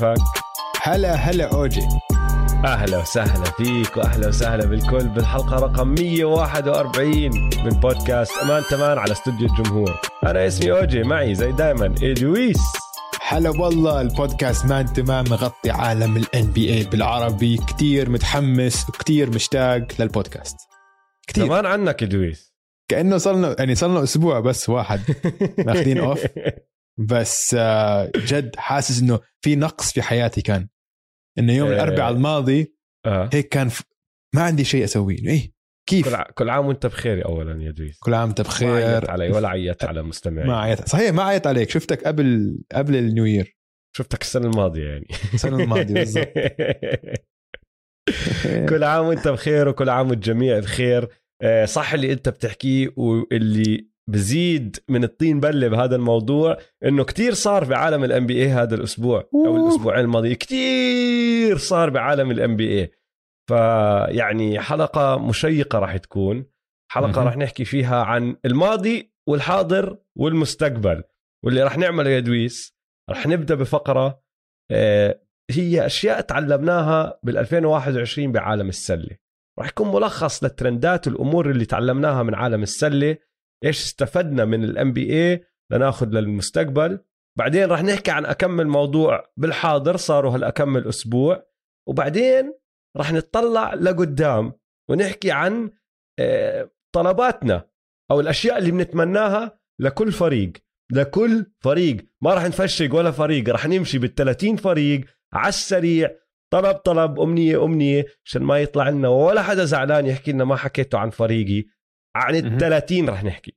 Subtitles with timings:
[0.00, 0.24] كيفك؟
[0.82, 1.88] هلا هلا أوجي.
[2.64, 7.30] أهلا وسهلا فيك وأهلا وسهلا بالكل بالحلقة رقم 141
[7.64, 10.00] من بودكاست أمان تمان على استوديو الجمهور.
[10.26, 12.60] أنا اسمي أوجي معي زي دائما إدويس.
[13.28, 19.86] هلا والله البودكاست مان تمام مغطي عالم الان بي اي بالعربي كتير متحمس وكتير مشتاق
[19.98, 20.56] للبودكاست.
[21.26, 22.54] كثير زمان عنك إدويس.
[22.88, 25.00] كأنه صلنا يعني صلنا أسبوع بس واحد.
[25.66, 26.26] ماخذين off
[27.08, 30.68] بس آه، جد حاسس إنه في نقص في حياتي كان.
[31.38, 32.14] إنه يوم الأربعاء آه.
[32.14, 32.74] الماضي
[33.06, 33.30] آه.
[33.32, 33.82] هيك كان ف...
[34.34, 35.26] ما عندي شيء أسويه.
[35.26, 35.52] إيه
[35.88, 36.22] كيف؟ كل, ع...
[36.22, 38.68] كل عام وأنت بخير اولا يا إدويس كل عام وأنت بخير.
[38.68, 40.88] ما عيطت علي ولا عيطت على مستمعين ما عيطت.
[40.88, 41.70] صحيح ما عيطت عليك.
[41.70, 43.56] شفتك قبل قبل ال new year
[43.96, 45.06] شفتك السنة الماضية يعني.
[45.34, 46.28] السنة الماضية بالضبط.
[48.70, 51.08] كل عام وأنت بخير وكل عام والجميع بخير.
[51.42, 57.64] آه، صح اللي أنت بتحكيه واللي بزيد من الطين بلة بهذا الموضوع إنه كتير صار
[57.64, 62.90] بعالم ال NBA هذا الأسبوع أو الأسبوعين الماضيين كتير صار بعالم ال NBA
[63.48, 66.46] فيعني حلقة مشيقة راح تكون
[66.92, 71.02] حلقة راح نحكي فيها عن الماضي والحاضر والمستقبل
[71.44, 72.76] واللي راح نعمله يا دويس
[73.10, 74.22] راح نبدأ بفقرة
[74.70, 79.16] آه، هي أشياء تعلمناها بال 2021 بعالم السلة.
[79.58, 83.16] راح يكون ملخص للترندات والأمور اللي تعلمناها من عالم السلة
[83.64, 86.98] إيش استفدنا من الام بي اي لناخذ للمستقبل.
[87.38, 91.46] بعدين راح نحكي عن اكمل موضوع بالحاضر صاروا هالاكمل أسبوع
[91.88, 92.54] وبعدين
[92.96, 94.52] راح نتطلع لقدام
[94.90, 95.70] ونحكي عن
[96.18, 97.68] آه، طلباتنا
[98.10, 100.52] أو الأشياء اللي بنتمناها لكل فريق.
[100.92, 101.96] لكل فريق.
[102.22, 105.00] ما راح نفشق ولا فريق راح نمشي بال 30 فريق
[105.32, 106.10] على السريع.
[106.52, 110.98] طلب طلب أمنية أمنية عشان ما يطلع لنا ولا حدا زعلان يحكي لنا ما حكيته
[110.98, 111.64] عن فريقي.
[112.16, 113.56] عن ال 30 رح نحكي.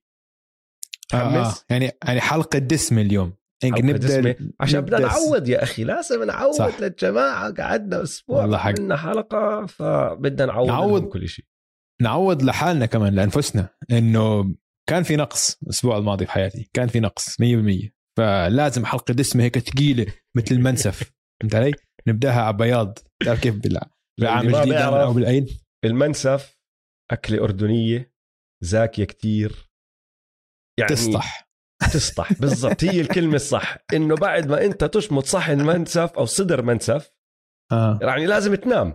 [1.14, 1.53] آه آه.
[1.69, 3.34] يعني يعني حلقة دسمه اليوم.
[3.66, 6.80] نبدأ عشان بدنا نعود يا أخي لازم نعود صح.
[6.81, 7.53] للجماعة.
[7.53, 8.69] قعدنا أسبوع والله حق.
[8.69, 11.46] عملنا حلقة فبدنا نعود نعود كل شيء.
[12.02, 13.69] نعود لحالنا كمان لأنفسنا.
[13.91, 14.56] إنه
[14.90, 16.70] كان في نقص الأسبوع الماضي في حياتي.
[16.74, 21.12] كان في نقص 100% فلازم حلقة دسمة هيك ثقيلة مثل المنسف.
[21.41, 21.72] فهمت علي؟
[22.08, 23.56] نبدأها على بياض تعرف كيف؟
[24.20, 25.50] بالعام الجديد أو بالعيد
[25.85, 26.58] المنسف
[27.12, 28.12] أكلة أردنية.
[28.63, 29.69] زاكية كتير.
[30.79, 31.50] يعني تسطح.
[31.94, 32.84] تسطح بالضبط.
[32.84, 33.78] هي الكلمة الصح.
[33.94, 37.12] إنه بعد ما أنت تشمط صحن منسف أو صدر منسف
[37.72, 38.00] آه.
[38.02, 38.94] يعني لازم تنام.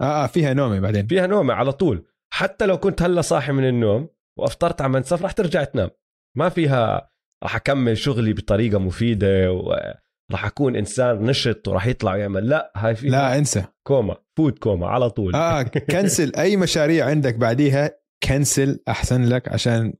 [0.00, 1.06] آه, آه فيها نومة بعدين.
[1.06, 2.06] فيها نومة على طول.
[2.32, 4.08] حتى لو كنت هلأ صاحي من النوم
[4.38, 5.90] وأفطرت على منسف راح ترجع تنام.
[6.36, 7.10] ما فيها
[7.44, 12.48] راح أكمل شغلي بطريقة مفيدة وراح أكون إنسان نشط وراح يطلع ويعمل.
[12.48, 13.64] لا هاي فيها لا انسى.
[13.86, 15.34] coma food coma على طول.
[15.34, 19.94] آه كنسل أي مشاريع عندك بعديها كنسل أحسن لك عشان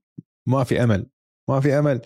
[0.48, 1.06] ما في أمل.
[1.50, 2.00] ما في أمل.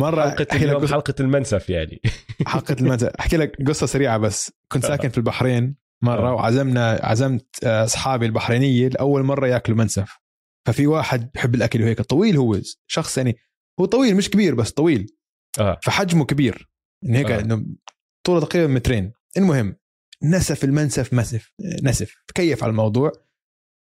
[0.00, 0.92] مرة حلقة اليوم قصة...
[0.94, 2.00] حلقة المنسف يعني.
[2.46, 3.08] حلقة المنسف.
[3.08, 4.52] أحكي لك قصة سريعة بس.
[4.72, 4.86] كنت.
[4.86, 6.34] ساكن في البحرين مرة آه.
[6.34, 10.18] وعزمنا عزمت آه، أصحابي البحرينية لأول مرة يأكلوا منسف.
[10.66, 12.00] ففي واحد بحب الأكل وهيك.
[12.02, 12.60] طويل هو.
[12.86, 13.36] شخص يعني
[13.80, 15.16] هو طويل مش كبير بس طويل.
[15.60, 15.78] آه.
[15.82, 16.70] فحجمه كبير.
[17.04, 17.40] انه هيك آه.
[17.40, 17.66] إنه
[18.26, 19.12] طوله تقريبا مترين.
[19.36, 19.76] المهم
[20.22, 21.52] نسف المنسف مسف.
[21.82, 22.14] نسف.
[22.28, 23.12] تكيف على الموضوع؟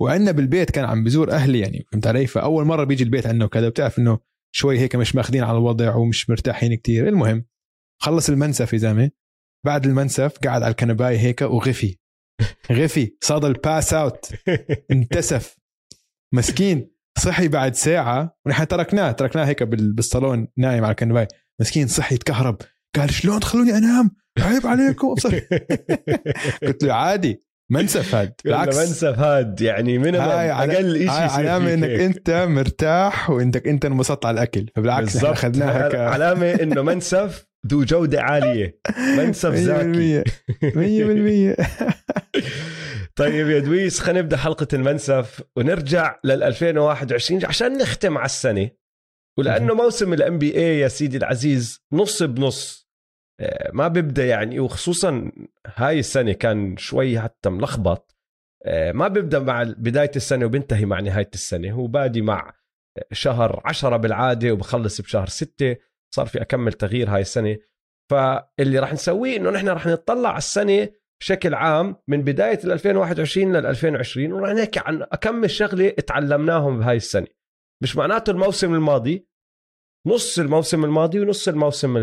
[0.00, 3.69] وعندنا بالبيت كان عم بزور أهلي يعني فهمت علي؟ فأول مرة بيجي البيت عندنا وكذا
[3.69, 4.19] بتعرف إنه
[4.55, 7.09] شوي هيك مش ماخذين على الوضع ومش مرتاحين كتير.
[7.09, 7.44] المهم
[8.03, 9.10] خلص المنسف يا زلمة.
[9.66, 11.97] بعد المنسف قعد على الكنباية هيك وغفي.
[12.72, 14.31] غفي صار ال pass out
[14.91, 15.56] انتسف.
[16.34, 16.94] مسكين.
[17.19, 21.28] صحي بعد ساعة ونحن تركناه تركناه هيك بالصالون نايم على الكنباية.
[21.61, 22.59] مسكين صحي تكهرب.
[22.97, 25.15] قال شلون تخلوني أنام؟ عيب عليكم.
[26.66, 27.44] قلت له عادي.
[27.70, 28.76] منسف هاد بالعكس.
[28.76, 34.66] منسف هاد يعني من أقل شيء علامة إنك أنت مرتاح وإنك أنت انبسطت على الأكل.
[34.76, 35.94] فبالعكس اخذناها ك...
[35.94, 38.78] علامة إنه منسف ذو جودة عالية.
[39.19, 40.25] منسف زاكي
[41.55, 41.64] 100%
[43.16, 48.70] طيب يا دويس خلينا نبدأ حلقة المنسف ونرجع لل 2021 عشان نختم على السنة.
[49.38, 52.83] ولأنه موسم ال NBA يا سيدي العزيز نص بنص.
[53.72, 55.32] ما بيبدأ يعني وخصوصا
[55.66, 58.16] هاي السنة كان شوي حتى ملخبط.
[58.66, 61.72] آه، ما بيبدأ مع بداية السنة وبينتهي مع نهاية السنة.
[61.72, 62.52] هو بادي مع
[63.12, 65.76] شهر عشرة بالعادة وبخلص بشهر ستة.
[66.14, 67.56] صار في أكمل تغيير هاي السنة.
[68.10, 70.88] فاللي راح نسويه إنه نحن راح نطلع على السنة
[71.20, 77.26] بشكل عام من بداية 2021 لل 2020 وراح نحكي عن اكمل شغلة تعلمناهم بهاي السنة.
[77.82, 79.28] مش معناته الموسم الماضي
[80.06, 81.97] نص الموسم الماضي ونص الموسم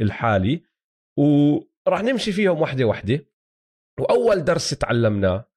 [0.00, 0.62] الحالي
[1.16, 3.26] وراح نمشي فيهم وحدة وحدة.
[4.00, 5.50] وأول درس تعلمناه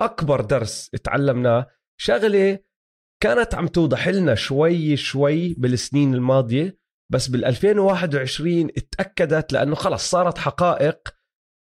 [0.00, 1.66] أكبر درس تعلمناه
[2.00, 2.58] شغلة
[3.22, 6.78] كانت عم توضح لنا شوي شوي بالسنين الماضية
[7.12, 11.08] بس بال 2021 اتأكدت لأنه خلص صارت حقائق.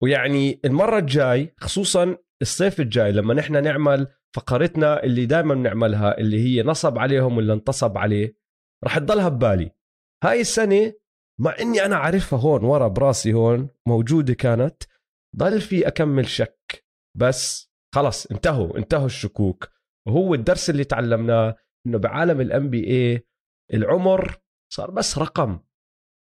[0.03, 6.63] ويعني المرة الجاي خصوصا الصيف الجاي لما نحن نعمل فقرتنا اللي دائما بنعملها اللي هي
[6.63, 8.44] نصب عليهم ولا انتصب عليه
[8.85, 9.71] رح تضلها ببالي.
[10.23, 10.93] هاي السنة
[11.39, 14.83] مع إني أنا عارفها هون ورا براسي هون موجودة كانت
[15.35, 16.85] ضل في أكمل شك.
[17.17, 19.69] بس خلص انتهوا انتهوا الشكوك.
[20.07, 21.55] وهو الدرس اللي تعلمناه
[21.87, 23.27] إنه بعالم الام بي اي
[23.73, 24.37] العمر
[24.73, 25.59] صار بس رقم.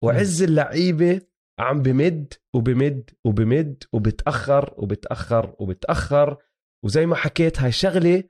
[0.05, 1.21] وعز اللعيبة
[1.59, 6.37] عم بمد وبمد وبمد وبتأخر وبتأخر وبتأخر.
[6.85, 8.25] وزي ما حكيت هاي شغلة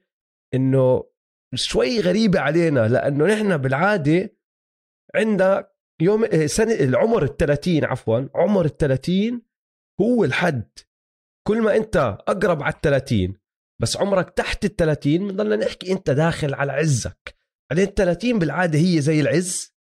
[0.54, 1.04] إنه
[1.56, 4.36] شوي غريبة علينا لأنه نحن بالعادة
[5.14, 5.68] عندنا
[6.00, 9.42] يوم إيه، سنة العمر ال 30 عفوا عمر ال 30
[10.00, 10.68] هو الحد.
[11.46, 11.96] كل ما أنت
[12.28, 13.34] أقرب على ال 30
[13.80, 17.34] بس عمرك تحت ال 30 بنضلنا نحكي أنت داخل على عزك.
[17.70, 19.74] بعدين ال 30 بالعادة هي زي العز.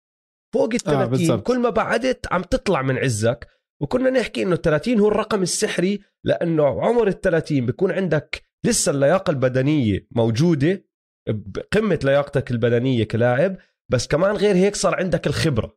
[0.55, 3.46] فوق ال 30 آه كل ما بعدت عم تطلع من عزك.
[3.81, 9.31] وكنا نحكي إنه 30 هو الرقم السحري لأنه عمر ال 30 بيكون عندك لسه اللياقة
[9.31, 10.84] البدنية موجودة.
[11.28, 13.56] بقمه لياقتك البدنية كلاعب
[13.88, 15.76] بس كمان غير هيك صار عندك الخبرة.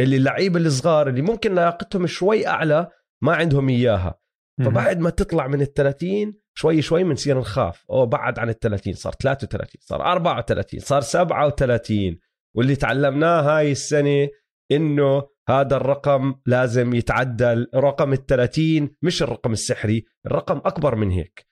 [0.00, 2.90] اللي اللعيبه الصغار اللي ممكن لياقتهم شوي أعلى
[3.22, 4.20] ما عندهم إياها.
[4.64, 7.84] فبعد ما تطلع من ال 30 شوي شوي بنصير نخاف.
[7.90, 12.18] أو بعد عن ال 30 صار 33 صار 34 صار 37
[12.56, 14.28] واللي تعلمناه هاي السنة
[14.72, 17.70] إنه هذا الرقم لازم يتعدل.
[17.74, 21.46] رقم ال 30 مش الرقم السحري الرقم أكبر من هيك.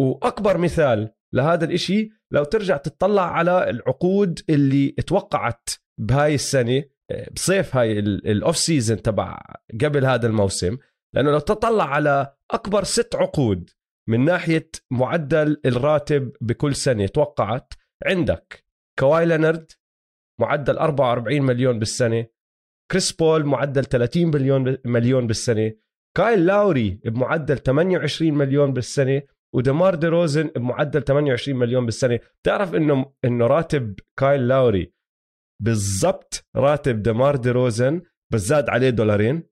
[0.00, 5.68] وأكبر مثال لهذا الإشي لو ترجع تطلع على العقود اللي توقعت
[5.98, 6.84] بهاي السنة
[7.32, 9.40] بصيف هاي ال off season تبع
[9.84, 10.78] قبل هذا الموسم
[11.14, 13.70] لأنه لو تطلع على أكبر ست عقود
[14.08, 17.74] من ناحية معدل الراتب بكل سنة توقعت
[18.06, 18.64] عندك
[18.98, 19.72] كواي لينارد
[20.40, 22.26] معدل 44 مليون بالسنة
[22.90, 25.72] كريس بول معدل 30 مليون مليون بالسنة
[26.16, 29.22] كايل لاوري بمعدل 28 مليون بالسنة
[29.54, 32.20] ودمار دي روزن بمعدل 28 مليون بالسنة.
[32.42, 34.92] بتعرف إنه إنه راتب كايل لاوري
[35.62, 38.02] بالضبط راتب دمار دي روزن
[38.32, 39.42] بس زاد عليه دولارين؟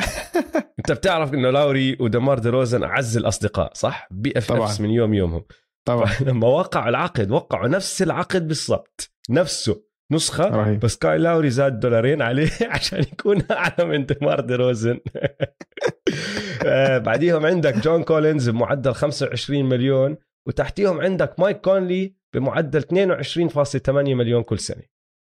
[0.78, 5.44] أنت بتعرف إنه لاوري ودمار دي روزن أعز الأصدقاء صح؟ BFF من يوم يومهم.
[5.84, 6.10] طبعا.
[6.26, 9.89] لما وقعوا العقد وقعوا نفس العقد بالضبط نفسه.
[10.10, 10.80] نسخة رهيب.
[10.80, 15.00] بس كايل لاوري زاد دولارين عليه عشان يكون أعلى من دمار دي روزن.
[16.66, 20.16] آه، بعديهم عندك جون كولينز بمعدل 25 مليون
[20.46, 24.82] وتحتيهم عندك مايك كونلي بمعدل 22.8 مليون كل سنة.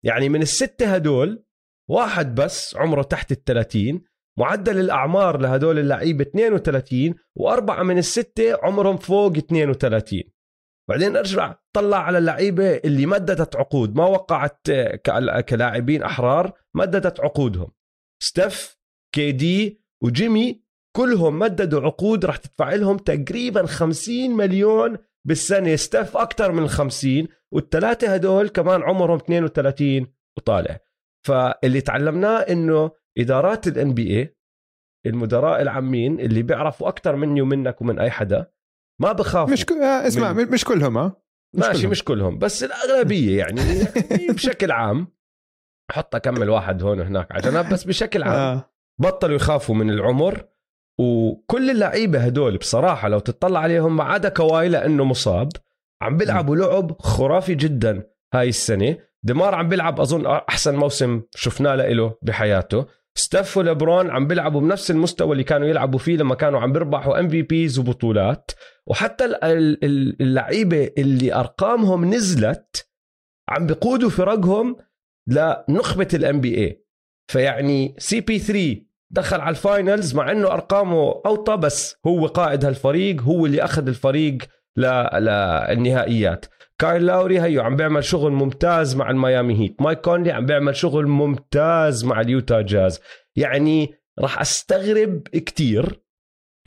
[0.06, 1.44] يعني من الستة هدول
[1.89, 4.01] واحد بس عمره تحت ال 30
[4.39, 10.24] معدل الأعمار لهدول اللعيبة 32 وأربعة من الستة عمرهم فوق 32
[10.91, 14.67] بعدين ارجع طلع على اللعيبة اللي مددت عقود ما وقعت
[15.49, 17.71] كلاعبين أحرار مددت عقودهم.
[18.23, 18.77] ستيف
[19.15, 20.63] KD وجيمي
[20.95, 24.97] كلهم مددوا عقود راح تدفع لهم تقريبا 50 مليون
[25.27, 25.75] بالسنة.
[25.75, 30.07] ستيف أكثر من 50 والثلاثه هدول كمان عمرهم 32
[30.38, 30.79] وطالع.
[31.27, 34.36] فاللي تعلمناه إنه إدارات ال NBA
[35.05, 38.51] المدراء العامين اللي بيعرفوا أكثر مني ومنك ومن أي حدا
[39.01, 39.53] ما بخافوا.
[39.53, 39.72] مش ك...
[39.72, 40.51] آه اسمع من...
[40.51, 41.22] مش كلهم ها
[41.53, 41.91] مش ماشي كلهم.
[41.91, 43.62] مش كلهم بس الأغلبية يعني
[44.36, 45.08] بشكل عام
[45.91, 48.70] حط لك كم واحد هون وهناك على جنب بس بشكل عام آه.
[49.00, 50.46] بطلوا يخافوا من العمر
[51.00, 55.50] وكل اللعيبة هدول بصراحة لو تطلع عليهم ما عدا كواي لأنه مصاب
[56.01, 58.03] عم بيلعبوا لعب خرافي جدا
[58.34, 58.98] هاي السنة.
[59.24, 62.86] دمار عم بيلعب أظن أحسن موسم شفناه له بحياته.
[63.15, 67.79] ستيف وليبرون عم بيلعبوا بنفس المستوى اللي كانوا يلعبوا فيه لما كانوا عم بيربحوا MVPs
[67.79, 68.51] وبطولات.
[68.88, 69.25] وحتى
[70.21, 72.88] اللعيبة اللي أرقامهم نزلت
[73.50, 74.75] عم بيقودوا فرقهم
[75.27, 76.86] لنخبة ال NBA
[77.31, 83.45] فيعني CP3 دخل على ال finals مع إنه أرقامه أوطى بس هو قائد هالفريق هو
[83.45, 84.38] اللي أخذ الفريق
[84.77, 86.45] للنهائيات.
[86.79, 89.81] كايل لاوري هيو عم بيعمل شغل ممتاز مع الميامي هيت.
[89.81, 93.00] مايك كونلي عم بيعمل شغل ممتاز مع اليوتا جاز.
[93.35, 96.00] يعني راح أستغرب كتير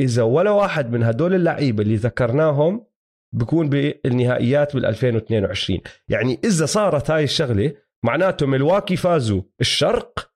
[0.01, 2.87] إذا ولا واحد من هدول اللعيبة اللي ذكرناهم
[3.35, 7.75] بكون بالنهائيات بال 2022 يعني إذا صارت هاي الشغلة
[8.05, 10.33] معناته ملواكي فازوا الشرق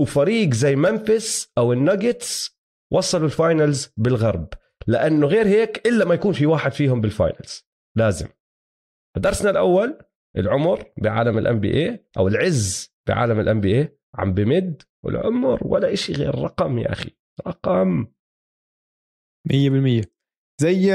[0.00, 2.58] وفريق زي ممفيس أو الناجتس
[2.92, 4.48] وصلوا ال finals بالغرب.
[4.86, 7.68] لأنه غير هيك إلا ما يكون في واحد فيهم بال finals.
[7.96, 8.28] لازم.
[9.16, 9.98] درسنا الأول
[10.36, 16.34] العمر بعالم ال NBA أو العز بعالم ال NBA عم بمد والعمر ولا إشي غير
[16.34, 17.10] رقم يا أخي.
[17.46, 18.06] رقم.
[19.52, 20.06] 100%
[20.60, 20.92] زي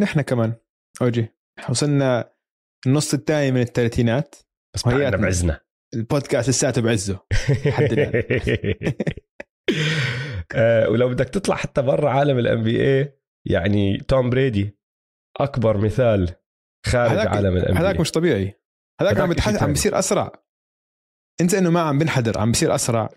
[0.00, 0.54] نحن كمان.
[1.02, 1.28] OG.
[1.68, 2.32] وصلنا
[2.86, 4.34] النص الثاني من الثلاثينات.
[4.74, 5.60] بس بعدنا بعزنا.
[5.94, 7.20] البودكاست لساته بعزه.
[10.54, 14.78] آه، ولو بدك تطلع حتى برا عالم ال NBA يعني توم بريدي
[15.40, 16.34] أكبر مثال
[16.86, 18.60] خارج عالم ال NBA هذاك مش طبيعي.
[19.00, 19.72] هذاك عم بتحس عم.
[19.72, 20.32] بيصير أسرع.
[21.40, 23.08] انسى إنه ما عم بنحدر عم بيصير أسرع.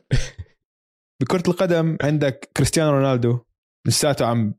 [1.22, 3.40] بكرة القدم عندك كريستيانو رونالدو.
[3.88, 4.59] لساته عم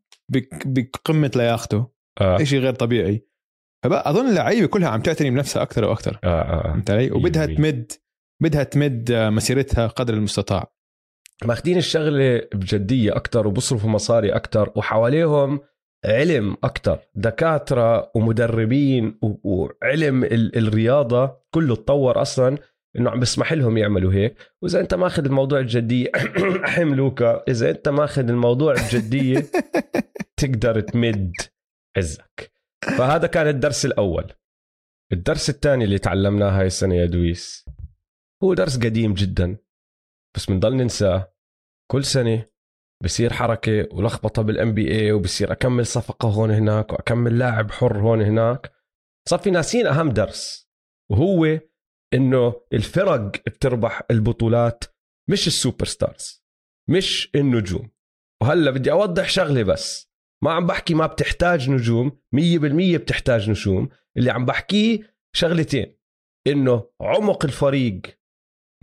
[0.65, 1.87] بقمة لياقته
[2.21, 2.43] آه.
[2.43, 3.27] شيء غير طبيعي
[3.85, 6.63] فبقى أظن اللعيبة كلها عم تعتني بنفسها أكثر وأكثر آه آه.
[6.63, 7.93] فهمت علي؟ وبدها تمد
[8.43, 10.73] بدها تمد آه، مسيرتها قدر المستطاع
[11.45, 15.61] ماخذين الشغلة بجدية أكثر وبصرفوا مصاري أكثر وحواليهم
[16.05, 22.59] علم أكثر دكاترة ومدربين وعلم ال- الرياضة كله تطور أصلا
[22.97, 24.37] إنه عم بيسمح لهم يعملوا هيك.
[24.63, 26.11] وإذا أنت ماخذ الموضوع الجدية
[26.69, 29.47] احم لوكا إذا أنت ماخذ الموضوع الجدية
[30.41, 31.33] تقدر تمد
[31.97, 32.53] عزك.
[32.83, 34.33] فهذا كان الدرس الأول.
[35.13, 37.65] الدرس الثاني اللي تعلمناه هاي السنة يا دويس
[38.45, 39.57] هو درس قديم جدا
[40.37, 41.35] بس بنضل ننساه.
[41.91, 42.47] كل سنة
[43.05, 48.23] بصير حركة ولخبطة بالان بي اي وبصير أكمل صفقة هون هناك وأكمل لاعب حر هون
[48.23, 48.73] هناك.
[49.29, 50.71] صار في ناسين أهم درس
[51.11, 51.61] وهو
[52.15, 54.85] إنه الفرق بتربح البطولات
[55.31, 56.45] مش ال superstars
[56.91, 57.91] مش النجوم.
[58.43, 60.11] وهلأ بدي أوضح شغلة بس
[60.43, 63.89] ما عم بحكي ما بتحتاج نجوم 100% بتحتاج نجوم.
[64.17, 65.97] اللي عم بحكيه شغلتين
[66.47, 68.01] إنه عمق الفريق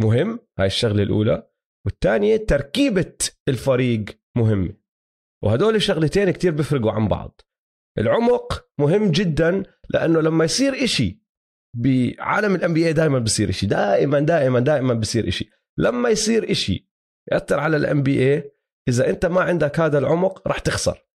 [0.01, 1.49] مهم هاي الشغلة الأولى.
[1.85, 3.17] والثانية تركيبة
[3.47, 4.05] الفريق
[4.37, 4.73] مهمه
[5.43, 7.41] وهدول الشغلتين كتير بيفرقوا عن بعض.
[7.97, 11.26] العمق مهم جدا لأنه لما يصير إشي
[11.77, 13.67] بعالم ال NBA دائما بصير إشي.
[13.67, 15.49] دائما دائما دائما بصير إشي.
[15.77, 16.89] لما يصير إشي
[17.31, 18.51] يأثر على ال NBA
[18.89, 21.07] إذا أنت ما عندك هذا العمق راح تخسر.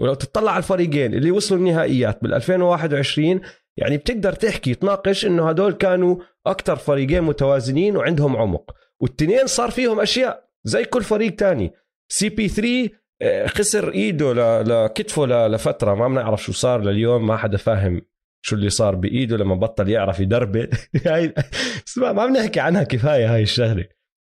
[0.00, 3.40] ولو تطلع على الفريقين اللي وصلوا النهائيات بال 2021
[3.76, 8.74] يعني بتقدر تحكي تناقش إنه هدول كانوا أكثر فريقين متوازنين وعندهم عمق.
[9.00, 11.72] والتنين صار فيهم أشياء زي كل فريق تاني.
[12.08, 12.90] CP 3
[13.22, 18.02] آه، خسر إيده لكتفه لفترة ما بنعرف شو صار لليوم ما حدا فاهم.
[18.42, 20.70] شو اللي صار بإيده لما بطل يعرف يدربل
[21.06, 21.34] هاي
[21.88, 23.84] اسمع ما بنحكي عنها كفاية هاي الشغلة.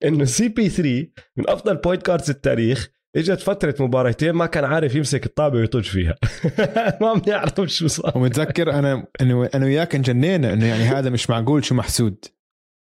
[0.06, 5.26] إنه CP 3 من أفضل point guards التاريخ إجت فترة مباراتين ما كان عارف يمسك
[5.26, 6.16] الطابة ويطج فيها.
[7.02, 8.18] ما بنعرف شو صار.
[8.18, 12.26] ومتذكر أنا انه أنا وياك انجنينا إنه يعني هذا مش معقول شو محسود.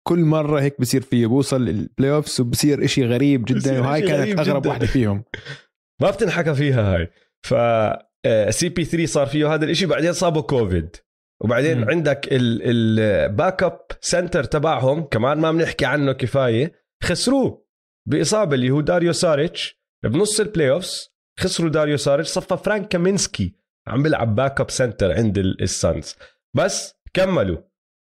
[0.08, 4.60] كل مرة هيك بصير فيه بوصل ال playoffs وبصير إشي غريب جدا وهاي كانت أغرب
[4.60, 4.70] جداً.
[4.70, 5.24] واحدة فيهم.
[6.02, 7.10] ما بتنحكى فيها هاي.
[7.42, 7.54] ف
[8.50, 10.96] CP 3 صار فيه هذا الإشي بعدين صابه كوفيد
[11.40, 11.80] وبعدين.
[11.80, 11.90] م.
[11.90, 17.66] عندك ال backup center تبعهم كمان ما بنحكي عنه كفاية خسروه
[18.08, 23.54] بإصابة اللي هو داريو ساريتش بنص ال playoffs خسروا داريو ساريتش صفى فرانك كامينسكي
[23.86, 26.16] عم بيلعب backup center عند ال- ال Suns
[26.56, 27.58] بس كملوا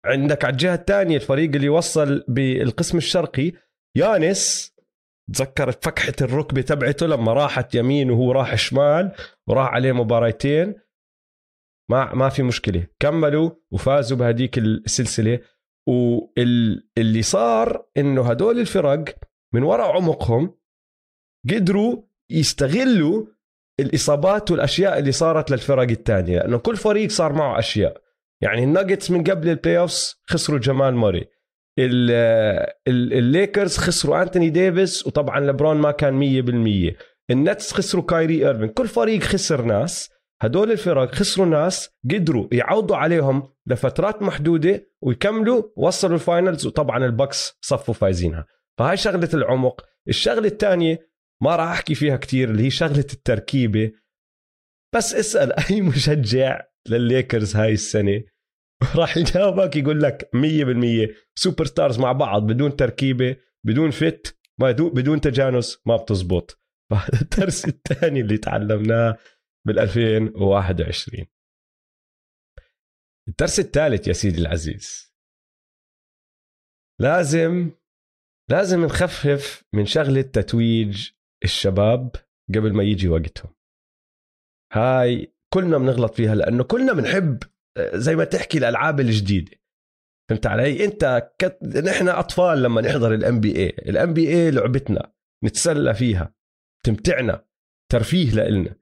[0.07, 3.53] عندك على الجهة الثانية الفريق اللي وصل بالقسم الشرقي
[3.97, 4.73] يانس
[5.35, 9.13] تذكرت فكحة الركبة تبعته لما راحت يمين وهو راح شمال
[9.49, 10.75] وراح عليه مباراتين
[11.93, 12.87] ما ما في مشكلة.
[13.01, 15.39] كملوا وفازوا بهديك السلسلة.
[15.89, 19.05] واللي صار إنه هدول الفرق
[19.55, 20.55] من وراء عمقهم
[21.51, 23.27] قدروا يستغلوا
[23.81, 28.03] الإصابات والأشياء اللي صارت للفرق الثانية لأنه كل فريق صار معه أشياء.
[28.43, 31.25] يعني الناجتس من قبل ال playoffs خسروا جمال موري.
[31.79, 32.11] ال-
[32.89, 36.97] ال- الليكرز خسروا أنتوني ديفيس وطبعا لبرون ما كان 100%
[37.31, 40.11] ال Nets خسروا كايري ايرفين كل فريق خسر ناس.
[40.43, 47.14] هدول الفرق خسروا ناس قدروا يعوضوا عليهم لفترات محدودة ويكملوا وصلوا ال finals وطبعا ال
[47.14, 48.47] Bucks صفوا فايزينها.
[48.79, 49.87] فهاي شغلة العمق.
[50.09, 51.11] الشغلة الثانية
[51.43, 53.93] ما راح أحكي فيها كتير اللي هي شغلة التركيبة.
[54.95, 58.23] بس اسأل أي مشجع للليكرز هاي السنة.
[58.97, 65.97] راح يجاوبك يقول لك 100% superstars مع بعض بدون تركيبة بدون fit بدون تجانس ما
[65.97, 66.61] بتزبط.
[66.91, 69.19] فهذا الدرس الثاني اللي تعلمناه.
[69.67, 71.27] بال 2021
[73.29, 75.13] الدرس الثالث يا سيدي العزيز.
[77.01, 77.71] لازم
[78.51, 81.11] لازم نخفف من شغلة تتويج
[81.45, 82.17] الشباب
[82.49, 83.55] قبل ما يجي وقتهم.
[84.73, 87.43] هاي كلنا بنغلط فيها لأنه كلنا بنحب
[87.95, 89.63] زي ما تحكي الألعاب الجديدة.
[90.31, 91.59] فهمت علي؟ أنت كت...
[91.63, 95.15] نحن أطفال لما نحضر ال NBA ال NBA لعبتنا
[95.45, 96.35] نتسلى فيها
[96.87, 97.47] تمتعنا
[97.93, 98.82] ترفيه لإلنا.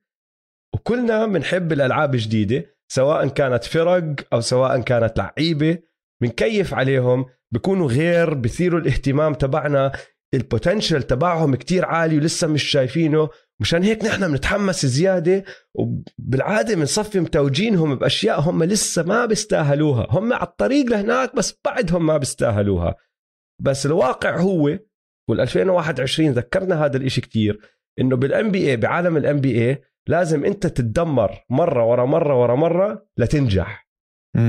[0.81, 5.79] وكلنا بنحب الالعاب الجديده سواء كانت فرق أو سواء كانت لعيبة
[6.23, 9.93] بنكيف عليهم بيكونوا غير بثيروا الاهتمام تبعنا.
[10.35, 13.29] ال potential تبعهم كتير عالي ولسه مش شايفينه.
[13.61, 15.45] مشان هيك نحن بنتحمس زيادة
[15.75, 20.07] وبالعادة بنصفي متوجينهم بأشياء هم لسه ما بيستاهلوها.
[20.11, 22.95] هم على الطريق لهناك بس بعدهم ما بيستاهلوها.
[23.63, 24.79] بس الواقع هو
[25.29, 27.59] وال 2021 ذكرنا هذا الإشي كتير
[28.01, 33.89] إنه بال NBA بعالم ال NBA لازم انت تتدمر مرة ورا مرة ورا مرة لتنجح.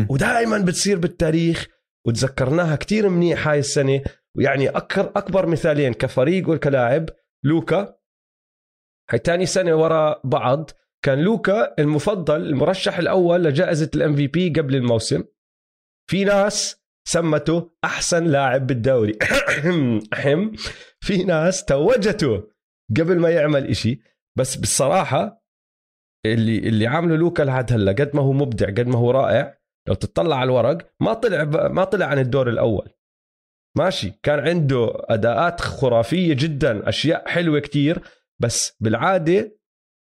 [0.09, 1.67] ودائما بتصير بالتاريخ
[2.07, 4.01] وتذكرناها كتير منيح هاي السنة.
[4.37, 7.09] ويعني أكبر أكبر مثالين كفريق وكلاعب
[7.43, 7.95] لوكا.
[9.11, 10.69] هاي تاني سنة ورا بعض.
[11.05, 15.23] كان لوكا المفضل المرشح الأول لجائزة الام في بي قبل الموسم.
[16.09, 19.19] في ناس سمته أحسن لاعب بالدوري.
[21.05, 22.43] في ناس توجته
[22.97, 24.01] قبل ما يعمل إشي.
[24.37, 25.40] بس بالصراحة
[26.25, 29.93] اللي اللي عامله لوكا لحد هلا قد ما هو مبدع قد ما هو رائع لو
[29.93, 32.89] تطلع على الورق ما طلع ما طلع عن الدور الأول.
[33.77, 38.01] ماشي كان عنده أداءات خرافية جدا أشياء حلوة كتير
[38.39, 39.57] بس بالعادة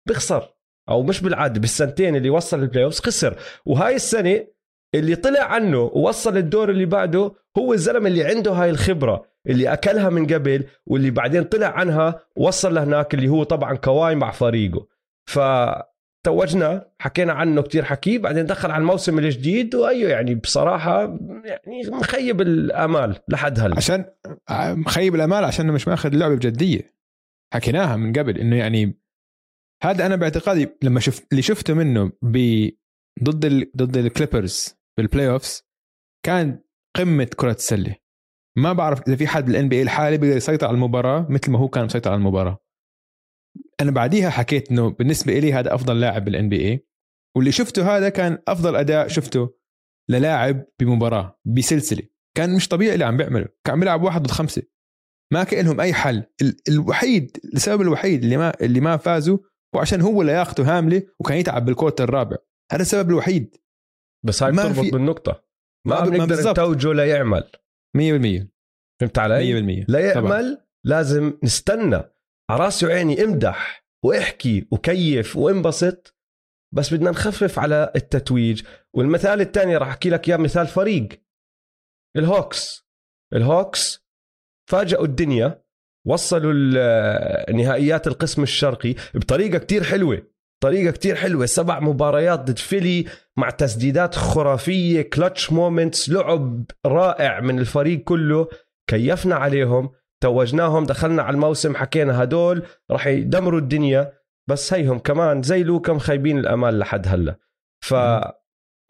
[0.09, 0.57] بخسر.
[0.89, 3.39] أو مش بالعادة بالسنتين اللي وصل ال playoff خسر.
[3.67, 4.47] وهاي السنة
[4.95, 10.11] اللي طلع عنه ووصل الدور اللي بعده هو الزلمة اللي عنده هاي الخبرة اللي أكلها
[10.11, 14.87] من قبل واللي بعدين طلع عنها وصل لهناك اللي هو طبعا كواي مع فريقه
[15.29, 15.39] ف
[16.27, 21.01] توجنا حكينا عنه كتير حكي بعدين دخل على الموسم الجديد وأيوه يعني بصراحة
[21.45, 23.77] يعني مخيب الأمال لحد هلأ.
[23.77, 24.05] عشان
[24.51, 26.97] مخيب الأمال عشان مش ماخذ اللعبه بجدية.
[27.55, 29.01] حكيناها من قبل إنه يعني
[29.83, 32.69] هذا أنا باعتقادي لما شفت اللي شفته منه ب
[33.23, 33.71] ضد ال...
[33.77, 35.63] ضد ال Clippers بال playoffs
[36.25, 36.61] كان
[36.97, 37.97] قمة كرة السلة.
[38.59, 41.69] ما بعرف إذا في حد بال NBA الحالي بيقدر يسيطر على المباراة مثل ما هو
[41.69, 42.66] كان مسيطر على المباراة.
[43.81, 46.87] أنا بعديها حكيت إنه بالنسبة لي هذا أفضل لاعب بالان بي اي
[47.37, 49.57] واللي شفته هذا كان أفضل أداء شفته
[50.11, 52.03] للاعب بمباراة بسلسلة.
[52.37, 54.63] كان مش طبيعي اللي عم بيعمله كان عم بيلعب واحد ضد خمسة.
[55.33, 56.25] ما كان لهم أي حل.
[56.69, 59.39] الوحيد السبب الوحيد اللي ما اللي ما فازوا
[59.75, 62.37] هو عشان هو لياقته هامله وكان يتعب بالكوت الرابع.
[62.73, 63.57] هذا السبب الوحيد.
[64.27, 64.91] بس هاي بتربط في...
[64.91, 65.45] بالنقطة.
[65.87, 67.51] ما بنقدر نتوجه ليعمل.
[67.97, 68.47] 100%
[69.01, 70.59] فهمت علي؟ 100% ليعمل طبعا.
[70.85, 72.03] لازم نستنى
[72.51, 76.17] راسي وعيني امدح واحكي وكيف وانبسط
[76.75, 78.63] بس بدنا نخفف على التتويج.
[78.95, 81.09] والمثال الثاني راح أحكي لك إياه مثال فريق.
[82.17, 82.87] ال Hawks.
[83.33, 84.07] ال Hawks
[84.71, 85.63] فاجئوا الدنيا
[86.07, 86.53] وصلوا
[87.53, 90.23] نهائيات القسم الشرقي بطريقة كتير حلوة
[90.63, 91.47] طريقة كتير حلوة.
[91.47, 93.05] سبع مباريات ضد Philly
[93.37, 98.49] مع تسديدات خرافية clutch moments لعب رائع من الفريق كله.
[98.91, 104.13] كيفنا عليهم؟ توجناهم دخلنا على الموسم حكينا هدول راح يدمروا الدنيا
[104.49, 107.37] بس هيهم كمان زي لوكا مخيبين الأمال لحد هلأ.
[107.85, 107.95] ف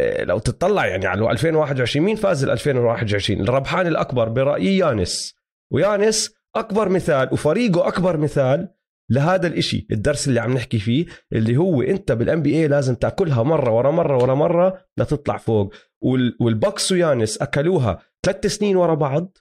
[0.01, 5.35] إيه، لو تطلع يعني على 2021 مين فاز ال 2021 الربحان الأكبر برأيي يانس.
[5.73, 8.69] ويانس أكبر مثال وفريقه أكبر مثال
[9.11, 13.43] لهذا الإشي الدرس اللي عم نحكي فيه اللي هو أنت بالان بي اي لازم تأكلها
[13.43, 15.75] مرة ورا مرة ورا مرة لتطلع فوق.
[16.41, 19.39] وال Bucks ويانس أكلوها ثلاث سنين ورا بعض.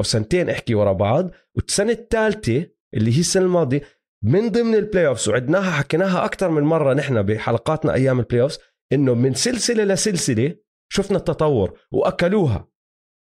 [0.00, 3.82] أو سنتين أحكي ورا بعض والسنة الثالثه اللي هي السنة الماضية
[4.24, 8.58] من ضمن ال playoffs وعدناها حكيناها أكثر من مرة نحن بحلقاتنا أيام ال playoffs
[8.92, 10.56] إنه من سلسلة لسلسلة
[10.92, 12.68] شفنا التطور وأكلوها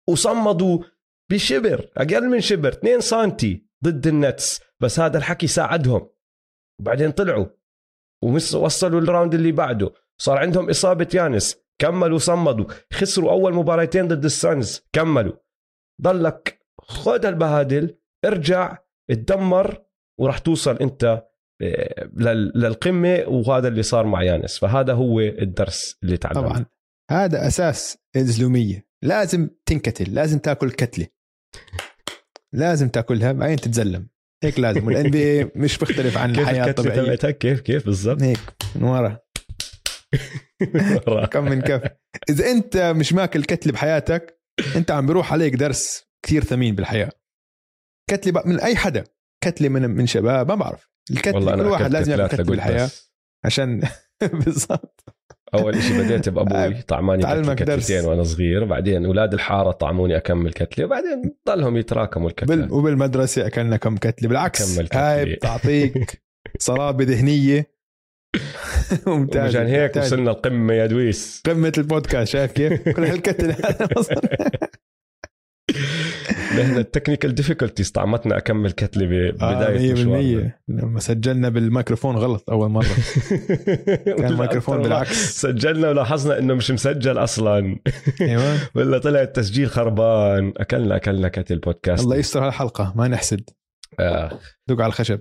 [0.10, 0.84] وصمدوا
[1.32, 6.10] بشبر أقل من شبر 2 سنتي ضد ال Nets بس هذا الحكي ساعدهم.
[6.80, 7.46] وبعدين طلعوا
[8.24, 14.26] ووصلوا ال round اللي بعده صار عندهم إصابة يانس كملوا صمدوا خسروا أول مباراتين ضد
[14.26, 15.34] السانز كملوا.
[16.02, 18.78] ضلك خذ البهادل ارجع
[19.10, 19.84] اتدمر
[20.20, 21.24] وراح توصل انت
[21.62, 22.10] آه،
[22.56, 24.58] للقمة وهذا اللي صار مع يانس.
[24.58, 26.66] فهذا هو الدرس اللي تعلمه طبعا.
[27.12, 31.08] هذا أساس الزلوميه لازم تنكتل لازم تاكل كتلة.
[32.54, 34.08] لازم تاكلها بعدين تتزلم.
[34.44, 34.88] هيك لازم.
[34.88, 37.16] والان بي مش بيختلف عن الحياة الطبيعية.
[37.16, 38.40] كيف كيف بالضبط؟ هيك
[38.76, 39.20] من ورا.
[41.26, 41.82] كم من كف.
[42.30, 44.40] إذا أنت مش ماكل كتلة بحياتك
[44.76, 46.13] أنت عم بيروح عليك درس.
[46.26, 47.12] كثير ثمين بالحياة.
[48.10, 49.04] كتلة من أي حدا.
[49.44, 50.90] كتلة من من شباب ما بعرف.
[51.12, 52.90] الكتلة كل واحد لازم ياكل كتلة بالحياة.
[53.46, 53.82] عشان
[54.46, 55.04] بالضبط.
[55.54, 58.66] أول شيء بديت بأبوي طعماني كتلتين وأنا صغير.
[58.66, 60.86] بعدين أولاد الحارة طعموني أكمل كتلة.
[60.86, 62.56] وبعدين ضلهم يتراكموا الكتلة.
[62.56, 62.74] بال...
[62.74, 64.30] وبالمدرسة أكلنا كم كتلة.
[64.30, 66.24] بالعكس هاي بتعطيك
[66.60, 67.74] صلابة ذهنية.
[69.08, 71.42] ممتاز عشان هيك وصلنا القمه يا دويس.
[71.46, 73.56] قمة البودكاست شايف كيف؟ كل هالكتلة.
[76.60, 82.70] نحن ال technical difficulties طعمتنا اكمل كتله ببدايه آه 100% لما سجلنا بالميكروفون غلط أول
[82.70, 82.86] مرة.
[84.18, 85.42] كان الميكروفون بالعكس.
[85.42, 87.80] سجلنا ولاحظنا إنه مش مسجل أصلا.
[88.22, 88.58] أيوه.
[88.76, 90.54] ولا طلع التسجيل خربان.
[90.58, 93.50] أكلنا أكلنا كتل بودكاست الله يستر هالحلقه ما نحسد.
[94.00, 94.40] آه.
[94.70, 95.20] دق على الخشب.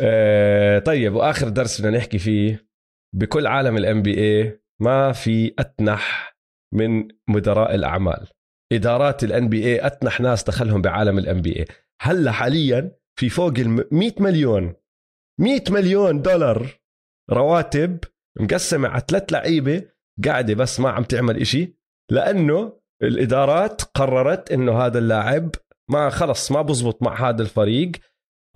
[0.00, 2.66] آه طيب وآخر درس بدنا نحكي فيه.
[3.14, 6.36] بكل عالم ال NBA ما في أتنح
[6.72, 8.26] من مدراء الأعمال.
[8.72, 11.64] إدارات ال NBA أتنح ناس دخلهم بعالم ال NBA
[12.00, 14.74] هلأ حاليا في فوق ال 100 مليون
[15.40, 16.80] 100 مليون دولار
[17.30, 17.98] رواتب
[18.40, 19.82] مقسمة على ثلاث لعيبة
[20.24, 21.76] قاعدة بس ما عم تعمل إشي
[22.10, 22.72] لأنه
[23.02, 25.50] الإدارات قررت إنه هذا اللاعب
[25.90, 27.92] ما خلص ما بزبط مع هذا الفريق.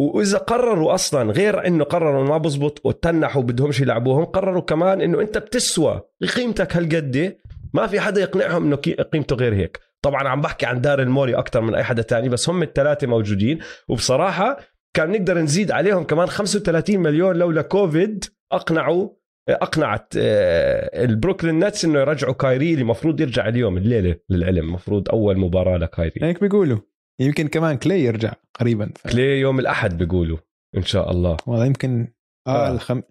[0.01, 5.39] وإذا قرروا أصلا غير إنه قرروا ما بزبط وتنحوا بدهمش يلعبوهم قرروا كمان إنه أنت
[5.39, 6.03] بتسوى
[6.37, 7.37] قيمتك هالقد
[7.75, 9.81] ما في حدا يقنعهم إنه قيمته غير هيك.
[10.05, 13.59] طبعا عم بحكي عن دار الموري أكثر من أي حدا تاني بس هم الثلاثه موجودين.
[13.89, 14.59] وبصراحة
[14.97, 19.09] كان نقدر نزيد عليهم كمان 35 مليون لولا كوفيد أقنعوا
[19.49, 25.39] أقنعت آه، البروكلين نتس إنه يرجعوا كايري اللي المفروض يرجع اليوم الليلة للعلم المفروض أول
[25.39, 26.21] مباراة لكايري.
[26.23, 26.79] هيك بيقولوا.
[27.21, 28.93] يمكن كمان كلاي يرجع قريبا.
[28.97, 29.13] ف...
[29.13, 30.39] كلاي يوم الأحد بيقولوا
[30.77, 31.37] إن شاء الله.
[31.47, 32.09] والله يمكن
[32.47, 32.73] آه, آه.
[32.73, 33.03] الخم...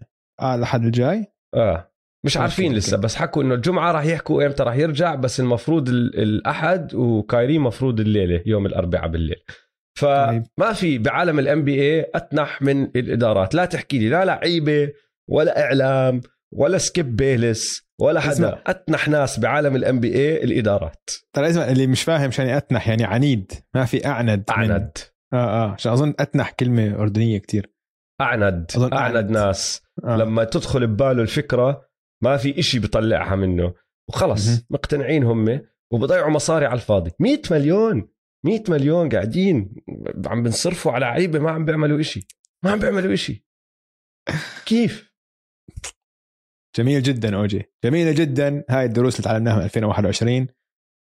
[0.41, 1.86] آه الأحد الجاي؟ آه.
[2.25, 6.93] مش عارفين لسه بس حكوا إنه الجمعة راح يحكوا إمتى راح يرجع بس المفروض الأحد
[6.95, 9.43] وكايري مفروض الليلة يوم الأربعاء بالليل.
[9.97, 10.73] فما طيب.
[10.73, 13.55] في بعالم ال NBA أتنح من الإدارات.
[13.55, 14.89] لا تحكي لي لا لعيبة
[15.29, 16.21] ولا إعلام
[16.53, 18.31] ولا سكيب بيليس ولا حدا.
[18.31, 18.59] اسمع.
[18.67, 21.09] أتنح ناس بعالم ال NB A الإدارات.
[21.33, 23.51] ترى اسمع اللي مش فاهم شو أتنح يعني عنيد.
[23.75, 24.97] ما في أعند أعند.
[25.33, 25.71] آه آه.
[25.71, 27.71] عشان أظن أتنح كلمة أردنية كتير.
[28.21, 28.71] أعند.
[28.75, 29.31] أظن أعند, أعند.
[29.31, 29.81] ناس.
[30.05, 30.17] آه.
[30.17, 31.86] لما تدخل بباله الفكرة
[32.23, 33.73] ما في إشي بيطلعها منه.
[34.09, 35.61] وخلص مقتنعين هم
[35.93, 37.11] وبضيعوا مصاري على الفاضي.
[37.19, 38.09] 100 مليون
[38.45, 39.75] 100 مليون قاعدين
[40.25, 42.27] عم بنصرفوا على لعيبة ما عم بيعملوا إشي.
[42.63, 43.45] ما عم بيعملوا إشي.
[44.65, 45.13] كيف؟
[46.77, 47.63] جميل جدا أوجي.
[47.83, 50.47] جميلة جدا هاي الدروس اللي تعلمناها من 2021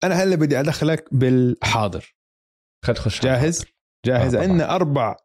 [0.03, 2.15] أنا هلأ بدي أدخلك بالحاضر.
[2.85, 3.65] خد خش جاهز؟
[4.05, 5.15] جاهز؟ آه عندنا أربع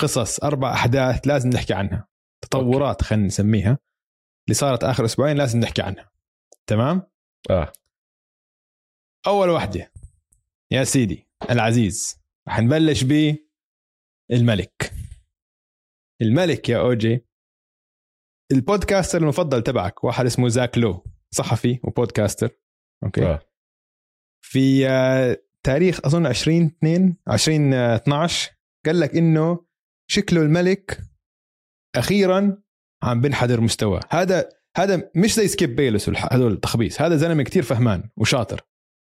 [0.00, 2.08] قصص أربع أحداث لازم نحكي عنها.
[2.44, 3.78] تطورات خلينا نسميها.
[4.46, 6.10] اللي صارت آخر أسبوعين لازم نحكي عنها.
[6.66, 7.02] تمام؟
[7.50, 7.72] آه.
[9.26, 9.92] أول وحدة.
[10.72, 13.36] يا سيدي العزيز رح نبلش ب
[14.32, 14.92] الملك.
[16.22, 17.26] الملك يا اوجي
[18.52, 22.50] ال podcaster المفضل تبعك واحد اسمه زاك لو صحفي و podcaster.
[23.04, 23.40] أوكي؟ آه.
[24.44, 28.50] في آه، تاريخ أظن 20 2 20 12
[28.86, 29.66] قال لك إنه
[30.10, 31.00] شكله الملك
[31.96, 32.62] أخيرا
[33.02, 37.02] عم بنحدر مستواه هذا هذا مش زي سكيب بيليس هذول التخبيص.
[37.02, 38.60] هذا زلمة كتير فهمان وشاطر.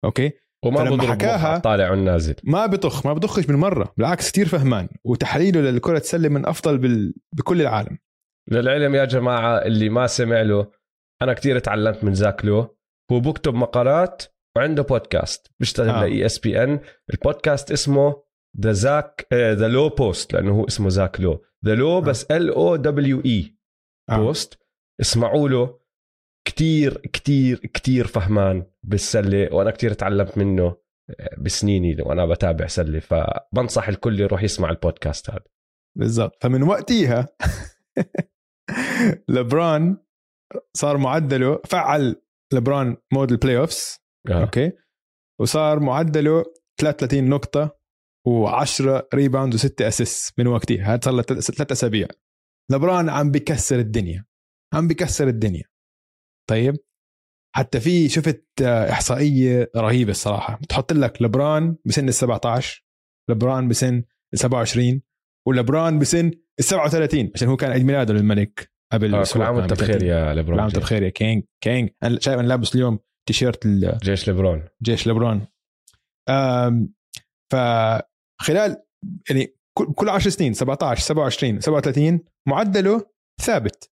[0.04, 0.32] أوكي؟
[0.64, 2.34] وما فلما حكاها طالع والنازل.
[2.44, 3.94] ما بطخ ما بضخش من مرة.
[3.96, 4.88] بالعكس كتير فهمان.
[5.04, 7.14] وتحليله للكرة السله من أفضل بال...
[7.36, 7.98] بكل العالم.
[8.50, 10.70] للعلم يا جماعة اللي ما سمع له
[11.22, 12.76] أنا كتير تعلمت من زاك لو.
[13.12, 14.22] هو بكتب مقالات
[14.56, 16.00] وعنده بودكاست بيشتغل آه.
[16.00, 16.80] ل ESPN
[17.14, 18.22] البودكاست اسمه
[18.60, 21.44] the Zach the Lowe Post لأنه هو اسمه زاك لو.
[21.66, 23.56] the Lowe بس L O W E
[24.10, 24.58] Post
[25.00, 25.82] اسمعوا له.
[26.44, 30.76] كتير كتير كتير فهمان بالسلة وأنا كتير تعلمت منه
[31.20, 35.44] آه، بسنيني وأنا بتابع سلة فبنصح الكل يروح يسمع البودكاست هذا.
[35.98, 36.42] بالضبط.
[36.42, 37.28] فمن وقتها
[39.28, 39.96] لبران
[40.76, 44.72] صار معدله فعل لبران mode ال playoffs أوكي.
[45.40, 46.44] وصار معدله
[46.80, 47.78] 33 نقطة
[48.28, 52.08] و10 rebound و6 assist من وقتها هذا صار له ثلاث أسابيع.
[52.72, 54.24] لبران عم بكسر الدنيا
[54.74, 55.64] عم بكسر الدنيا.
[56.50, 56.76] طيب؟
[57.56, 60.56] حتى في شفت إحصائية رهيبة الصراحة.
[60.56, 62.84] بتحط لك لبران بسن ال 17
[63.30, 64.04] لبران بسن
[64.34, 65.02] ال 27
[65.48, 66.26] ولبران بسن
[66.58, 70.34] ال 37 عشان هو كان عيد ميلاده للملك قبل آه كل عام وأنت بخير يا
[70.34, 71.44] لبران كل عام وأنت بخير يا king.
[71.60, 73.66] King أنا شايف أنا لابس اليوم تيشيرت
[74.04, 75.46] جيش لبران جيش لبران
[77.52, 78.82] فخلال
[79.30, 83.90] يعني كل 10 سنين 17 27 37 معدله ثابت.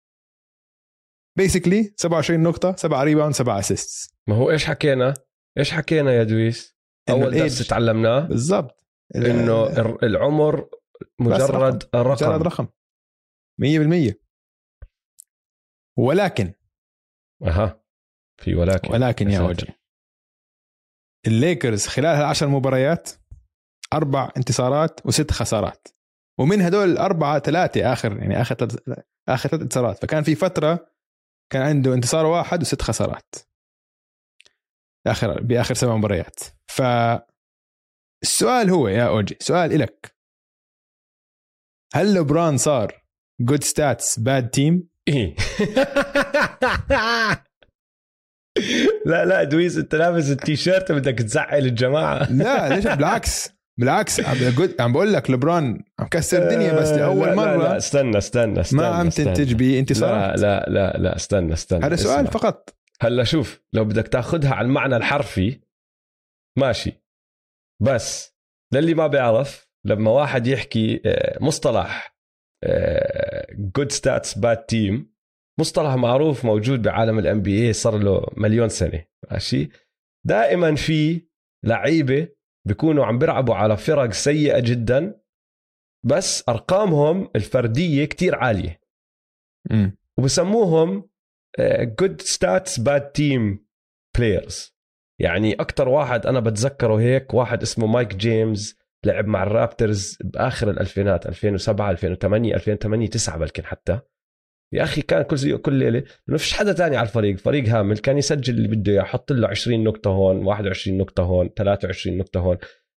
[1.37, 5.13] basically 27 نقطة 7 rebound 7 assist ما هو إيش حكينا؟
[5.57, 6.75] إيش حكينا يا دويس؟
[7.09, 8.19] أول درس تعلمناه.
[8.19, 8.85] بالضبط.
[9.15, 9.67] إنه
[10.03, 10.69] العمر
[11.19, 12.11] مجرد رقم.
[12.11, 12.67] مجرد رقم.
[13.61, 14.13] 100%
[15.97, 16.53] ولكن.
[17.43, 17.83] أها.
[18.41, 18.91] في ولكن.
[18.91, 19.67] ولكن يا أوجي.
[21.27, 23.09] الليكرز خلال هالعشر مباريات
[23.93, 25.87] أربع انتصارات وست خسارات.
[26.39, 28.67] ومن هدول الاربعه ثلاثة آخر يعني آخر
[29.29, 30.01] آخر ثلاث انتصارات.
[30.01, 30.89] فكان في فترة
[31.51, 33.35] كان عنده انتصار واحد وست خسارات.
[35.07, 36.39] آخر بآخر سبع مباريات.
[36.67, 36.81] ف
[38.23, 40.15] السؤال هو يا أوجي سؤال إلك.
[41.93, 43.03] هل لبران صار
[43.41, 45.35] good stats bad team؟ إيه.
[49.05, 52.31] لا لا دويس أنت لابس التيشيرت بدك تزعل الجماعة.
[52.31, 53.52] لا ليش؟ بالعكس.
[53.79, 54.19] بالعكس
[54.79, 58.81] عم بقول لك لبران عم كسر الدنيا بس لأول مره لا لا استنى استنى استنى
[58.81, 60.39] ما عم تنتج بانتصارات.
[60.39, 62.77] لا لا لا لا استنى استنى هذا سؤال فقط.
[63.01, 65.59] هلا شوف لو بدك تاخذها على المعنى الحرفي
[66.57, 67.03] ماشي.
[67.81, 68.35] بس
[68.73, 72.13] للي ما بيعرف لما واحد يحكي آه، مصطلح
[73.75, 75.13] good stats bad team
[75.59, 79.69] مصطلح معروف موجود بعالم ال NBA صار له مليون سنة ماشي.
[80.25, 81.27] دائما في
[81.65, 82.27] لعيبة
[82.67, 85.19] بيكونوا عم بيلعبوا على فرق سيئة جدا
[86.05, 88.79] بس أرقامهم الفردية كتير عالية.
[89.71, 89.89] م.
[90.17, 91.09] وبسموهم
[91.99, 93.65] good stats bad team
[94.17, 94.75] players
[95.19, 101.25] يعني أكثر واحد أنا بتذكره هيك واحد اسمه مايك جيمس لعب مع الرابترز بآخر الألفينات
[101.25, 103.99] 2007 2008 2008 9 بلكن حتى.
[104.73, 107.37] يا أخي كان كل كل ليلة ما فيش حدا تاني على الفريق.
[107.37, 111.49] فريق هامل كان يسجل اللي بده إياه يحط له 20 نقطة هون 21 نقطة هون
[111.49, 112.57] 23 نقطة هون.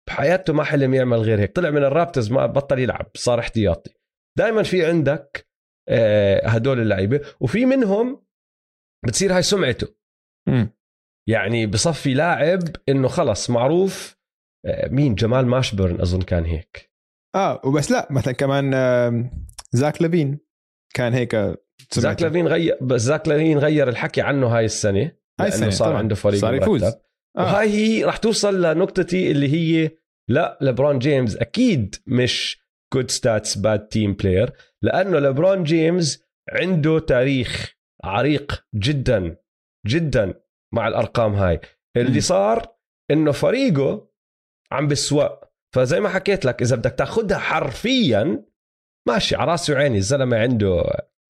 [0.07, 1.55] بحياته ما حلم يعمل غير هيك.
[1.55, 3.93] طلع من الرابترز ما بطل يلعب صار احتياطي.
[4.37, 5.47] دائما في عندك
[5.89, 8.25] آه، هدول اللعيبة وفي منهم
[9.05, 9.87] بتصير هاي سمعته.
[10.47, 10.65] م.
[11.29, 12.59] يعني بصفي لاعب
[12.89, 14.17] إنه خلص معروف
[14.65, 16.91] آه، مين؟ جمال ماشبرن أظن كان هيك.
[17.35, 18.71] آه وبس لا مثلا كمان
[19.71, 20.39] زاك لافين
[20.93, 22.21] كان هيك زاك.
[22.21, 25.97] لافين غير بس زاك لافين غير الحكي عنه هاي السنة هاي السنة صار طبعاً.
[25.99, 26.83] عنده فريق صار يفوز.
[26.83, 27.01] آه.
[27.37, 29.91] وهاي هي رح توصل لنقطتي اللي هي
[30.29, 37.75] لا لبرون جيمس أكيد مش good stats bad team player لأنه لبرون جيمس عنده تاريخ
[38.03, 39.37] عريق جدا
[39.87, 40.33] جدا
[40.73, 41.59] مع الأرقام هاي
[41.97, 42.19] اللي مم.
[42.19, 42.75] صار
[43.11, 44.09] إنه فريقه
[44.71, 45.43] عم بسوق
[45.75, 48.45] فزي ما حكيت لك إذا بدك تاخذها حرفيا
[49.07, 50.83] ماشي على راسي وعيني الزلمة عنده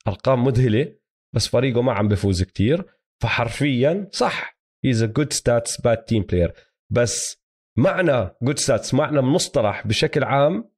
[0.07, 0.95] أرقام مذهلة
[1.35, 2.85] بس فريقه ما عم بفوز كتير
[3.21, 6.53] فحرفيا صح he's a good stats bad team player
[6.89, 7.43] بس
[7.77, 10.71] معنى good stats معنى مصطلح بشكل عام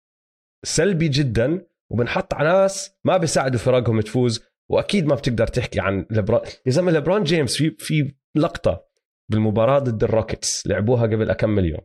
[0.66, 6.42] سلبي جدا وبنحط على ناس ما بيساعدوا فرقهم تفوز وأكيد ما بتقدر تحكي عن لبرون
[6.66, 8.88] يا زلمة لبرون جيمس في في لقطة
[9.32, 11.82] بالمباراة ضد الروكيتس لعبوها قبل كم يوم.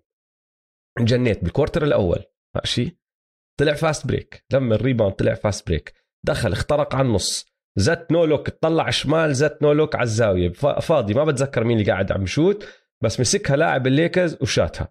[1.01, 2.25] انجنيت بال quarter الأول
[2.57, 2.99] ماشي؟
[3.61, 5.95] طلع fast break لما ال rebound طلع fast break
[6.27, 7.47] دخل اخترق على النص.
[7.77, 10.53] زت no look طلع شمال زت no look على الزاوية.
[10.53, 12.67] فا- فاضي ما بتذكر مين اللي قاعد عم يشوت
[13.03, 14.89] بس مسكها لاعب الليكرز وشاتها.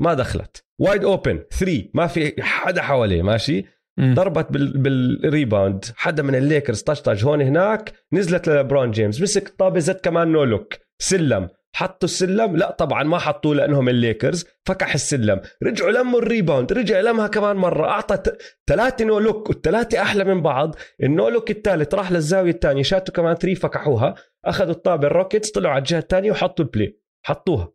[0.00, 0.64] ما دخلت.
[0.80, 3.64] wide open 3 ما في حدا حواليه ماشي؟
[3.98, 4.14] م.
[4.14, 4.78] ضربت بال...
[4.78, 5.84] بال rebound.
[5.96, 9.20] حدا من الليكرز طشطش هون هناك نزلت للبرون جيمس.
[9.22, 11.48] مسك الطابة زت كمان no look سلم.
[11.74, 15.40] حطوا السلم؟ لا طبعا ما حطوه لأنهم الليكرز فكح السلم.
[15.62, 17.88] رجعوا لموا ال rebound رجع لمها كمان مرة.
[17.88, 18.32] أعطى
[18.66, 20.76] ثلاثة no look والثلاثه أحلى من بعض.
[21.02, 24.14] ال no look الثالث راح للزاوية الثانية شاتوا كمان three فكحوها.
[24.44, 27.72] أخذوا الطابة الروكيتس طلعوا على الجهة الثانية وحطوا ال play حطوها.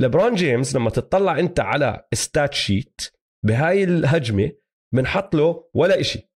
[0.00, 3.00] لبرون جيمس لما تطلع أنت على stat sheet
[3.46, 4.52] بهاي الهجمة
[4.94, 6.30] بنحط له ولا إشي.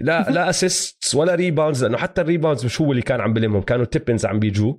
[0.00, 3.62] لا لا assists ولا rebounds لأنه حتى ال rebounds مش هو اللي كان عم بلمهم
[3.62, 4.74] كانوا tip-ins عم بيجوا.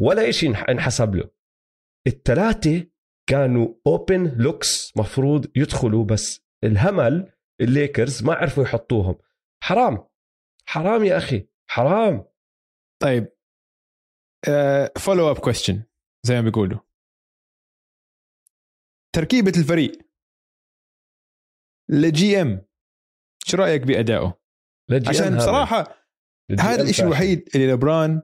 [0.00, 1.30] ولا انح- انحسب له.
[2.06, 2.90] الثلاثه
[3.28, 9.18] كانوا open looks مفروض يدخلوا بس الهمل الليكرز ما عرفوا يحطوهم.
[9.64, 10.08] حرام.
[10.68, 11.48] حرام يا أخي.
[11.70, 12.24] حرام.
[13.02, 13.32] طيب.
[14.98, 15.84] follow up question
[16.26, 16.78] زي ما بيقولوا.
[19.14, 19.92] تركيبة الفريق.
[21.90, 22.66] LeGM
[23.46, 24.40] شو رأيك بأدائه؟
[25.08, 25.36] عشان.
[25.36, 26.06] بصراحة
[26.60, 27.04] هذا الشيء.
[27.04, 28.22] الوحيد اللي لبران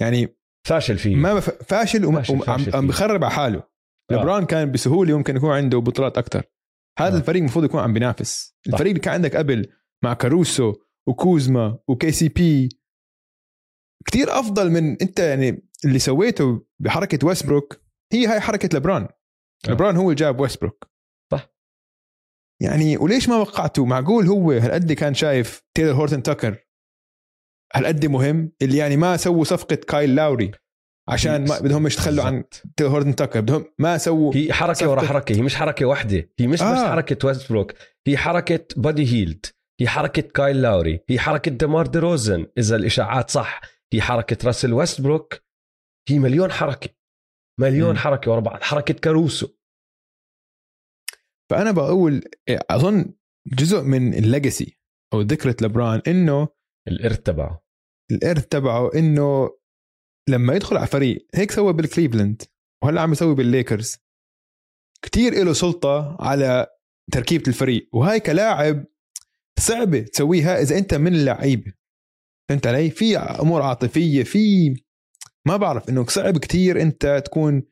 [0.00, 0.37] يعني
[0.68, 1.50] فاشل فيه ما بف...
[1.50, 2.88] فاشل وم- فاشل- وعم فاشل عم فيه.
[2.88, 4.14] بخرب على حاله آه.
[4.14, 6.42] لبران كان بسهولة ممكن يكون عنده بطولات أكثر
[6.98, 7.18] هذا آه.
[7.18, 9.66] الفريق المفروض يكون عم بينافس الفريق اللي كان عندك قبل
[10.04, 10.74] مع كاروسو
[11.08, 12.68] وكوزما و KCP
[14.06, 17.80] كثير أفضل من أنت يعني اللي سويته بحركة ويستبروك
[18.12, 19.70] هي هاي حركة لبران آه.
[19.70, 20.90] لبران هو اللي جاب ويستبروك
[21.32, 21.48] صح.
[22.62, 26.67] يعني وليش ما وقعته معقول هو هالقد كان شايف تايلر هورتن تاكر
[27.74, 30.50] هالقد مهم اللي يعني ما سووا صفقة كايل لاوري
[31.08, 32.62] عشان ما بدهم يتخلوا عن بالضبط.
[32.76, 36.46] تايلر هورتن تاكر بدهم ما سووا هي حركة ورا حركة هي مش حركة واحدة هي
[36.46, 36.72] مش آه.
[36.72, 36.78] بس.
[36.90, 37.72] حركة ويستبروك
[38.06, 39.46] هي حركة بادي هيلد
[39.80, 43.60] هي حركة كايل لاوري هي حركة ديمار دي روزن إذا الإشاعات صح
[43.92, 45.42] هي حركة راسل ويستبروك
[46.08, 46.90] هي مليون حركة
[47.60, 47.96] مليون مم.
[47.96, 49.48] حركة ورا بعض حركة كاروسو
[51.50, 53.14] فأنا بقول أظن
[53.46, 54.78] جزء من ال legacy
[55.14, 56.48] أو ذكرى لبران إنه
[56.88, 57.62] الإرث تبعه.
[58.10, 59.50] الإرث تبعه إنه
[60.28, 62.42] لما يدخل على فريق هيك سوى بالكليفلاند
[62.82, 63.96] وهلأ عم يسوي بالليكرز.
[65.02, 66.66] كتير له سلطة على
[67.12, 68.84] تركيبة الفريق وهاي كلاعب
[69.58, 71.72] صعبة تسويها إذا أنت من اللعيبة.
[72.48, 74.74] فهمت علي؟ في أمور عاطفية في
[75.46, 77.62] ما بعرف إنه صعب كتير أنت تكون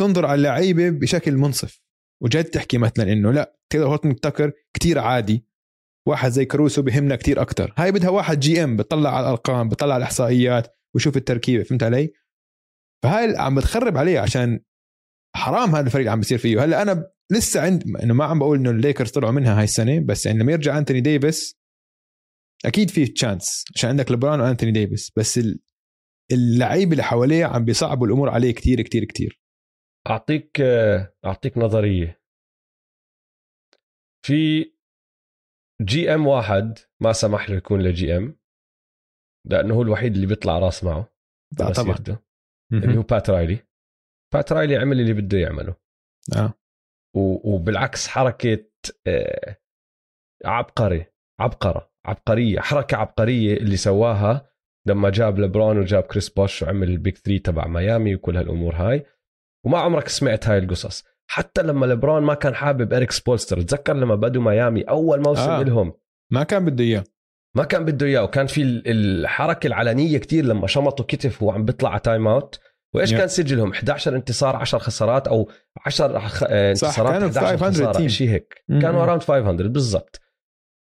[0.00, 1.82] تنظر على اللعيبة بشكل منصف.
[2.22, 5.46] وجد تحكي مثلا إنه لأ تيلر هورتن تاكر كتير عادي.
[6.08, 7.74] واحد زي كاروسو بهمنا كتير أكتر.
[7.76, 12.12] هاي بدها واحد GM بتطلع على الأرقام بتطلع على الاحصائيات وشوف التركيبة فهمت علي؟
[13.02, 14.60] فهاي عم بتخرب عليه عشان
[15.36, 16.64] حرام هذا الفريق عم بيصير فيه.
[16.64, 20.26] هلا أنا لسه عند إنه ما عم بقول إنه الليكرز طلعوا منها هاي السنة بس
[20.26, 21.58] يعني لما يرجع أنتوني ديفيس
[22.64, 25.40] أكيد في chance عشان عندك لبران وأنتوني ديفيس بس
[26.32, 29.40] اللعيبة اللي حواليه عم بيصعبوا الأمور عليه كتير كتير كتير.
[30.10, 30.60] أعطيك
[31.24, 32.20] أعطيك نظرية.
[34.26, 34.64] في
[35.82, 38.38] GM واحد ما سمح له يكون LeGM
[39.50, 41.12] لأنه هو الوحيد اللي بيطلع راس معه.
[41.58, 41.94] طبعا.
[42.84, 43.66] اللي هو بات رايلي
[44.34, 45.74] بات رايلي عمل اللي بده يعمله.
[46.36, 46.54] آه.
[47.16, 48.64] وبالعكس حركة
[49.06, 49.56] آه
[50.44, 51.06] عبقري
[51.40, 54.50] عبقرة عبقرية حركة عبقرية اللي سواها
[54.88, 59.06] لما جاب لبرون وجاب كريس بوش وعمل ال big 3 تبع ميامي وكل هالأمور هاي.
[59.66, 61.04] وما عمرك سمعت هاي القصص.
[61.30, 65.62] حتى لما لبرون ما كان حابب إريك سبولستر تذكر لما بدوا ميامي أول موسم آه.
[65.62, 65.92] لهم؟
[66.32, 67.04] ما كان بده إياه.
[67.56, 71.90] ما كان بده إياه وكان في الحركة العلنية كتير لما شمطوا كتف وهو عم بيطلع
[71.90, 72.60] على time out
[72.94, 75.50] وايش كان سجلهم؟ 11 انتصار 10 خسارات أو
[75.86, 78.64] 10 آه، انتصارات كانوا 11 خسارة شيء هيك.
[78.68, 80.20] كانوا around 500 بالضبط.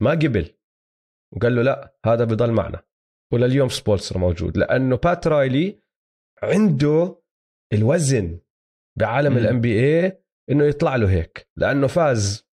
[0.02, 0.56] ما قبل.
[1.36, 2.82] وقال له لا هذا بضل معنا.
[3.34, 5.82] ولليوم سبولسترا موجود لأنه بات رايلي
[6.44, 7.22] عنده
[7.74, 8.40] الوزن.
[9.00, 12.50] بعالم ال NBA إنه يطلع له هيك لأنه فاز.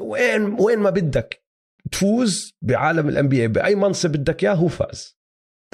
[0.00, 1.44] وين وين ما بدك
[1.92, 5.18] تفوز بعالم ال NBA بأي منصب بدك إياه هو فاز.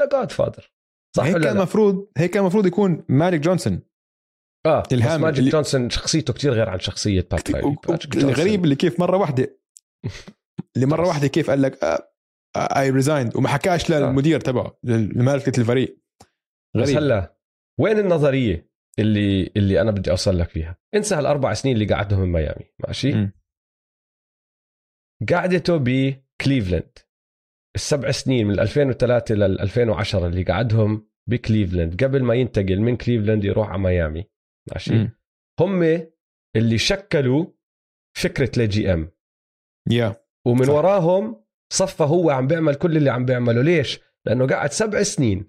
[0.01, 0.73] the godfather
[1.17, 3.81] صح هيك كان المفروض هيك كان المفروض يكون مالك جونسون
[4.67, 5.17] آه إلهام.
[5.17, 5.51] بس ماجيك اللي...
[5.51, 7.77] جونسون شخصيته كتير غير عن شخصية بات رايلي
[8.17, 9.59] الغريب اللي كيف مرة واحدة
[10.77, 11.99] اللي مرة واحدة كيف قال لك اي
[12.57, 13.99] آه resigned وما حكاش آه.
[13.99, 15.99] للمدير تبعه لمالكه الفريق.
[16.77, 16.89] غريب.
[16.89, 17.37] بس هلا
[17.81, 20.77] وين النظرية؟ اللي اللي أنا بدي أوصل لك فيها.
[20.95, 23.33] انسى هالأربع سنين اللي قعدهم بميامي ماشي؟ م.
[25.33, 26.99] قعدته بكليفلاند
[27.77, 33.69] السبع سنين من 2003 لل 2010 اللي قعدهم بكليفلاند قبل ما ينتقل من كليفلاند يروح
[33.69, 34.25] على ميامي
[34.73, 35.11] ماشي؟ م.
[35.61, 35.83] هم
[36.57, 37.47] اللي شكلوا
[38.17, 39.11] فكرة ل GM
[39.90, 40.73] ياو من صح.
[40.73, 43.63] وراهم صفى هو عم بيعمل كل اللي عم بيعمله.
[43.63, 45.47] ليش؟ لأنه قعد سبع سنين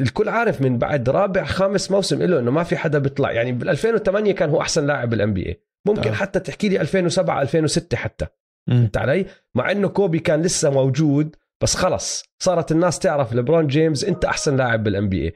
[0.00, 3.32] الكل عارف من بعد رابع خامس موسم له إنه ما في حدا بيطلع.
[3.32, 6.14] يعني بال 2008 كان هو أحسن لاعب بال NBA ممكن آه.
[6.14, 8.26] حتى تحكي لي 2007 2006 حتى.
[8.68, 14.04] فهمت علي؟ مع إنه كوبي كان لسه موجود بس خلص صارت الناس تعرف لبرون جيمس
[14.04, 15.32] أنت أحسن لاعب بال NBA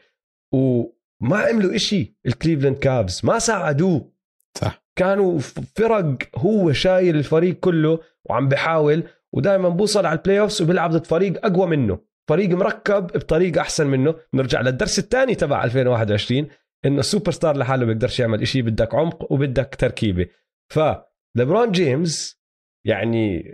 [0.52, 2.16] وما عملوا إشي.
[2.26, 4.12] الكليفلاند كابز ما ساعدوه.
[4.58, 4.84] صح.
[4.96, 5.38] كانوا
[5.76, 11.46] فرق هو شايل الفريق كله وعم بحاول ودائما بوصل على ال playoffs وبيلعب ضد فريق
[11.46, 11.98] أقوى منه.
[12.28, 14.14] فريق مركب بطريقة أحسن منه.
[14.34, 16.48] نرجع للدرس الثاني تبع 2021
[16.84, 20.26] إنه السوبر ستار لحاله بيقدرش يعمل شيء بدك عمق وبدك تركيبة.
[20.72, 22.40] فليبرون جيمس
[22.86, 23.44] يعني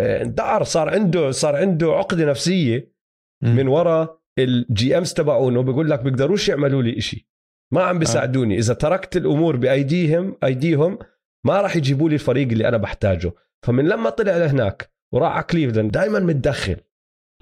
[0.00, 2.94] آه، اندعر صار عنده صار عنده عقدة نفسية
[3.42, 5.62] من وراء ال GMs تبعونه.
[5.62, 7.24] بيقول لك بيقدروش يعملوا لي شيء
[7.72, 8.58] ما عم بيساعدوني.
[8.58, 10.98] إذا تركت الأمور بأيديهم أيديهم
[11.46, 13.32] ما راح يجيبوا لي الفريق اللي أنا بحتاجه.
[13.66, 16.76] فمن لما طلع لهناك وراح على كليفلاند دائما متدخل.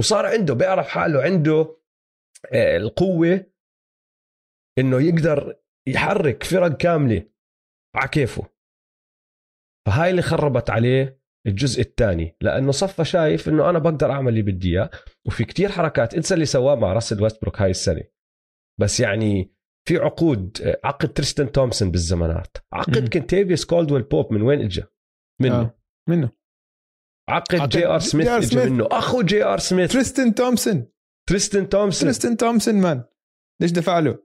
[0.01, 1.77] وصار عنده بيعرف حاله عنده
[2.53, 3.47] آه، القوة
[4.79, 7.31] إنه يقدر يحرك فرق كاملة
[7.97, 8.49] على كيفه.
[9.87, 14.69] فهاي اللي خربت عليه الجزء الثاني لأنه صفى شايف إنه أنا بقدر أعمل اللي بدي
[14.69, 14.91] إياه
[15.27, 18.03] وفي كتير حركات انسى اللي سواه مع راسل ويستبروك هاي السنة.
[18.81, 19.55] بس يعني
[19.89, 22.57] في عقود آه، عقد تريستن تومسون بالزمانات.
[22.73, 24.83] عقد كنتيفيوس كولدويل بوب من وين اجى
[25.41, 25.61] منه.
[25.61, 25.79] آه.
[26.09, 26.42] منه.
[27.29, 28.89] عقد جي آر سميث اجى منه.
[28.91, 29.93] أخو جي آر سميث.
[29.93, 30.87] تريستن تومسون.
[31.29, 32.07] تريستن تومسون.
[32.07, 33.05] تريستن تومسون man.
[33.61, 34.19] ليش دفع له؟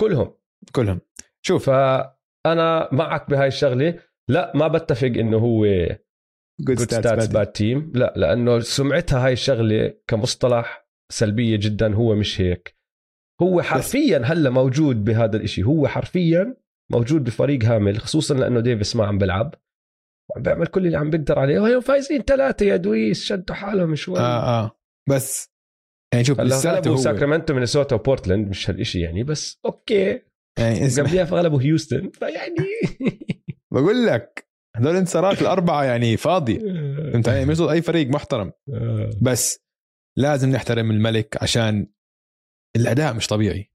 [0.00, 0.34] كلهم.
[0.72, 1.00] كلهم.
[1.42, 1.70] شوف.
[1.70, 3.98] فانا معك بهاي الشغلة.
[4.28, 5.66] لا ما بتفق إنه هو
[6.60, 11.94] good stats bad team لا لأنه سمعتها هاي الشغلة كمصطلح سلبية جدا.
[11.94, 12.76] هو مش هيك.
[13.42, 15.62] هو حرفيا هلا موجود بهذا الإشي.
[15.62, 16.56] هو حرفيا
[16.92, 19.54] موجود بفريق هامل خصوصا لأنه ديفيس ما عم بيلعب.
[20.30, 21.60] وعم بيعمل كل اللي عم بيقدر عليه.
[21.60, 24.18] وهي فايزين ثلاثة يا دويس شدوا حالهم شوي.
[24.18, 24.78] آه آه.
[25.08, 25.56] بس
[26.12, 30.22] يعني شوف غلبوا ساكرامنتو مينيسوتا وبورتلاند مش هالشيء يعني بس okay.
[30.58, 32.66] يعني قبلها غلبوا هيوستن فيعني
[33.72, 36.58] بقول لك هذول الانتصارات الأربعة يعني فاضيه
[37.12, 38.52] فهمت علي؟ مش أي فريق محترم.
[39.22, 39.66] بس
[40.18, 41.86] لازم نحترم الملك عشان
[42.76, 43.72] الأداء مش طبيعي.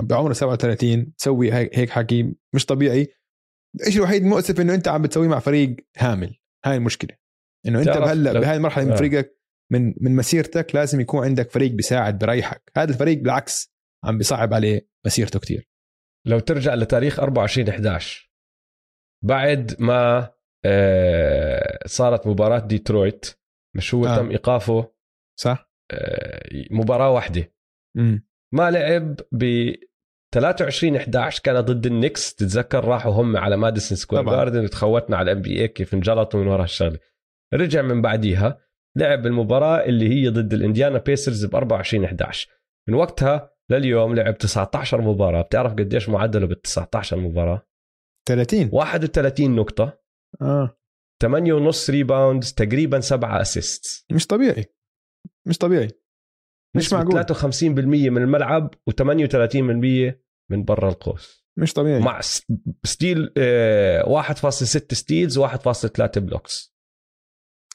[0.00, 3.08] بعمره 37 تسوي هيك حكي مش طبيعي.
[3.80, 7.16] الشيء الوحيد مؤسف إنه أنت عم بتسويه مع فريق هامل هاي المشكلة
[7.66, 8.96] إنه أنت بهلا بهاي المرحلة من آه.
[8.96, 9.40] فريقك
[9.72, 14.88] من من مسيرتك لازم يكون عندك فريق بيساعد بريحك هذا الفريق بالعكس عم بيصعب عليه
[15.06, 15.68] مسيرته كتير
[16.26, 18.30] لو ترجع لتاريخ 24 11
[19.24, 20.32] بعد ما
[20.64, 23.26] آه، صارت مباراة ديترويت
[23.76, 24.16] مش هو آه.
[24.16, 24.92] تم إيقافه
[25.40, 27.52] صح آه، مباراة واحدة.
[28.54, 29.16] ما لعب
[30.34, 34.22] 23 11 كان ضد النكس تتذكر راحوا هم على ماديسون سكوير.
[34.22, 36.98] جاردن وتخوتنا على ال NBA كيف انجلطوا من وراء الشغله
[37.54, 38.58] رجع من بعديها
[38.96, 42.48] لعب المباراة اللي هي ضد الإنديانا بيسرز ب 24 11
[42.88, 45.42] من وقتها لليوم لعب 19 مباراة.
[45.42, 47.66] بتعرف قديش معدله بال 19 مباراه
[48.28, 50.00] 30 31 نقطة.
[50.42, 50.76] آه.
[51.22, 54.64] 8 ونص rebounds تقريبا 7 assist مش طبيعي.
[55.46, 55.88] مش طبيعي.
[56.76, 57.24] مش معقول.
[57.24, 60.14] 53% من الملعب و38%
[60.50, 61.44] من برا القوس.
[61.58, 62.00] مش طبيعي.
[62.00, 62.20] مع
[62.84, 66.74] steal آه، 1.6 steals و1.3 blocks.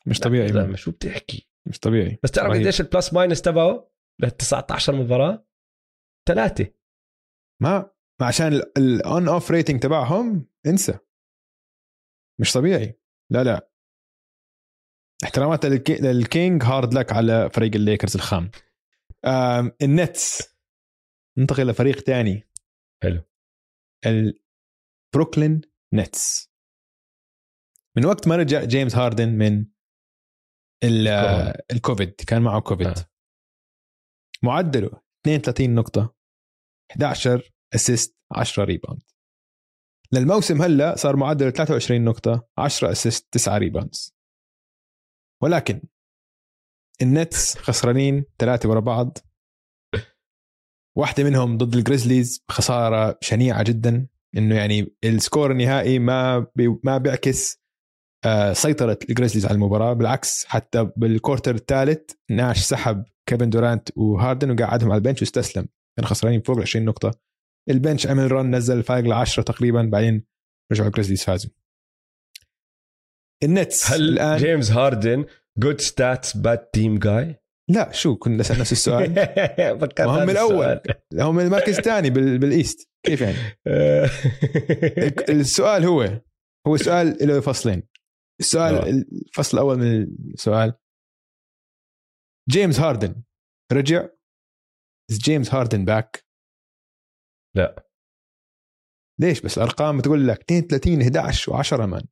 [0.08, 0.48] مش طبيعي.
[0.48, 2.20] لا شو بتحكي؟ مش طبيعي.
[2.24, 2.54] بس تعرف.
[2.54, 3.92] قديش ال plus minus تبعه؟
[4.22, 5.48] لل 19 مباراه
[6.28, 6.68] ثلاثة
[7.62, 7.92] ما
[8.22, 10.98] ما عشان ال on off rating تبعهم انسى.
[12.42, 13.00] مش طبيعي.
[13.32, 13.70] لا لا.
[15.24, 18.52] احترامات للكي- للكينج hard luck على فريق الليكرز الخام.
[19.82, 20.56] النتس.
[21.38, 22.50] ننتقل لفريق تاني.
[23.04, 23.24] حلو.
[24.06, 25.62] البروكلين
[25.94, 26.52] نتس
[27.98, 29.66] من وقت ما رجع جيمس هاردن من.
[31.72, 32.16] الكوفيد.
[32.28, 32.88] كان معه كوفيد.
[32.88, 33.10] آه.
[34.44, 35.02] معدله.
[35.26, 36.16] 32 نقطة.
[36.92, 39.02] 11 assist 10 rebound
[40.14, 44.16] للموسم هلا صار معدله 23 نقطة 10 اسيست 9 ريباوندز
[45.44, 45.82] ولكن
[47.02, 49.18] النتس خسرانين ثلاثة ورا بعض.
[50.98, 56.98] واحدة منهم ضد الجريزليز خسارة شنيعة جدا إنه يعني ال score النهائي ما بي ما
[56.98, 57.66] بيعكس
[58.26, 64.52] آه، سيطرة الجريزليز على المباراة بالعكس حتى بال quarter الثالث ناش سحب كيفن دورانت وهاردن
[64.52, 65.68] وقعدهم على ال bench واستسلم.
[65.98, 67.12] كانوا خسرانين فوق ال 20 نقطة.
[67.70, 70.26] ال bench عمل run نزل الفارق ل 10 تقريبا بعدين
[70.72, 71.52] رجعوا الجريزليز فازوا.
[73.44, 75.26] النتس هل الآن جيمس هاردن
[75.60, 79.06] good stats bad team guy لا شو كنا نسال نفس السؤال.
[80.00, 80.82] هم الأول.
[81.14, 82.40] هم المركز الثاني بال...
[82.40, 82.90] بال East.
[83.06, 83.38] كيف يعني؟
[85.40, 86.22] السؤال هو
[86.68, 87.84] هو سؤال له فصلين.
[88.40, 88.90] السؤال آه.
[88.90, 90.04] الفصل الأول من
[90.34, 90.74] السؤال.
[92.50, 93.24] جيمس هاردن
[93.74, 94.08] رجع؟
[95.12, 96.26] Is جيمس هاردن back
[97.56, 97.88] لا.
[99.20, 102.08] ليش بس الأرقام بتقول لك 32 11 و10 man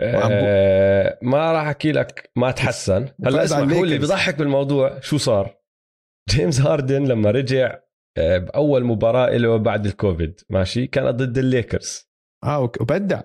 [0.00, 3.08] آه، ما راح أحكي لك ما تحسن.
[3.24, 3.98] هلا اسمع هو اللي.
[3.98, 5.58] بيضحك بالموضوع شو صار؟
[6.30, 7.80] جيمس هاردن لما رجع
[8.18, 12.08] آه، بأول مباراة له بعد الكوفيد ماشي؟ كانت ضد الليكرز.
[12.44, 13.22] آه وبدع.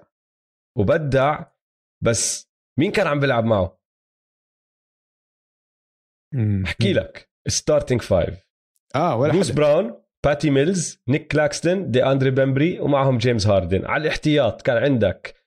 [0.78, 1.44] وبدع
[2.04, 3.80] بس مين كان عم بيلعب معه؟
[6.66, 7.30] أحكي لك.
[7.48, 8.48] starting five
[8.96, 13.86] آه ولا بروس براون باتي ميلز نيك كلاكستون دي أندري بمبري ومعهم جيمس هاردن.
[13.86, 15.43] على الاحتياط كان عندك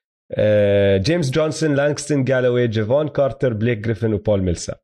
[0.98, 4.80] جيمس جونسون لانكستون جالوي جيفون كارتر بليك جريفن وبول ميلساب.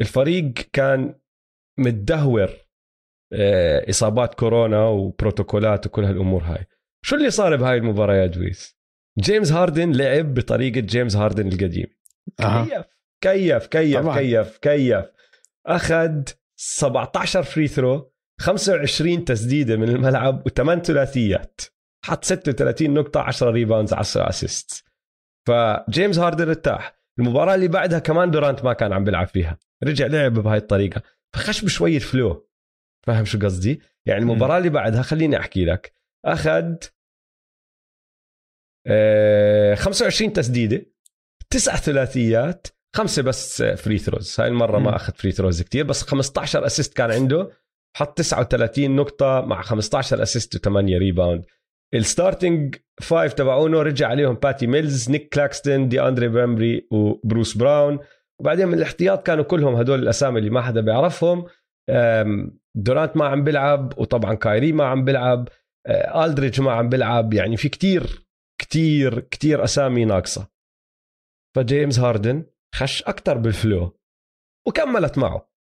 [0.00, 1.14] الفريق كان
[1.78, 2.50] متدهور
[3.32, 6.66] آه، إصابات كورونا وبروتوكولات وكل هالأمور هاي.
[7.04, 8.76] شو اللي صار بهاي المباراة يا دويس
[9.18, 11.86] جيمس هاردن لعب بطريقة جيمس هاردن القديم.
[12.38, 12.86] كيف؟
[13.20, 14.18] كيف؟ كيف؟ طبعاً.
[14.20, 15.04] كيف؟ كيف؟
[15.66, 16.22] أخذ
[16.56, 21.60] 17 free throw 25 تسديدة من الملعب وثمان ثلاثيات.
[22.06, 24.84] حط 36 نقطة 10 rebounds 10 assist
[25.46, 26.96] فجيمس هاردن ارتاح.
[27.18, 29.58] المباراة اللي بعدها كمان دورانت ما كان عم بيلعب فيها.
[29.84, 31.02] رجع لعب بهاي الطريقة.
[31.34, 32.48] فخش بشويه flow
[33.06, 35.92] فاهم شو قصدي؟ يعني المباراة اللي بعدها خليني أحكي لك.
[36.24, 36.74] أخذ
[38.86, 40.86] آه، 25 تسديدة
[41.50, 44.78] تسع ثلاثيات خمسة بس free throws هاي المرة.
[44.78, 47.50] ما أخذ free throws كتير بس 15 assist كان عنده.
[47.96, 51.44] حط 39 نقطة مع 15 assist و8 rebound
[51.94, 57.98] ال starting five تبعونه رجع عليهم باتي ميلز نيك كلاكستون دي اندري بامبري وبروس براون.
[58.40, 61.46] وبعدين من الاحتياط كانوا كلهم هدول الأسامي اللي ما حدا بيعرفهم.
[62.74, 65.48] دورانت ما عم بيلعب وطبعا كايري ما عم بيلعب.
[65.86, 67.34] أه، الدريج ما عم بيلعب.
[67.34, 68.26] يعني في كتير
[68.60, 70.48] كتير كتير أسامي ناقصة.
[71.56, 73.98] فجيمس هاردن خش أكثر بال flow
[74.68, 75.55] وكملت معه.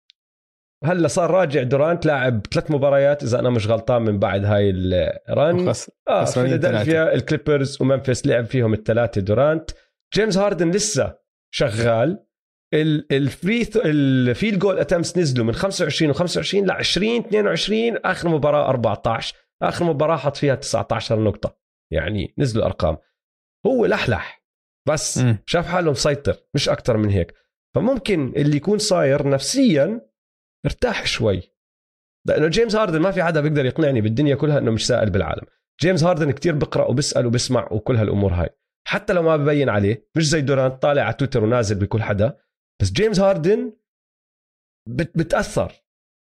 [0.84, 4.95] هلا صار راجع دورانت لاعب ثلاث مباريات إذا أنا مش غلطان من بعد هاي ال
[4.95, 9.70] run وخس- آه فيلادلفيا الكليبرز وممفيس لعب فيهم الثلاثة دورانت.
[10.14, 11.14] جيمس هاردن لسه
[11.54, 12.26] شغال.
[12.74, 18.28] ال- ال free ال field goal attempts نزلوا من 25 و25 ل 20 22 آخر
[18.28, 21.56] مباراة 14 آخر مباراة حط فيها 19 نقطة.
[21.92, 22.96] يعني نزلوا ارقام
[23.66, 24.44] هو لحلح
[24.88, 25.20] بس.
[25.46, 27.34] شاف حاله مسيطر مش أكثر من هيك.
[27.74, 30.00] فممكن اللي يكون صاير نفسيا
[30.66, 31.42] ارتاح شوي.
[32.26, 35.46] لأنه جيمس هاردن ما في حدا بيقدر يقنعني بالدنيا كلها إنه مش سائل بالعالم.
[35.80, 38.48] جيمس هاردن كتير بقرأ وبسأل وبسمع وكل هالأمور هاي.
[38.86, 42.38] حتى لو ما ببين عليه مش زي دورانت طالع على تويتر ونازل بكل حدا
[42.82, 43.72] بس جيمس هاردن
[44.88, 45.72] بت بتأثر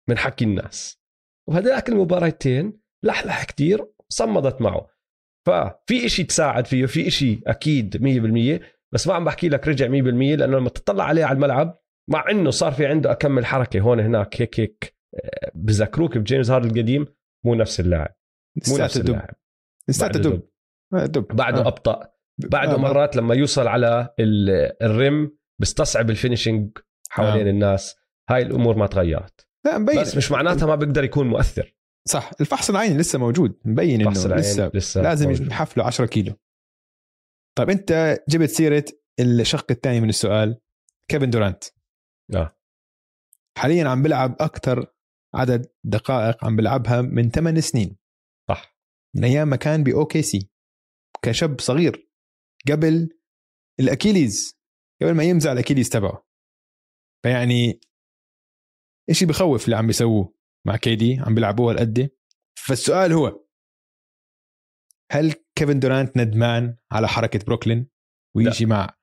[0.09, 1.03] من حكي الناس.
[1.49, 4.89] وهداك المباراتين لحلح كتير صمدت معه.
[5.47, 8.61] ففي إشي تساعد فيه في إشي أكيد 100%
[8.95, 9.91] بس ما عم بحكي لك رجع 100%
[10.37, 14.43] لأنه لما تطلع عليه على الملعب مع إنه صار في عنده اكمل حركة هون هناك
[14.43, 17.07] هيك هيك آه، بذكروك بجيمس هارد القديم
[17.45, 18.15] مو نفس اللاعب.
[18.69, 19.35] مو نفس اللاعب.
[20.01, 20.43] بعده دب.
[20.93, 21.27] دب.
[21.37, 21.69] بعده آه.
[21.69, 22.13] أبطأ.
[22.39, 22.77] بعده آه.
[22.77, 24.15] مرات لما يوصل على
[24.83, 26.79] ال rim بيستصعب ال finishing
[27.11, 27.51] حوالين آه.
[27.51, 27.97] الناس.
[28.31, 29.47] هاي الأمور ما تغيرت.
[29.67, 30.01] لا مبين.
[30.01, 31.75] بس مش معناتها ما بيقدر يكون مؤثر.
[32.09, 32.31] صح.
[32.41, 33.59] الفحص العيني لسه موجود.
[33.65, 36.35] مبين إنه لسه, لسه لازم ينحفله 10 كيلو.
[37.59, 38.85] طيب أنت جبت سيرة
[39.21, 40.61] الشق الثاني من السؤال
[41.09, 41.65] كيفن دورانت.
[42.35, 42.57] آه.
[43.59, 44.95] حاليا عم بلعب أكثر
[45.35, 47.97] عدد دقائق عم بلعبها من 8 سنين.
[48.49, 48.79] صح.
[49.17, 50.51] من أيام ما كان ب OKC.
[51.23, 52.11] كشاب صغير.
[52.71, 53.19] قبل
[53.81, 54.59] ال Achilles.
[55.03, 56.27] قبل ما يمزع ال Achilles تبعه.
[57.23, 57.81] فيعني
[59.11, 60.35] إشي بخوف اللي عم بيسووه
[60.67, 62.11] مع KD عم بيلعبوه هالقد
[62.67, 63.45] فالسؤال هو
[65.13, 67.91] هل كيفن دورانت ندمان على حركة بروكلين؟
[68.37, 68.71] ويجي لا.
[68.71, 68.98] مع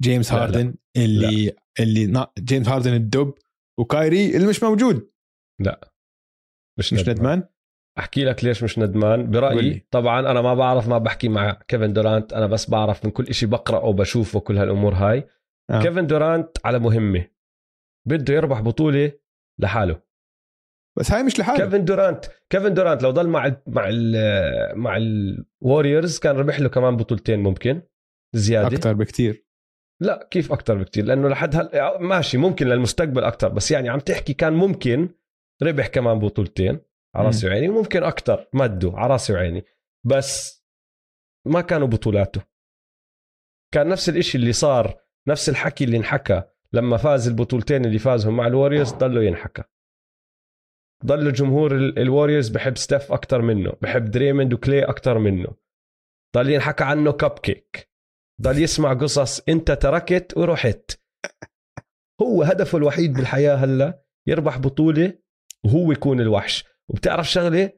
[0.00, 0.70] جيمس هاردن لا.
[0.70, 1.04] لا.
[1.04, 1.56] اللي لا.
[1.80, 3.34] اللي جيمس هاردن الدب
[3.78, 5.10] وكايري اللي مش موجود.
[5.60, 5.92] لا.
[6.78, 7.16] مش, مش ندمان.
[7.16, 7.48] ندمان؟
[7.98, 9.30] أحكي لك ليش مش ندمان.
[9.30, 12.32] برأيي طبعا أنا ما بعرف ما بحكي مع كيفن دورانت.
[12.32, 15.28] أنا بس بعرف من كل شيء بقرأه وبشوفه كل هالأمور هاي.
[15.70, 15.82] آه.
[15.82, 17.28] كيفن دورانت على مهمة.
[18.08, 19.12] بده يربح بطولة
[19.60, 20.00] لحاله.
[20.98, 21.64] بس هاي مش لحاله.
[21.64, 26.68] كيفن دورانت كيفن دورانت لو ضل مع ال مع ال مع الوريورز كان ربح له
[26.68, 27.82] كمان بطولتين ممكن.
[28.36, 28.66] زيادة.
[28.66, 29.47] أكثر بكثير
[30.00, 31.70] لا كيف أكثر بكثير لأنه لحد هل
[32.00, 35.08] ماشي ممكن للمستقبل أكثر بس يعني عم تحكي كان ممكن
[35.62, 36.80] ربح كمان بطولتين
[37.14, 39.64] على رأسي وعيني وممكن أكثر مده على رأسي وعيني
[40.06, 40.64] بس
[41.46, 42.42] ما كانوا بطولاته.
[43.74, 46.42] كان نفس الإشي اللي صار نفس الحكي اللي انحكى
[46.72, 49.62] لما فاز البطولتين اللي فازهم مع الوريورز ضلوا ينحكى.
[51.04, 55.48] ضل جمهور الوريورز بحب ستيف أكثر منه بحب دريمند وكلي أكثر منه.
[56.36, 57.87] ضل ينحكى عنه كب كيك
[58.42, 60.90] ضل يسمع قصص انت تركت ورحت.
[62.22, 65.12] هو هدفه الوحيد بالحياة هلا يربح بطولة
[65.64, 66.64] وهو يكون الوحش.
[66.88, 67.72] وبتعرف شغلة؟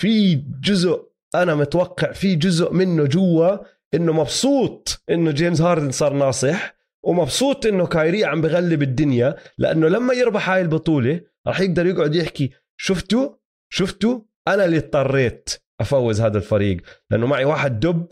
[0.00, 3.56] في جزء أنا متوقع في جزء منه جوا
[3.94, 10.14] إنه مبسوط إنه جيمس هاردن صار ناصح ومبسوط إنه كايري عم بغلب الدنيا لأنه لما
[10.14, 12.50] يربح هاي البطولة راح يقدر يقعد يحكي
[12.80, 13.30] شفتوا؟
[13.72, 15.50] شفتوا؟ أنا اللي اضطريت
[15.80, 16.80] أفوز هذا الفريق
[17.10, 18.06] لأنه معي واحد دب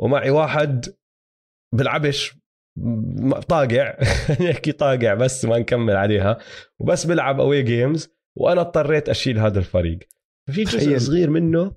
[0.00, 0.94] ومعي واحد
[1.74, 2.40] بلعبش
[3.48, 3.96] طاقع.
[4.50, 6.38] نحكي طاقع بس ما نكمل عليها.
[6.78, 9.98] وبس بلعب away games وأنا اضطريت أشيل هذا الفريق.
[10.50, 11.00] في جزء تخيل.
[11.00, 11.76] صغير منه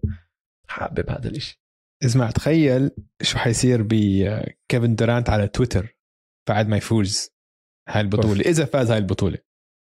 [0.67, 1.63] حابب هذا الإشي.
[2.05, 2.91] اسمع تخيل
[3.21, 5.97] شو حيصير بكيفن دورانت على تويتر
[6.49, 7.29] بعد ما يفوز
[7.89, 8.41] هاي البطولة.
[8.41, 9.37] إذا فاز هاي البطولة.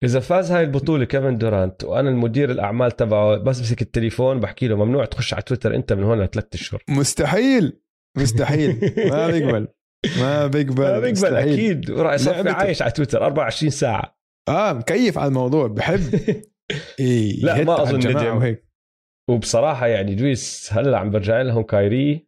[0.03, 4.85] إذا فاز هاي البطولة كيفن دورانت وأنا المدير الأعمال تبعه بس بمسك التليفون بحكي له
[4.85, 6.83] ممنوع تخش على تويتر أنت من هون لثلاث أشهر.
[6.89, 7.81] مستحيل
[8.17, 8.79] مستحيل.
[9.11, 9.67] ما بيقبل.
[10.19, 11.53] ما بيقبل ما بيقبل مستحيل.
[11.53, 11.91] أكيد.
[11.91, 14.17] وراح يصفي عايش على تويتر 24 ساعة.
[14.49, 15.99] آه مكيف على الموضوع بحب.
[16.99, 18.65] إيه لا ما أظن ندم وهيك.
[19.29, 22.27] وبصراحة يعني دويس هلا عم برجع لهم كايري؟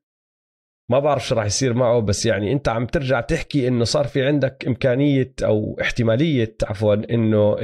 [0.91, 4.25] ما بعرف شو راح يصير معه بس يعني أنت عم ترجع تحكي إنه صار في
[4.25, 7.55] عندك إمكانية أو احتمالية عفوا إنه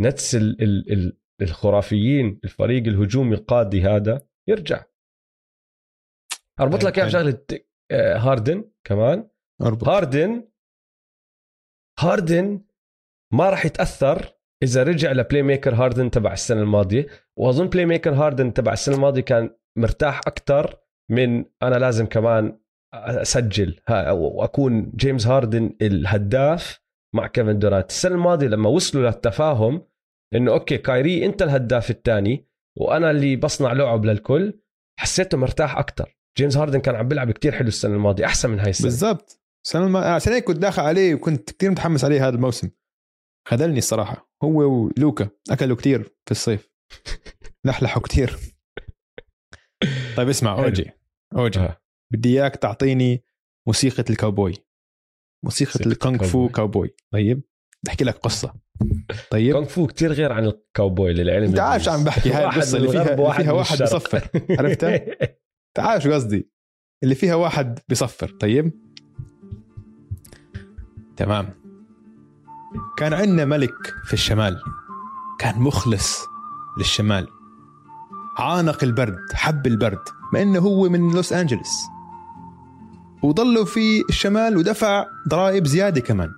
[0.00, 0.36] النتس
[1.42, 4.84] الخرافيين الفريق الهجومي القاضي هذا يرجع.
[6.60, 9.28] أربط لك اياها شغلة آه، هاردن كمان.
[9.62, 9.88] أربط.
[9.88, 10.48] هاردن
[11.98, 12.64] هاردن
[13.32, 17.06] ما راح يتأثر إذا رجع ل playmaker هاردن تبع السنة الماضية.
[17.38, 20.80] وأظن playmaker هاردن تبع السنة الماضية كان مرتاح أكثر
[21.10, 22.60] من أنا لازم كمان
[22.94, 23.80] أسجل
[24.10, 26.80] واكون جيمس هاردن الهداف
[27.14, 27.90] مع كيفن دورانت.
[27.90, 29.86] السنة الماضية لما وصلوا للتفاهم
[30.34, 34.60] إنه okay كايري أنت الهداف الثاني وأنا اللي بصنع لعب للكل
[35.00, 38.70] حسيته مرتاح أكثر جيمس هاردن كان عم بيلعب كتير حلو السنة الماضية أحسن من هاي
[38.70, 38.86] السنة.
[38.86, 39.40] بالضبط.
[39.66, 39.96] السنة الم...
[39.96, 42.70] عشان هيك كنت داخل عليه وكنت كثير متحمس عليه هذا الموسم.
[43.48, 44.30] خذلني الصراحة.
[44.42, 46.70] هو ولوكا أكلوا كثير في الصيف.
[47.64, 48.36] لحلحوا كثير
[50.16, 50.90] طيب اسمع أوجي.
[51.36, 51.82] أوجي آه.
[52.12, 53.24] بدي إياك تعطيني
[53.66, 54.54] موسيقى الكاوبوي.
[55.44, 56.94] موسيقى الكونغ فو كاوبوي.
[57.12, 57.42] طيب.
[57.82, 58.54] بدي أحكي لك قصة.
[59.30, 59.52] طيب.
[59.52, 61.44] كونغ فو كثير غير عن الكاوبوي للعلم.
[61.44, 62.30] أنت عارف شو عم بحكي.
[62.30, 64.28] هاي القصة اللي فيها اللي فيها واحد بصفر.
[64.50, 65.06] عرفتها؟
[65.78, 66.48] عارف شو قصدي؟
[67.02, 68.72] اللي فيها واحد بصفر طيب؟
[71.16, 71.48] تمام.
[72.96, 74.62] كان عندنا ملك في الشمال.
[75.38, 76.26] كان مخلص
[76.78, 77.28] للشمال.
[78.38, 80.02] عانق البرد حب البرد
[80.32, 81.86] مع إنه هو من لوس أنجلس.
[83.22, 86.30] وضلوا في الشمال ودفع ضرائب زيادة كمان.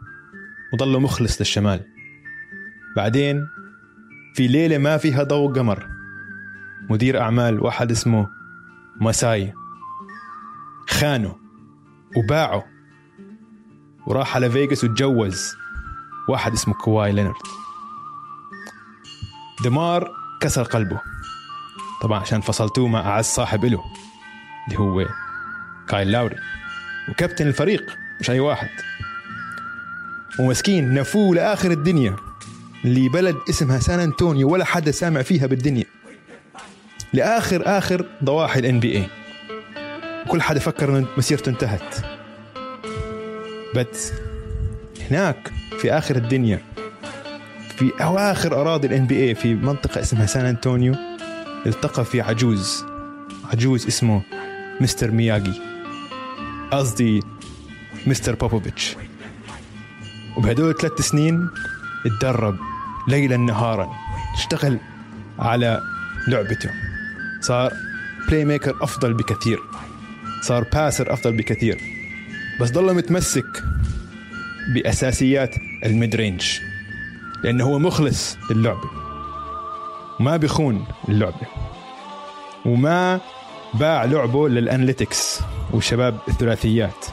[0.74, 1.84] وضلوا مخلص للشمال.
[2.96, 3.46] بعدين
[4.34, 5.88] في ليلة ما فيها ضوء قمر.
[6.90, 8.39] مدير أعمال واحد اسمه
[9.00, 9.54] ماساي
[10.88, 11.36] خانه
[12.16, 12.64] وباعه
[14.06, 15.52] وراح على فيغاس وتجوز
[16.28, 17.34] واحد اسمه كواي لينارد
[19.64, 21.00] دمار كسر قلبه.
[22.02, 23.84] طبعا عشان فصلتوه مع أعز صاحب له
[24.68, 25.06] اللي هو
[25.88, 26.36] كايل لاوري.
[27.08, 28.68] وكابتن الفريق مش أي واحد.
[30.40, 32.16] ومسكين نفوه لآخر الدنيا.
[32.84, 35.84] اللي بلد اسمها سان انطونيو ولا حدا سامع فيها بالدنيا.
[37.12, 39.06] لآخر آخر ضواحي ال NBA
[40.28, 41.94] كل حدا فكر ان مسيرته انتهت.
[43.76, 44.12] بس
[45.10, 46.60] هناك في آخر الدنيا
[47.76, 50.94] في أواخر أراضي ال NBA في منطقة اسمها سان انطونيو
[51.66, 52.84] التقى في عجوز
[53.52, 54.22] عجوز اسمه
[54.80, 55.52] مستر مياجي
[56.70, 57.20] قصدي
[58.06, 58.96] مستر بوبوفيتش.
[60.36, 61.48] وبهدول ثلاث سنين
[62.06, 62.56] اتدرب
[63.08, 63.90] ليلا نهارا
[64.34, 64.78] اشتغل
[65.38, 65.80] على
[66.28, 66.70] لعبته.
[67.40, 67.72] صار
[68.28, 69.58] playmaker أفضل بكثير.
[70.42, 71.80] صار passer أفضل بكثير.
[72.60, 73.62] بس ضل متمسك
[74.74, 76.58] بأساسيات ال mid range
[77.44, 78.90] لأنه هو مخلص للعبة.
[80.20, 81.46] ما بيخون اللعبه
[82.64, 83.20] وما
[83.74, 85.40] باع لعبه لل analytics
[85.72, 87.06] وشباب الثلاثيات.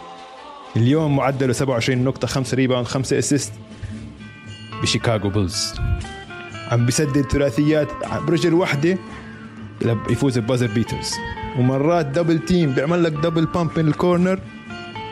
[0.76, 3.54] اليوم معدله 27 نقطة 5 rebound 5 assist
[4.82, 5.74] بشيكاغو بولز.
[6.72, 7.92] عم بسدد ثلاثيات.
[8.28, 8.98] برجل واحدة
[9.82, 11.14] يفوز ب buzzer beaters.
[11.60, 14.40] ومرات double team بيعمل لك double pump من ال corner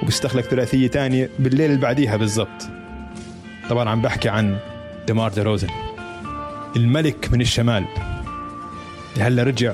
[0.03, 2.70] وبيستخلك ثلاثية تانية بالليل اللي بعديها بالضبط.
[3.70, 4.57] طبعا عم بحكي عن
[5.07, 5.68] ديمار دي روزن
[6.76, 7.86] الملك من الشمال.
[9.20, 9.74] هلا رجع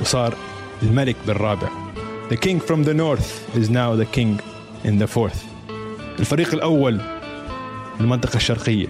[0.00, 0.34] وصار
[0.82, 1.68] الملك بالرابع.
[2.30, 4.40] The king from the north is now the king
[4.84, 5.38] in the fourth.
[6.18, 7.00] الفريق الأول
[8.00, 8.86] المنطقة الشرقية.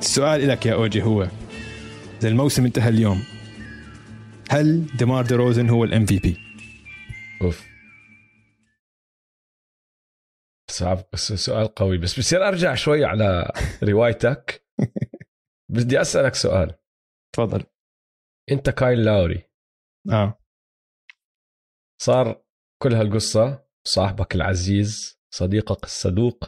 [0.00, 1.28] السؤال لك يا أوجي هو
[2.20, 3.22] إذا الموسم انتهى اليوم
[4.50, 6.36] هل ديمار دي روزن هو ال MVP؟
[7.42, 7.68] أوف.
[11.14, 11.98] سؤال قوي.
[11.98, 14.66] بس بصير أرجع شوي على روايتك.
[15.72, 16.78] بدي أسألك سؤال.
[17.34, 17.64] تفضل.
[18.50, 19.50] أنت كايل لاوري.
[20.12, 20.38] آه.
[22.02, 22.44] صار
[22.82, 26.44] كل هالقصة صاحبك العزيز صديقك الصدوق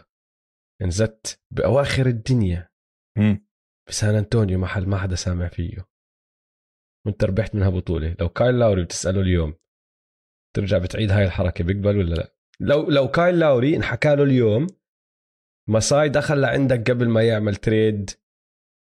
[0.82, 2.70] انزت بأواخر الدنيا.
[3.88, 5.89] بسان أنطونيو محل ما حدا سامع فيه.
[7.06, 8.16] وانت ربحت منها بطولة.
[8.20, 9.54] لو كايل لاوري بتسأله اليوم
[10.56, 14.66] ترجع بتعيد هاي الحركة بيقبل ولا لا؟ لو لو كايل لاوري انحكى له اليوم
[15.68, 18.10] مساي دخل لعندك قبل ما يعمل trade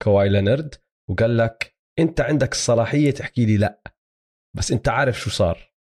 [0.03, 0.75] كواي لينرد
[1.11, 3.83] وقال لك انت عندك الصلاحية تحكي لي لا
[4.57, 5.73] بس انت عارف شو صار.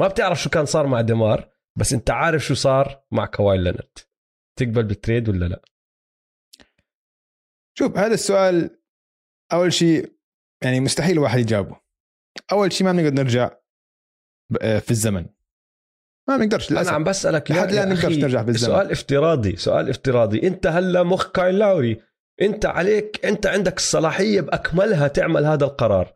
[0.00, 3.98] ما بتعرف شو كان صار مع ديمار بس انت عارف شو صار مع كواي لينرد
[4.58, 5.62] تقبل بال trade ولا لا؟
[7.78, 8.80] شوف هذا السؤال
[9.52, 10.13] أول شيء
[10.62, 11.76] يعني مستحيل الواحد يجاوبه.
[12.52, 13.50] أول شيء ما بنقدر نرجع
[14.52, 15.26] ب- في الزمن.
[16.28, 16.92] ما بنقدرش أنا للأسف.
[16.92, 18.70] عم بسألك لحد الآن يا نقدرش نرجع بالزمن.
[18.70, 20.46] سؤال افتراضي سؤال افتراضي.
[20.46, 22.00] أنت هلأ مخ كايل لاوري
[22.42, 26.14] أنت عليك أنت عندك الصلاحية بأكملها تعمل هذا القرار.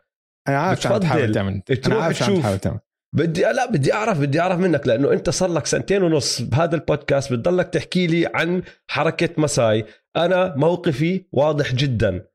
[0.48, 1.62] أنا عارف شو عم تحاول تعمل.
[1.86, 2.40] أنا عارف شو عم.
[2.40, 2.78] تحاول تعمل.
[3.14, 7.32] بدي لا بدي أعرف بدي أعرف منك لأنه أنت صار لك سنتين ونص بهذا البودكاست
[7.32, 9.84] بتضلك تحكي لي عن حركة مساي.
[10.16, 12.27] أنا موقفي واضح جدا.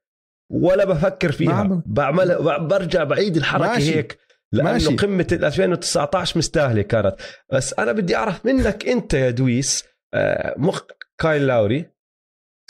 [0.53, 1.53] ولا بفكر فيها.
[1.53, 3.95] عم- بعملها برجع بعيد الحركة ماشي.
[3.95, 4.17] هيك.
[4.51, 4.95] لأنه ماشي.
[4.95, 7.15] قمة ال 2019 مستاهلة كانت.
[7.53, 9.83] بس أنا بدي أعرف منك أنت يا دويس
[10.13, 10.81] آه، مخ
[11.21, 11.85] كايل لاوري.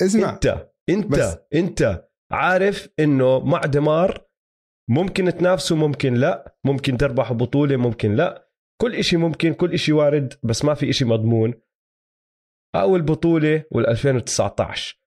[0.01, 0.29] اسمع.
[0.33, 4.25] انت انت بس- أنت عارف إنه مع دمار
[4.89, 6.55] ممكن تنافسوا ممكن لا.
[6.65, 8.49] ممكن تربحوا بطولة ممكن لا.
[8.81, 11.53] كل إشي ممكن كل إشي وارد بس ما في إشي مضمون.
[12.75, 15.02] أو البطولة وال2019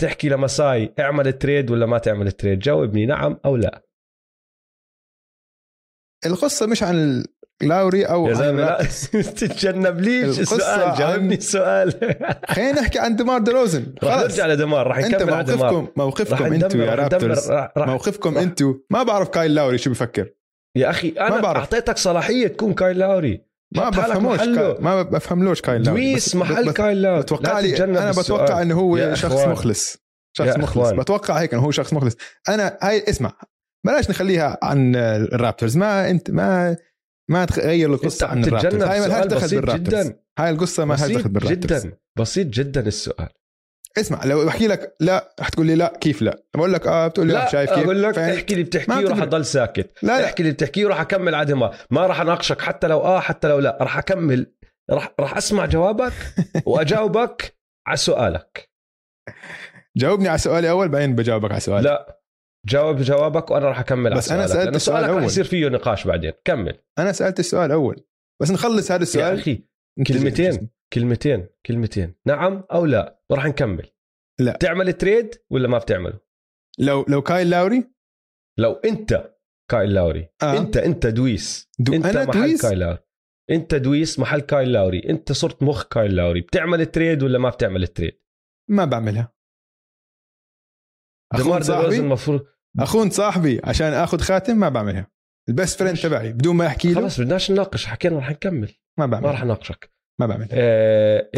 [0.00, 3.82] تحكي لمساي اعمل trade ولا ما تعمل trade جاوبني نعم أو لا.
[6.26, 7.24] القصة مش عن
[7.62, 8.82] لاوري أو يا عن زلمة لا.
[9.38, 11.92] تتجنبليش القصة السؤال عن- جاوبني السؤال
[12.54, 13.94] خلينا نحكي عن ديمار دي روزن.
[14.04, 14.18] رح.
[14.18, 15.72] نرجع لدمار رح أنت نكمل دمار.
[15.72, 20.30] موقفكم موقفكم أنتوا يا رابترز موقفكم أنتوا ما بعرف كايل لاوري شو بفكر.
[20.76, 21.46] يا أخي أنا.
[21.46, 23.47] أعطيتك صلاحية تكون كايل لاوري.
[23.76, 24.40] ما بفهموش.
[24.40, 24.80] كا...
[24.80, 28.10] ما بفهملوش كايل لاوري دويس محل بس- كايل لاوري بتوقع لا لي أنا.
[28.10, 29.48] بتوقع إنه هو شخص أخوان.
[29.50, 29.96] مخلص.
[30.36, 30.86] شخص مخلص.
[30.86, 30.96] أخوان.
[30.96, 32.16] بتوقع هيك إنه هو شخص مخلص.
[32.48, 33.32] أنا هاي اسمع
[33.86, 35.76] بلاش نخليها عن ال Raptors.
[35.76, 36.76] ما انت ما
[37.30, 38.82] ما تغير القصة عن ال Raptors.
[38.82, 40.12] هاي ما لهاش دخل بال Raptors.
[40.38, 41.86] هاي القصة ما لهاش بسيط دخل بال Raptors.
[41.86, 41.96] جدا.
[42.18, 43.28] بسيط جدا السؤال.
[43.98, 47.26] اسمع لو بحكي لك لا رح تقول لي لا كيف لا؟ بقول لك آه بتقول
[47.26, 49.22] لي لا شايف كيف؟ أقول لك؟ احكي اللي بتحكيه وراح.
[49.22, 49.90] أضل ساكت.
[50.02, 50.24] لا لا.
[50.24, 51.70] احكي اللي بتحكيه وراح أكمل عادي ما.
[51.90, 53.78] ما راح أناقشك حتى لو آه حتى لو لا.
[53.80, 54.52] راح أكمل.
[54.90, 56.12] راح راح أسمع جوابك
[56.66, 58.70] وأجاوبك على سؤالك.
[59.96, 61.88] جاوبني على سؤالي أول بعدين بجاوبك على سؤالي.
[61.88, 62.20] لا
[62.66, 65.24] جاوب جوابك وأنا راح أكمل بس على سؤالك، سألت لأنه السؤال سؤالك الأول.
[65.24, 66.32] يصير فيه نقاش بعدين.
[66.44, 66.78] كمل.
[66.98, 68.04] أنا سألت السؤال أول.
[68.42, 69.38] بس نخلص هذا يا السؤال.
[69.38, 69.64] أخي
[69.98, 70.70] أنت كلمتين.
[70.92, 72.14] كلمتين كلمتين.
[72.26, 73.90] نعم أو لا؟ وراح نكمل.
[74.40, 74.52] لا.
[74.52, 76.20] بتعمل تريد ولا ما بتعمله؟
[76.78, 77.90] لو لو كايل لاوري؟
[78.58, 79.34] لو أنت
[79.70, 80.28] كايل لاوري.
[80.42, 80.58] آه.
[80.58, 81.70] أنت أنت دويس.
[81.78, 82.98] دو أنت أنا محل دويس؟ كايل لاوري.
[83.50, 85.10] أنت دويس محل كايل لاوري.
[85.10, 86.40] أنت صرت مخ كايل لاوري.
[86.40, 88.20] بتعمل trade ولا ما بتعمل trade
[88.70, 89.34] ما بعملها.
[91.38, 92.46] دمار صاحبي؟ المفروض
[92.80, 95.10] اخون صاحبي عشان آخذ خاتم ما بعملها.
[95.48, 97.00] ال best friend تبعي بدون ما أحكي له.
[97.00, 97.86] خلص بدناش نناقش.
[97.86, 98.74] حكينا رح نكمل.
[98.98, 100.48] ما ما بعمل رح ناقشك ما بعمل.
[100.52, 101.30] آه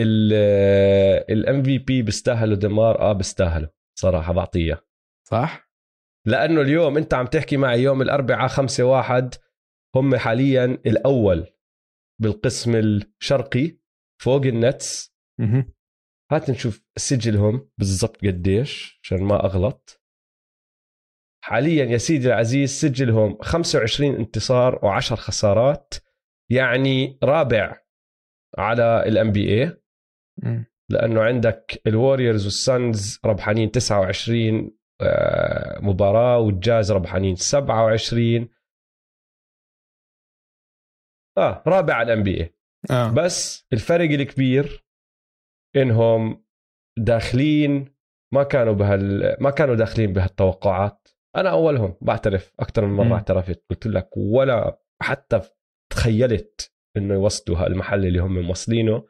[1.30, 3.68] الام في بي بيستاهلوا دمار آه بيستاهلوا
[3.98, 4.84] صراحة بعطيه
[5.28, 5.70] صح؟
[6.26, 9.34] لأنه اليوم أنت عم تحكي معي يوم الأربعاء خمسة واحد
[9.96, 11.46] هم حاليا الأول
[12.22, 13.78] بالقسم الشرقي
[14.22, 15.14] فوق النتس.
[16.32, 20.02] هات نشوف سجلهم بالضبط قديش عشان ما أغلط.
[21.44, 25.94] حاليا يا سيدي العزيز سجلهم 25 انتصار و10 خسارات
[26.50, 27.79] يعني رابع
[28.58, 29.76] على ال NBA.
[30.90, 38.48] لأنه عندك ال Warriors وال Suns ربحانين 29 آه، مباراة والجاز ربحانين 27
[41.38, 42.54] آه رابع على ال NBA
[42.90, 43.14] آه.
[43.14, 44.84] بس الفرق الكبير
[45.76, 46.44] إنهم
[46.98, 47.94] داخلين
[48.34, 51.08] ما كانوا بهال ما كانوا داخلين بهالتوقعات.
[51.36, 52.96] أنا أولهم بعترف أكثر من.
[52.96, 53.64] مرة اعترفت.
[53.70, 55.40] قلت لك ولا حتى
[55.92, 59.04] تخيلت إنه يوصلوا هالمحل اللي هم موصلينه.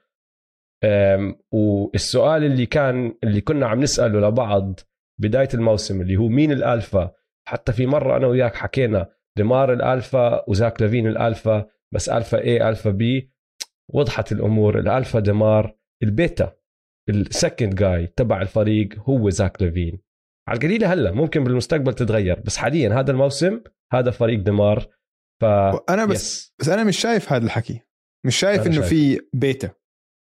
[1.52, 4.80] والسؤال اللي كان اللي كنا عم نسأله لبعض
[5.20, 7.12] بداية الموسم اللي هو مين الألفا؟
[7.48, 9.08] حتى في مرة أنا وياك حكينا
[9.38, 13.32] دمار الألفا وزاك لافين الألفا بس alpha A alpha B
[13.94, 16.56] وضحت الأمور الألفا دمار ال beta
[17.08, 19.98] ال second guy تبع الفريق هو زاك لافين.
[20.48, 23.60] على القليلة هلا ممكن بالمستقبل تتغير بس حاليا هذا الموسم
[23.92, 24.86] هذا فريق دمار
[25.40, 25.44] ف
[25.90, 26.54] أنا بس yes.
[26.60, 27.80] بس أنا مش شايف هذا الحكي
[28.26, 28.80] مش شايف إنه.
[28.80, 29.70] في بيتا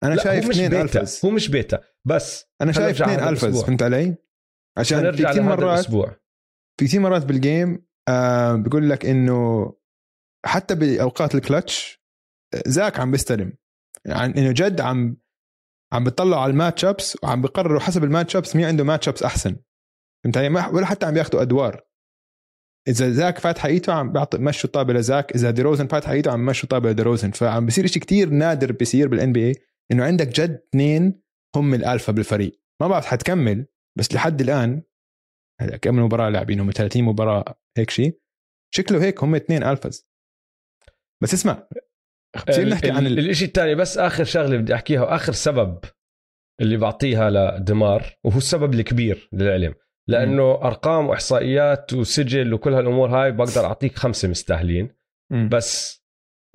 [0.04, 3.66] أنا شايف اثنين alphas هو مش بيتا بس أنا شايف اثنين alphas الأسبوع.
[3.66, 4.16] فهمت علي؟
[4.78, 6.16] عشان في كثير مرات الأسبوع
[6.80, 9.72] في كثير مرات بال game آه بيقول لك إنه
[10.46, 12.02] حتى بأوقات الكلتش
[12.66, 13.52] زاك عم بيستلم
[14.04, 15.16] يعني إنه جد عم
[15.92, 19.56] عم بيطلعوا على ال matchups وعم بيقرروا حسب ال matchups مين عنده matchups أحسن
[20.24, 21.84] فهمت علي؟ ولا حتى عم بياخذوا أدوار
[22.88, 26.64] إذا زاك فاتح ايده عم بيعطي مشوا الطابه لزاك إذا ديروزن فاتح ايده عم مشوا
[26.64, 29.54] الطابه لديروزن فعم بيصير شيء كتير نادر بيصير بالان بي اي
[29.92, 31.22] إنه عندك جد اثنين
[31.56, 32.60] هم الألفا بالفريق.
[32.80, 33.66] ما بعرف حتكمل
[33.98, 34.82] بس لحد الآن
[35.60, 38.20] هلا كم مباراة لاعبينهم 30 مباراة هيك شيء
[38.74, 40.08] شكله هيك هم اثنين ألفاز.
[41.22, 41.68] بس اسمع
[42.48, 43.30] بصير نحكي عن ال...
[43.30, 45.78] الشيء الثاني بس آخر شغلة بدي أحكيها وآخر سبب
[46.60, 49.74] اللي بعطيها لدمار وهو السبب الكبير للعلم
[50.08, 54.94] لأنه أرقام وإحصائيات وسجل وكل هالأمور هاي بقدر أعطيك خمسة مستاهلين
[55.32, 55.48] مم.
[55.48, 56.02] بس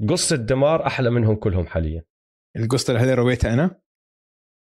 [0.10, 2.04] قصة دمار أحلى منهم كلهم حاليا
[2.58, 3.82] القصة اللي هذه رويتها أنا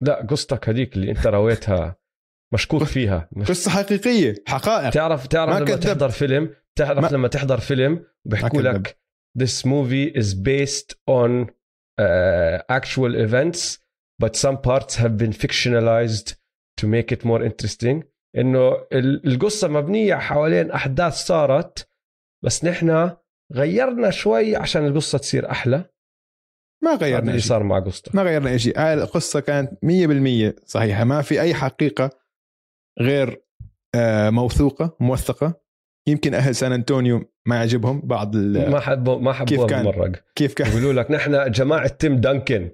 [0.02, 1.96] لا قصتك هذيك اللي أنت رويتها
[2.54, 3.28] مشكوك فيها.
[3.48, 5.76] قصة حقيقية حقائق تعرف تعرف ما لما.
[5.76, 8.56] تحضر فيلم تعرف ما- لما تحضر فيلم كذب.
[8.60, 8.98] لك
[9.38, 11.46] this movie is based on
[12.00, 13.78] uh, actual events
[14.22, 16.34] but some parts have been fictionalized
[16.80, 18.02] to make it more interesting
[18.36, 21.88] إنه ال- القصة مبنية حوالين أحداث صارت
[22.44, 23.16] بس نحن
[23.52, 25.84] غيرنا شوي عشان القصة تصير أحلى.
[26.84, 27.48] ما غيرنا اللي شيء.
[27.48, 28.10] صار مع قصته.
[28.14, 28.78] ما غيرنا شيء.
[28.78, 31.04] هاي القصة كانت 100% صحيحة.
[31.04, 32.10] ما في أي حقيقة
[33.00, 33.42] غير
[33.94, 35.60] آه، موثوقة موثقة.
[36.08, 38.00] يمكن أهل سان أنطونيو ما يعجبهم.
[38.04, 38.70] بعض ال...
[38.70, 42.70] ما حبوا ما كيف حبوها كان؟ كيف كان؟ يقولوا لك نحن جماعة تيم دانكن.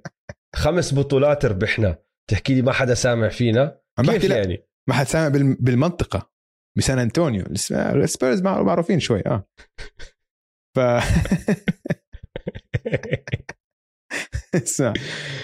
[0.54, 1.98] خمس بطولات ربحنا.
[2.30, 6.30] تحكي لي ما حدا سامع فينا؟ كيف يعني؟ ما حد سامع بال- بالمنطقة
[6.78, 7.46] بسان أنطونيو.
[7.46, 9.46] ال S- ال Spurs مع- معروفين شوي آه.
[10.76, 10.80] ف
[14.54, 14.92] اسمع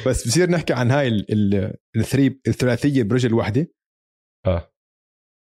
[0.07, 3.67] بس بصير نحكي عن هاي ال- ال- ال three الثلاثية برجل واحدة
[4.47, 4.73] آه.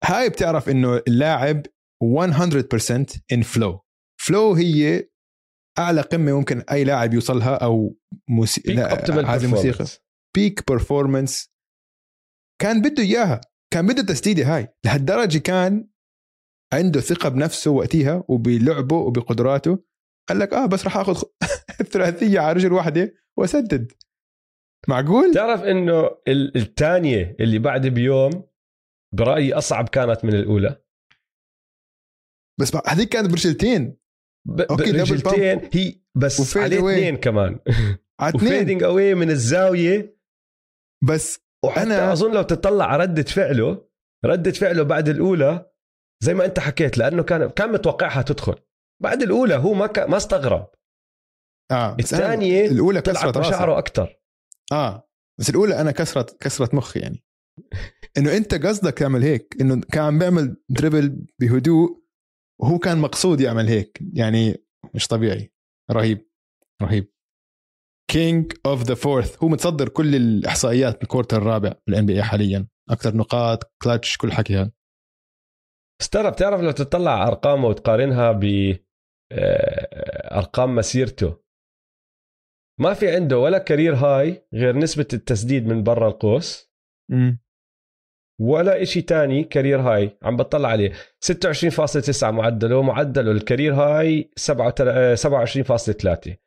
[0.06, 1.66] هاي بتعرف إنه اللاعب
[2.04, 3.82] 100% in flow
[4.22, 5.10] flow هي
[5.80, 7.98] أعلى قمة ممكن أي لاعب يوصلها أو
[8.30, 8.62] موسي...
[8.62, 9.86] peak optimal هذه موسيقى.
[10.36, 11.52] peak performance
[12.62, 13.42] كان بده إياها.
[13.74, 14.68] كان بده تسديدة هاي.
[14.86, 15.88] لهالدرجة كان
[16.74, 19.84] عنده ثقة بنفسه وقتها وبلعبه وبقدراته.
[20.30, 21.24] قال لك آه بس راح آخذ
[21.82, 23.92] الثلاثية على رجل واحدة وأسدد.
[24.88, 28.44] معقول؟ تعرف إنه ال- الثانية اللي بعد بيوم
[29.14, 30.82] برأيي أصعب كانت من الأولى.
[32.60, 33.98] بس هذيك كانت برجلتين.
[34.48, 36.78] ب- double برجلتين هي بس عليه.
[36.80, 37.60] اثنين كمان.
[38.20, 38.84] على اثنين.
[38.84, 40.18] away من الزاوية.
[41.04, 43.88] بس وحتى أنا- أظن لو تطلع على ردة فعله
[44.26, 45.72] ردة فعله بعد الأولى
[46.24, 48.56] زي ما أنت حكيت لأنه كان كان متوقعها تدخل.
[49.04, 50.00] بعد الأولى هو ما ك...
[50.00, 50.68] ما استغرب.
[51.72, 54.20] آه بس أنا الثانية الأولى طلعت كسرت مشاعره أكثر
[54.72, 55.10] آه
[55.40, 57.24] بس الأولى أنا كسرت كسرت مخي يعني.
[58.18, 62.04] إنه أنت قصدك تعمل هيك إنه كان عم بيعمل dribble بهدوء
[62.62, 64.00] وهو كان مقصود يعمل هيك.
[64.14, 65.54] يعني مش طبيعي.
[65.92, 66.30] رهيب.
[66.82, 67.13] رهيب.
[68.14, 72.68] king of the fourth هو متصدر كل الإحصائيات بال quarter الرابع بال NBA حاليا.
[72.90, 74.72] أكثر نقاط كلتش كل حكي هذا
[76.02, 78.44] بس ترى بتعرف لو تطلع أرقامه وتقارنها ب
[79.32, 81.44] آه، أرقام مسيرته
[82.80, 86.74] ما في عنده ولا career هاي غير نسبة التسديد من برا القوس.
[88.42, 90.92] ولا إشي تاني career هاي عم بطلع عليه.
[91.22, 96.43] 26.9 معدله معدله ال career هاي 27.3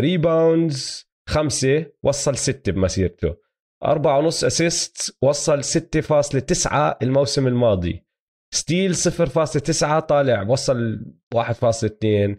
[0.00, 3.36] rebounds خمسة وصل ستة بمسيرته.
[3.84, 8.04] أربعة ونص assist وصل 6.9 الموسم الماضي.
[8.54, 12.38] steal 0.9 طالع وصل 1.2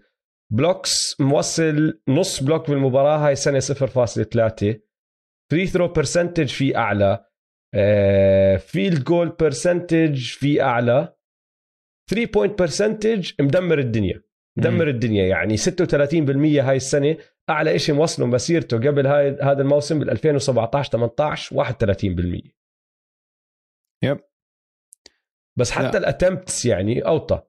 [0.51, 4.79] blocks موصل نص block بالمباراة هاي سنة 0.3
[5.51, 7.25] free throw percentage في أعلى.
[8.59, 11.15] field goal percentage في أعلى.
[12.09, 14.21] 3 point percentage مدمر الدنيا.
[14.57, 15.25] مدمر الدنيا.
[15.27, 17.17] يعني 36% هاي السنة
[17.49, 22.51] أعلى شيء موصله مسيرته قبل هاي هذا الموسم بال 2017 18 31%
[24.03, 24.19] yep.
[25.59, 27.41] بس حتى ال attempts يعني أوطى.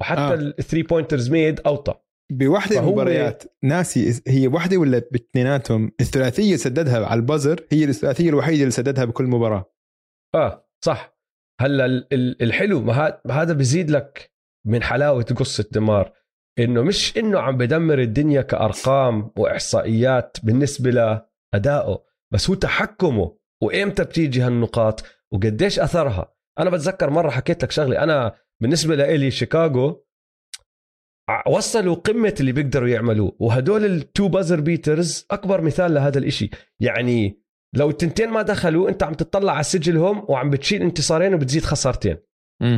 [0.00, 0.34] وحتى آه.
[0.34, 1.94] ال three pointers made أوطى.
[2.32, 7.84] بوحدة فهو- المباريات ناسي هي وحدة ولا باثنيناتهم؟ الثلاثية اللي سددها على ال buzzer هي
[7.84, 9.72] الثلاثية الوحيدة اللي سددها بكل مباراة.
[10.34, 11.16] آه صح.
[11.60, 14.32] هلأ ال- ال- الحلو ما هذا بيزيد لك
[14.66, 16.12] من حلاوة قصة دمار
[16.60, 23.36] إنه مش إنه عم بدمر الدنيا كأرقام وإحصائيات بالنسبة لأدائه بس هو تحكمه.
[23.62, 28.02] وإمتى بتيجي هالنقاط؟ وقديش أثرها؟ أنا بتذكر مرة حكيت لك شغلة.
[28.02, 30.06] أنا بالنسبة لإلي شيكاغو
[31.46, 33.36] وصلوا قمة اللي بيقدروا يعملوه.
[33.38, 36.50] وهدول ال two buzzer beaters أكبر مثال لهذا الإشي.
[36.80, 37.42] يعني
[37.76, 42.16] لو التنتين ما دخلوا أنت عم تطلع على سجلهم وعم بتشيل انتصارين وبتزيد خسارتين.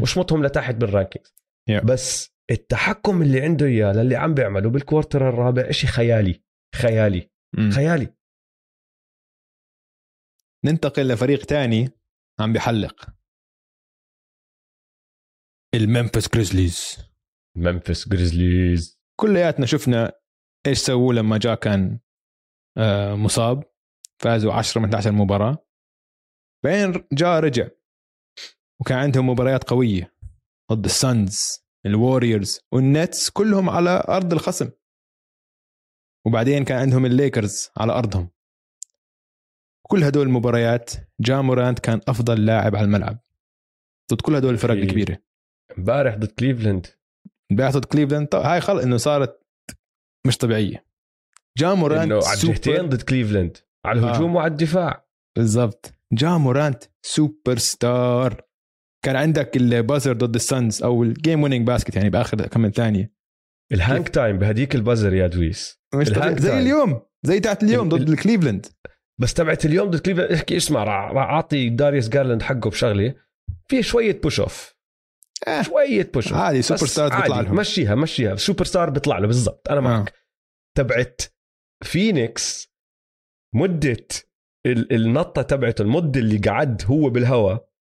[0.03, 1.35] وشمطهم لتحت بال rankings.
[1.70, 1.85] Yeah.
[1.85, 6.43] بس التحكم اللي عنده إياه للي عم بيعمله بال quarter الرابع إشي خيالي
[6.75, 7.71] خيالي مم.
[7.71, 8.15] خيالي.
[10.65, 11.91] ننتقل لفريق تاني
[12.41, 13.11] عم بحلق
[15.75, 16.99] الممفيس جريزليز.
[17.57, 19.01] ممفيس جريزليز.
[19.21, 20.13] كلياتنا شفنا
[20.67, 22.01] إيش سووا لما جاء كان
[22.79, 23.65] آه، مصاب.
[24.23, 25.67] فازوا 10 من 11 مباراة.
[26.65, 27.69] بعدين جاء رجع
[28.81, 30.15] وكان عندهم مباريات قوية
[30.73, 31.62] ضد السانز.
[31.87, 34.70] الووريرز والنتس كلهم على أرض الخصم.
[36.26, 38.30] وبعدين كان عندهم الليكرز على أرضهم.
[39.83, 43.18] كل هدول المباريات جا مورانت كان أفضل لاعب على الملعب.
[44.12, 45.18] ضد كل هدول الفرق الكبيرة.
[45.78, 46.87] امبارح ضد كليفلاند.
[47.51, 49.43] امبارح ضد كليفلاند طب هاي خلق إنه صارت
[50.26, 50.87] مش طبيعية.
[51.57, 55.07] جا مورانت إنه على الجهتين ضد كليفلاند على الهجوم وعلى الدفاع.
[55.37, 55.93] بالضبط.
[56.12, 58.43] جا مورانت سوبر ستار.
[59.05, 63.13] كان عندك ال buzzer ضد السانز أو ال game winning basket يعني بآخر كم ثانية
[63.73, 65.81] الهانك تايم بهديك البازر يا دويس.
[65.95, 66.09] مش.
[66.09, 66.61] الهانك زي تايم.
[66.63, 67.03] اليوم.
[67.23, 68.67] زي تاعت اليوم ال- ضد الكليفلاند.
[69.21, 73.15] بس تبعت اليوم ضد كليفلاند احكي اسمع راح أعطي داريوس جارلاند حقه بشغلة.
[73.69, 74.75] في شوية بوش اوف
[75.49, 75.63] آه.
[75.63, 77.57] شوية بوش اوف عادي سوبر بس ستارز بيطلع لهم.
[77.57, 78.37] مشيها مشيها.
[78.37, 79.69] سوبر ستار بيطلع له بالضبط.
[79.71, 80.09] أنا معك.
[80.09, 80.13] آه.
[80.79, 81.23] تبعت
[81.85, 82.73] فينيكس
[83.55, 84.07] مدة
[84.67, 87.72] ال- النطة تبعته المدة اللي قعد هو بالهواء.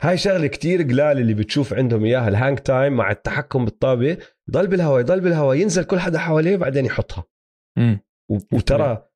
[0.00, 4.18] هاي شغلة كتير قلال اللي بتشوف عندهم إياها الهانج تايم مع التحكم بالطابة.
[4.48, 7.24] يضل بالهواء يضل بالهواء ينزل كل حدا حواليه بعدين يحطها.
[7.78, 8.00] مم.
[8.30, 9.08] و- وترى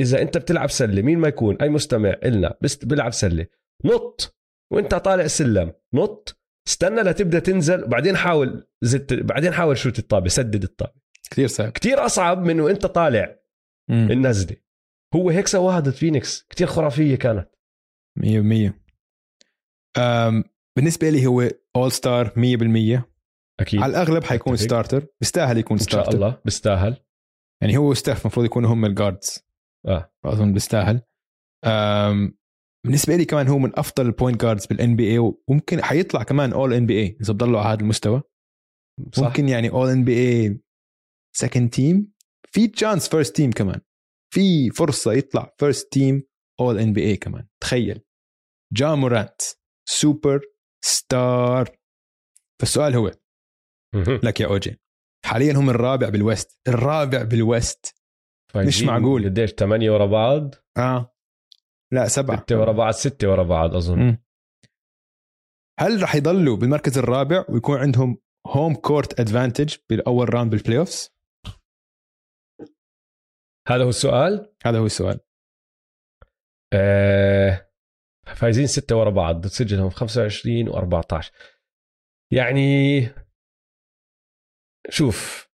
[0.00, 3.46] إذا أنت بتلعب سلة مين ما يكون أي مستمع إلنا بس بيلعب سلة.
[3.84, 4.36] نط
[4.72, 10.62] وأنت طالع السلم نط استنى لتبدأ تنزل وبعدين حاول زد بعدين حاول شوت الطابة سدد
[10.62, 11.00] الطابة.
[11.30, 11.72] كثير صعب.
[11.72, 13.36] كتير أصعب من وأنت طالع
[13.90, 14.08] مم.
[14.10, 14.56] النزلة.
[15.14, 17.48] هو هيك سواها ضد فينيكس كتير خرافية كانت.
[18.18, 18.26] 100%
[18.68, 18.74] أم،
[20.76, 23.02] بالنسبة لي هو All-Star 100%
[23.60, 23.80] أكيد.
[23.80, 24.66] على الأغلب حيكون أتفق.
[24.66, 26.96] starter بيستاهل يكون إن شاء starter الله بيستاهل.
[27.62, 29.44] يعني هو ستاف المفروض يكونوا هم ال guards
[29.86, 30.12] آه.
[30.24, 31.02] اظن بيستاهل.
[32.84, 37.16] بالنسبة لي كمان هو من أفضل ال point guards بال NBA وممكن حيطلع كمان All-NBA
[37.20, 38.22] إذا بضلوا على هذا المستوى.
[39.12, 39.22] صح.
[39.22, 42.12] ممكن يعني All-NBA second team
[42.52, 43.80] في chance first team كمان.
[44.34, 46.22] في فرصة يطلع first team
[46.60, 47.46] All-NBA كمان.
[47.62, 48.00] تخيل.
[48.72, 49.42] جا مورانت
[49.88, 50.40] سوبر
[50.84, 51.78] ستار.
[52.60, 53.12] فالسؤال هو.
[54.22, 54.80] لك يا أوجي.
[55.24, 57.94] حاليا هم الرابع بالويست الرابع بالويست
[58.52, 59.24] فايزين معقول.
[59.24, 61.16] قديش؟ ثمانية ورا بعض؟ آه.
[61.92, 62.42] لا سبعة.
[62.42, 63.98] ستة ورا بعض ستة ورا بعض أظن.
[63.98, 64.22] مم.
[65.80, 71.10] هل راح يضلوا بالمركز الرابع ويكون عندهم home court advantage بالأول round بال playoffs
[73.68, 75.20] هذا هو السؤال؟ هذا هو السؤال.
[76.72, 77.65] آه.
[78.36, 81.30] فايزين ستة ورا بعض بتسجلهم 25 و14
[82.32, 83.00] يعني
[84.90, 85.48] شوف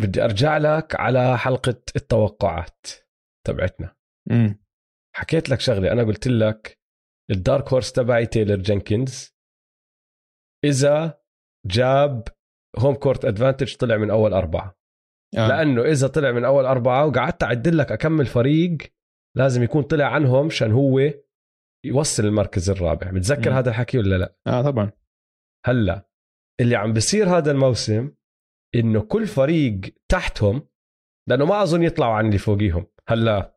[0.00, 2.86] بدي أرجع لك على حلقة التوقعات
[3.46, 3.96] تبعتنا.
[4.30, 4.64] امم
[5.16, 6.80] حكيت لك شغلة أنا قلت لك
[7.30, 9.34] ال dark horse تبعي تايلر جينكنز.
[10.64, 11.20] إذا
[11.66, 12.28] جاب
[12.78, 14.78] home court advantage طلع من أول أربعة.
[15.36, 15.48] آه.
[15.48, 18.78] لأنه إذا طلع من أول أربعة وقعدت أعدل لك أكمل فريق
[19.36, 21.00] لازم يكون طلع عنهم عشان هو
[21.84, 23.10] يوصل المركز الرابع.
[23.10, 23.58] متذكر.
[23.58, 24.92] هذا الحكي ولا لا؟ آه طبعا.
[25.66, 26.08] هلأ
[26.60, 28.10] اللي عم بيصير هذا الموسم
[28.74, 30.68] إنه كل فريق تحتهم
[31.28, 32.86] لأنه ما أظن يطلعوا عن اللي فوقيهم.
[33.08, 33.54] هلأ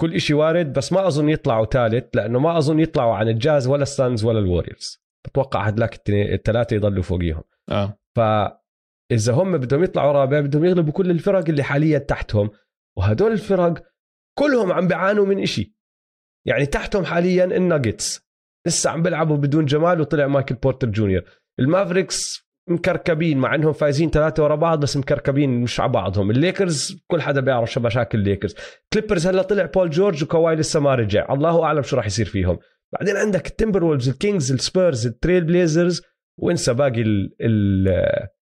[0.00, 3.82] كل إشي وارد بس ما أظن يطلعوا ثالث لأنه ما أظن يطلعوا عن الجاز ولا
[3.82, 7.42] السانز ولا الوريورز بتوقع هدلاك الثلاثة يضلوا فوقيهم.
[7.70, 7.98] آه.
[8.16, 12.50] فاذا هم بدهم يطلعوا رابع بدهم يغلبوا كل الفرق اللي حاليا تحتهم.
[12.98, 13.82] وهدول الفرق
[14.38, 15.77] كلهم عم بيعانوا من إشي.
[16.48, 18.28] يعني تحتهم حاليا الناجتس.
[18.66, 21.22] لسه عم بيلعبوا بدون جمال وطلع مايكل بورتر جونيور.
[21.60, 26.30] المافريكس مكركبين مع إنهم فايزين ثلاثة ورا بعض بس مكركبين مش على بعضهم.
[26.30, 28.54] الليكرز كل حدا بيعرف شو مشاكل الليكرز.
[28.92, 31.32] كليبرز هلا طلع بول جورج وكواي لسه ما رجع.
[31.32, 32.58] الله أعلم شو راح يصير فيهم.
[32.92, 36.02] بعدين عندك التمبر وولفز الكينجز السبيرز التريل بليزرز
[36.40, 37.02] وانسى باقي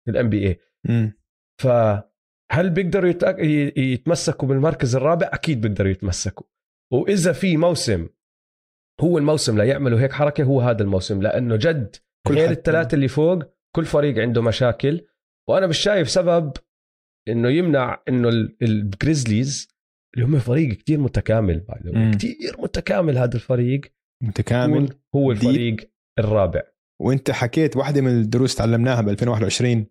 [0.08, 0.60] ال NBA
[1.62, 3.12] فهل بيقدروا
[3.76, 6.46] يتمسكوا بالمركز الرابع؟ أكيد بيقدروا يتمسكوا.
[6.92, 8.08] وإذا في موسم
[9.00, 13.42] هو الموسم ليعملوا هيك حركة هو هذا الموسم لأنه جد كل غير الثلاثة اللي فوق
[13.76, 15.06] كل فريق عنده مشاكل.
[15.48, 16.52] وأنا مش شايف سبب
[17.28, 19.68] إنه يمنع إنه ال- الجريزليز
[20.14, 21.66] اللي هم فريق كتير متكامل.
[22.14, 23.80] كتير متكامل هذا الفريق.
[24.22, 24.98] متكامل.
[25.14, 25.48] هو deep.
[25.48, 26.62] الفريق الرابع.
[27.00, 29.86] وأنت حكيت واحدة من الدروس تعلمناها ب 2021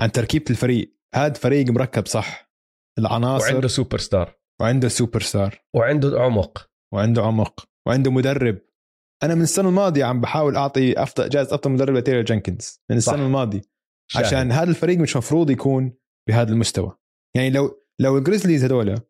[0.00, 0.96] عن تركيبة الفريق.
[1.14, 2.52] هذا فريق مركب صح.
[2.98, 3.52] العناصر.
[3.52, 6.70] وعنده سوبر ستار وعنده سوبر ستار وعنده عمق.
[6.94, 7.68] وعنده عمق.
[7.86, 8.58] وعنده مدرب.
[9.22, 12.80] أنا من السنة الماضية عم بحاول أعطي أفضل جائزة أفضل مدرب لتيلر جينكنز.
[12.90, 13.20] من السنة صح.
[13.20, 13.60] الماضية.
[14.10, 14.24] شاهد.
[14.24, 15.92] عشان هذا الفريق مش مفروض يكون
[16.28, 16.96] بهذا المستوى.
[17.36, 19.00] يعني لو لو ال Grizzlies هذول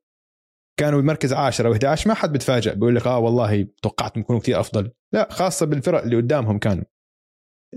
[0.80, 4.60] كانوا بمركز 10 أو 11 ما حد بتفاجئ بيقول لك آه والله توقعت يكونوا كثير
[4.60, 4.90] أفضل.
[5.14, 6.84] لا خاصة بالفرق اللي قدامهم كانوا.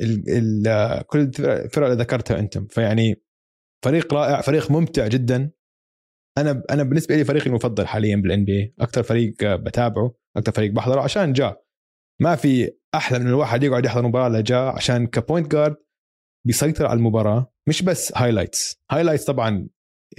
[0.01, 0.23] ال
[0.67, 2.67] ال كل الفرق الفرق اللي ذكرتها أنتم.
[2.67, 3.21] فيعني
[3.85, 5.51] فريق رائع فريق ممتع جدا.
[6.37, 11.01] أنا أنا بالنسبة لي فريقي المفضل حاليا بال NBA أكثر فريق بتابعه أكثر فريق بحضره
[11.01, 11.57] عشان جا.
[12.21, 15.75] ما في أحلى من الواحد يقعد يحضر مباراة لجا عشان ك point guard
[16.47, 17.53] بيسيطر على المباراة.
[17.67, 19.69] مش بس highlights highlights طبعا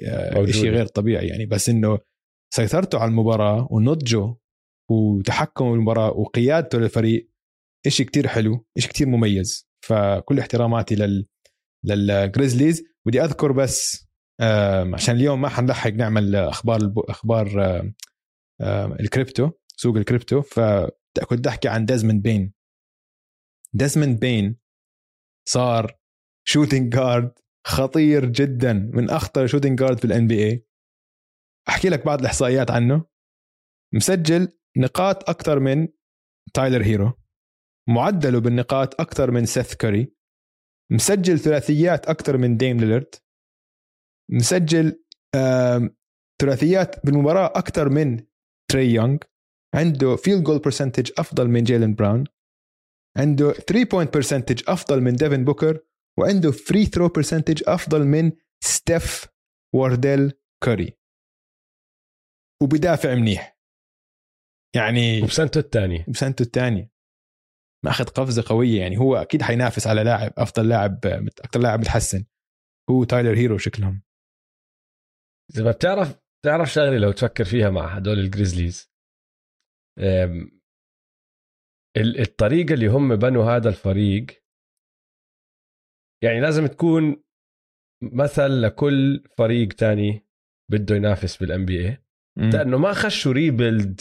[0.07, 0.47] آه،.
[0.47, 1.29] شيء غير طبيعي.
[1.29, 1.99] يعني بس إنه
[2.55, 4.35] سيطرته على المباراة ونضجه
[4.91, 7.31] وتحكمه بالمباراة وقيادته للفريق
[7.89, 9.69] شيء كتير حلو شيء كتير مميز.
[9.87, 11.27] فكل احتراماتي لل
[11.85, 14.06] لل Grizzlies بدي أذكر بس
[14.95, 16.99] عشان اليوم ما حنلحق نعمل أخبار الب...
[16.99, 17.49] أخبار
[19.01, 20.43] الكريبتو سوق الكريبتو.
[20.43, 22.53] فكنت احكي عن ديزموند بين.
[23.73, 24.57] ديزموند بين
[25.49, 25.99] صار
[26.49, 27.33] shooting guard
[27.67, 30.67] خطير جدا من أخطر shooting guard في الان بي اي
[31.69, 33.05] أحكي لك بعض الإحصائيات عنه.
[33.95, 35.89] مسجل نقاط أكثر من
[36.55, 37.13] تايلر هيرو.
[37.89, 40.13] معدله بالنقاط أكثر من سيث كوري.
[40.91, 43.15] مسجل ثلاثيات أكثر من ديم ليلرد
[44.33, 45.05] مسجل
[46.43, 48.27] ثلاثيات بالمباراة أكثر من
[48.71, 49.17] تري يونغ.
[49.75, 52.25] عنده field goal percentage أفضل من جيلين براون.
[53.19, 55.81] عنده 3 point percentage أفضل من ديفن بوكر.
[56.19, 58.33] وعنده free throw percentage أفضل من
[58.65, 59.27] ستيف
[59.75, 60.33] وارديل
[60.65, 60.99] كوري.
[62.63, 63.59] وبدافع منيح.
[64.77, 66.05] يعني وبسنته الثانية.
[66.09, 66.91] بسنته الثانية.
[67.85, 68.99] ماخذ قفزة قوية يعني.
[68.99, 72.25] هو أكيد حينافس على لاعب أفضل لاعب أكثر لاعب متحسن.
[72.91, 74.03] هو تايلر هيرو شكلهم.
[75.55, 78.93] إذا ما بتعرف بتعرف شغلة لو تفكر فيها مع هدول ال Grizzlies
[81.97, 84.27] الطريقة اللي هم بنوا هذا الفريق
[86.25, 87.25] يعني لازم تكون
[88.03, 90.27] مثل لكل فريق تاني
[90.71, 92.03] بده ينافس بال NBA
[92.37, 94.01] لأنه ما خشوا rebuild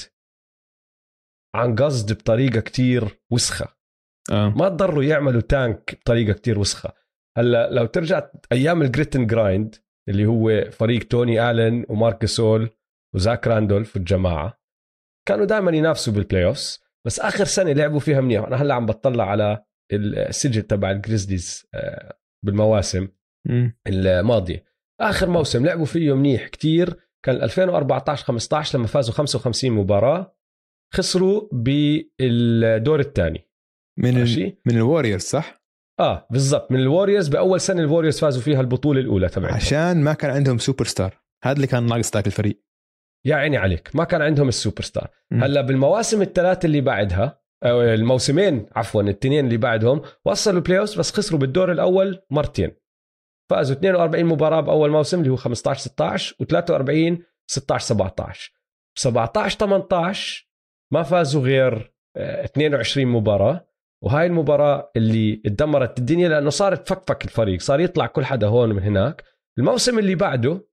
[1.56, 3.78] عن قصد بطريقة كتير وسخة.
[4.32, 4.50] آه.
[4.50, 6.94] ما اضطروا يعملوا tank بطريقة كتير وسخة.
[7.38, 9.76] هلأ لو ترجع أيام ال grit and grind
[10.10, 12.70] اللي هو فريق توني آلن ومارك جاسول
[13.16, 14.60] وزاك راندولف والجماعة.
[15.28, 18.44] كانوا دائما ينافسوا بال playoffs بس آخر سنة لعبوا فيها منيح.
[18.44, 23.08] أنا هلأ عم بطلع على السجل تبع ال Grizzlies آه، بالمواسم.
[23.88, 24.66] الماضية.
[25.02, 26.98] آخر موسم لعبوا فيه منيح كتير.
[27.26, 30.36] كان 2014 15 لما فازوا 55 مباراة
[30.94, 33.50] خسروا بالدور الثاني.
[34.00, 34.58] من ال...
[34.66, 35.65] من ال Warriors صح؟
[36.00, 36.72] آه بالضبط.
[36.72, 39.56] من ال Warriors بأول سنة ال Warriors فازوا فيها البطولة الأولى تبعتهم.
[39.56, 42.62] عشان ما كان عندهم سوبر ستار هذا اللي كان ناقص ذاك الفريق.
[43.26, 43.90] يا عيني عليك.
[43.94, 45.44] ما كان عندهم السوبر ستار مم.
[45.44, 51.40] هلأ بالمواسم الثلاث اللي بعدها أو الموسمين عفوا الاثنين اللي بعدهم وصلوا playoff بس خسروا
[51.40, 52.72] بالدور الأول مرتين.
[53.50, 57.22] فازوا 42 مباراة بأول موسم اللي هو 15 16 و43
[57.52, 58.54] 16 17
[58.98, 60.48] 17 18
[60.94, 63.68] ما فازوا غير آه، 22 مباراة.
[64.06, 68.84] وهاي المباراة اللي اتدمرت الدنيا لأنه صارت فكفك الفريق صار يطلع كل حدا هون ومن
[68.84, 69.24] هناك.
[69.58, 70.68] الموسم اللي بعده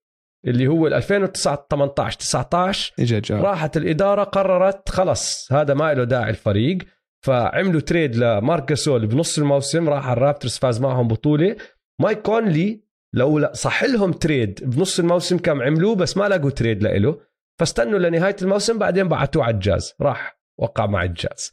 [0.47, 6.05] اللي هو ال 2009 18 19 اجى جا راحت الإدارة قررت خلص هذا ما له
[6.05, 6.79] داعي الفريق.
[7.25, 11.57] فعملوا trade لمارك جاسول بنص الموسم راح ال Raptors فاز معهم بطولة.
[12.01, 12.83] مايك كونلي
[13.15, 17.21] لو لا- صح لهم trade بنص الموسم كم عملوه بس ما لقوا trade لإله.
[17.59, 21.53] فاستنوا لنهاية الموسم بعدين بعتوه على الجاز راح وقع مع الجاز.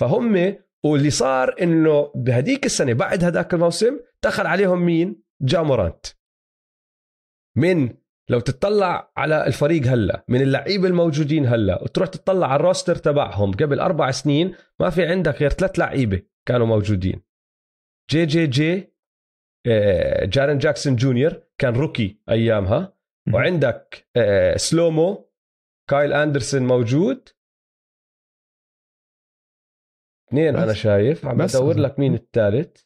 [0.00, 0.56] فهم
[0.86, 6.06] واللي صار إنه بهديك السنة بعد هذاك الموسم دخل عليهم مين؟ جا مورانت
[7.56, 7.94] من
[8.30, 13.52] لو تطلع على الفريق هلا من اللعيبة الموجودين هلا وتروح تطلع على ال roster تبعهم
[13.52, 17.22] قبل أربع سنين ما في عندك غير ثلاث لعيبة كانوا موجودين
[18.10, 18.96] جي جي جي
[19.66, 22.96] آه، جارين جاكسون جونيور كان rookie أيامها.
[23.34, 25.30] وعندك آه، slow mo
[25.90, 27.28] كايل أندرسون موجود
[30.28, 30.72] اثنين أنا.
[30.72, 31.26] شايف.
[31.26, 31.36] عم.
[31.36, 32.82] بدور لك مين الثالث.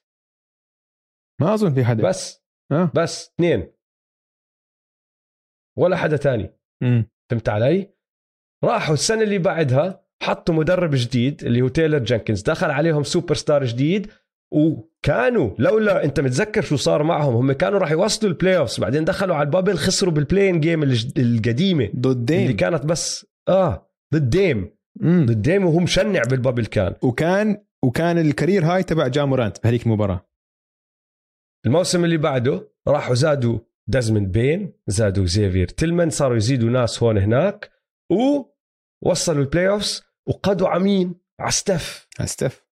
[1.41, 2.09] ما أظن في حدا.
[2.09, 2.45] بس.
[2.73, 2.91] آه.
[2.95, 3.31] بس.
[3.35, 3.73] اثنين.
[5.79, 6.51] ولا حدا تاني.
[7.31, 7.95] فهمت علي؟
[8.65, 12.43] راحوا السنة اللي بعدها حطوا مدرب جديد اللي هو تايلر جينكنز.
[12.43, 14.11] دخل عليهم سوبر ستار جديد.
[14.53, 19.37] وكانوا لولا أنت متذكر شو صار معهم هم كانوا راح يوصلوا ال playoffs بعدين دخلوا
[19.37, 20.83] على ال bubble خسروا بال play-in game
[21.19, 21.91] القديمة.
[21.97, 24.80] ضد اللي ديم كانت بس آه ضد ديم.
[25.27, 26.95] ديم وهو مشنع بال bubble كان.
[27.03, 30.27] وكان وكان ال career high تبع جا مورانت بهذيك المباراة.
[31.67, 37.71] الموسم اللي بعده راحوا زادوا ديزموند بين زادوا زيفير تيلمان صاروا يزيدوا ناس هون هناك
[38.11, 42.65] ووصلوا ال playoffs وقضوا على مين؟ على ستيف ستيف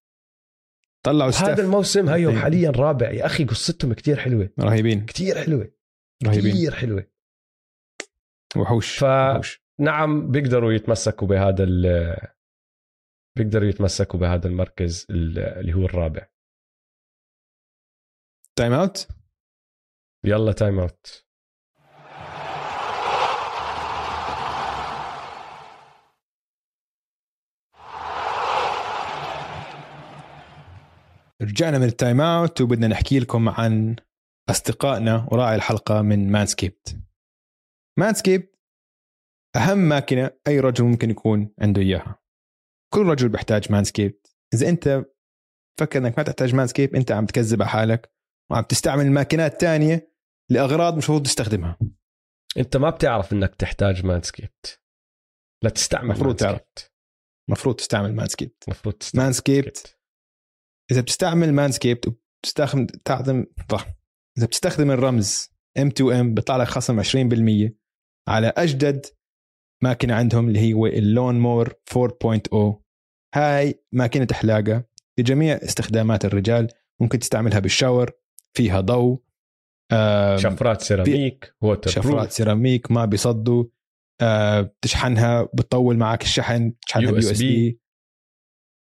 [1.05, 2.41] طلعوا هذا ستيف الموسم هيهم أيوة.
[2.41, 3.11] حاليا رابع.
[3.11, 4.49] يا أخي قصتهم كتير حلوة.
[4.59, 5.05] رهيبين.
[5.05, 5.71] كتير حلوة.
[6.25, 6.51] رهيبين.
[6.53, 7.05] كتير حلوة.
[8.57, 8.97] وحوش.
[8.99, 9.61] ف- وحوش.
[9.79, 11.81] نعم بيقدروا يتمسكوا بهذا ال
[13.37, 16.27] بيقدروا يتمسكوا بهذا المركز ال- اللي هو الرابع.
[18.57, 19.07] time out
[20.25, 21.25] يلا time out
[31.41, 33.95] رجعنا من ال time out وبدنا نحكي لكم عن
[34.49, 36.97] أصدقائنا وراعي الحلقة من Manscaped
[37.99, 38.58] Manscaped
[39.55, 42.19] أهم ماكينة أي رجل ممكن يكون عنده إياها.
[42.93, 45.05] كل رجل بيحتاج Manscaped إذا أنت
[45.79, 48.13] فكر إنك ما تحتاج Manscaped أنت عم تكذب على حالك
[48.51, 50.13] وعم تستعمل ماكينات تانية
[50.51, 51.77] لأغراض مش المفروض تستخدمها.
[52.57, 54.81] أنت ما بتعرف إنك تحتاج Manscaped
[55.63, 56.61] لا تستعمل مفروض تعرف.
[57.49, 59.89] المفروض تستعمل Manscaped مفروض تستعمل Manscaped.
[60.91, 63.95] إذا بتستعمل Manscaped وبتستخدم تعظم طه.
[64.37, 65.49] إذا بتستخدم الرمز
[65.79, 67.73] M2M بيطلع لك خصم 20%
[68.27, 69.05] على أجدد
[69.83, 72.75] ماكينه عندهم اللي هو ال Lawn Mower 4.0
[73.35, 74.83] هاي ماكينه حلاقه
[75.17, 76.67] لجميع استخدامات الرجال
[77.01, 78.11] ممكن تستعملها بالشاور
[78.53, 79.21] فيها ضوء
[80.37, 83.65] شفرات سيراميك water شفرات سيراميك ما بيصدوا.
[84.59, 87.79] بتشحنها بتطول معك الشحن تشحنها ب USB.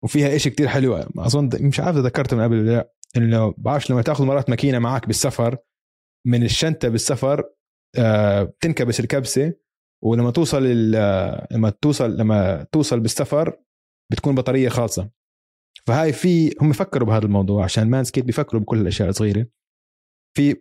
[0.04, 4.02] وفيها إشي كتير حلو أظن مش عارف ذكرته من قبل ولا لأ إنه بعرفش لما
[4.02, 5.56] تأخذ مرات ماكينة معك بالسفر
[6.26, 7.44] من الشنطة بالسفر
[7.98, 9.54] آه، بتنكبس الكبسة
[10.04, 10.62] ولما توصل
[11.52, 13.60] لما توصل لما توصل بالسفر
[14.12, 15.10] بتكون بطارية خالصة.
[15.86, 19.46] فهاي في هم فكروا بهذا الموضوع عشان Manscaped بيفكروا بكل الأشياء الصغيرة.
[20.36, 20.56] في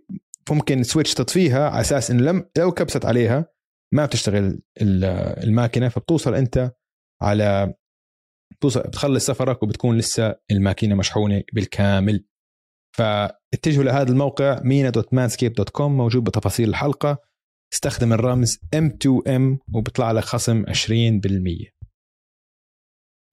[0.51, 3.45] ممكن سويتش تطفيها على أساس انه لم لو كبست عليها
[3.93, 5.03] ما بتشتغل ال-
[5.43, 6.71] الماكينة فبتوصل أنت
[7.21, 7.73] على
[8.51, 12.25] بتوصل بتخلص سفرك وبتكون لسه الماكينة مشحونة بالكامل.
[12.97, 17.28] فاتجهوا لهذا الموقع mina.manscape.com موجود بتفاصيل الحلقة.
[17.73, 21.71] استخدم الرمز M2M وبيطلع لك خصم 20%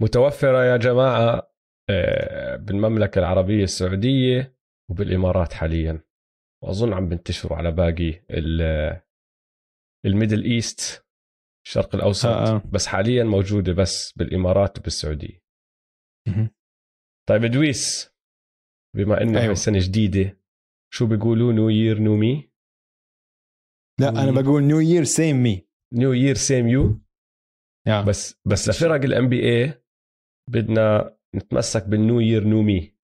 [0.02, 1.52] متوفرة يا جماعة
[1.90, 4.56] آه، بالمملكة العربية السعودية
[4.90, 6.00] وبالإمارات حاليا
[6.64, 9.00] وأظن عم بنتشروا على باقي ال-
[10.06, 11.06] ال Middle East
[11.66, 12.62] الشرق الأوسط آه، آه.
[12.72, 15.42] بس حاليا موجودة بس بالإمارات وبالسعودية.
[17.28, 18.10] طيب يا دويس
[18.96, 19.54] بما إنه أيوة.
[19.54, 20.40] سنه جديدة
[20.92, 22.50] شو بيقولوا new year new me
[24.00, 27.00] لا أنا بقول new year same me new year same you
[28.06, 29.82] بس بس لفرق ال NBA
[30.50, 32.96] بدنا نتمسك بال new year new me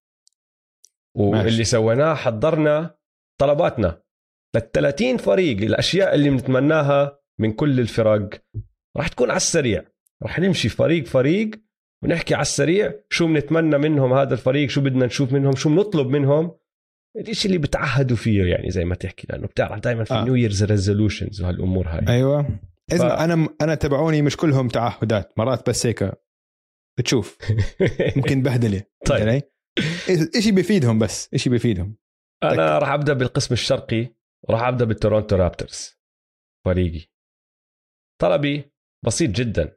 [1.16, 1.64] واللي.
[1.64, 2.98] سويناه حضرنا
[3.40, 4.02] طلباتنا.
[4.56, 8.42] لل 30 فريق الأشياء اللي بنتمناها من كل الفرق
[8.96, 9.84] راح تكون على السريع.
[10.22, 11.50] راح نمشي فريق فريق
[12.04, 16.58] ونحكي على السريع شو بنتمنى منهم هذا الفريق شو بدنا نشوف منهم شو بنطلب منهم.
[17.16, 20.24] الشيء اللي بتعهدوا فيه يعني زي ما تحكي؟ لأنه بتعرف دائما في آه.
[20.24, 22.08] New Year's resolutions وهالأمور هاي.
[22.16, 22.58] أيوه.
[22.92, 26.12] اسمع ف- أنا أنا تبعوني مش كلهم تعهدات مرات بس هيك
[26.98, 27.38] بتشوف.
[28.16, 28.82] ممكن بهدلة.
[29.06, 29.42] طيب.
[30.40, 31.96] شيء بيفيدهم بس شيء بيفيدهم.
[32.42, 34.14] أنا راح أبدأ بالقسم الشرقي
[34.48, 36.00] وراح أبدأ بال Toronto Raptors.
[36.64, 37.06] فريقي.
[38.20, 38.72] طلبي
[39.06, 39.76] بسيط جدا.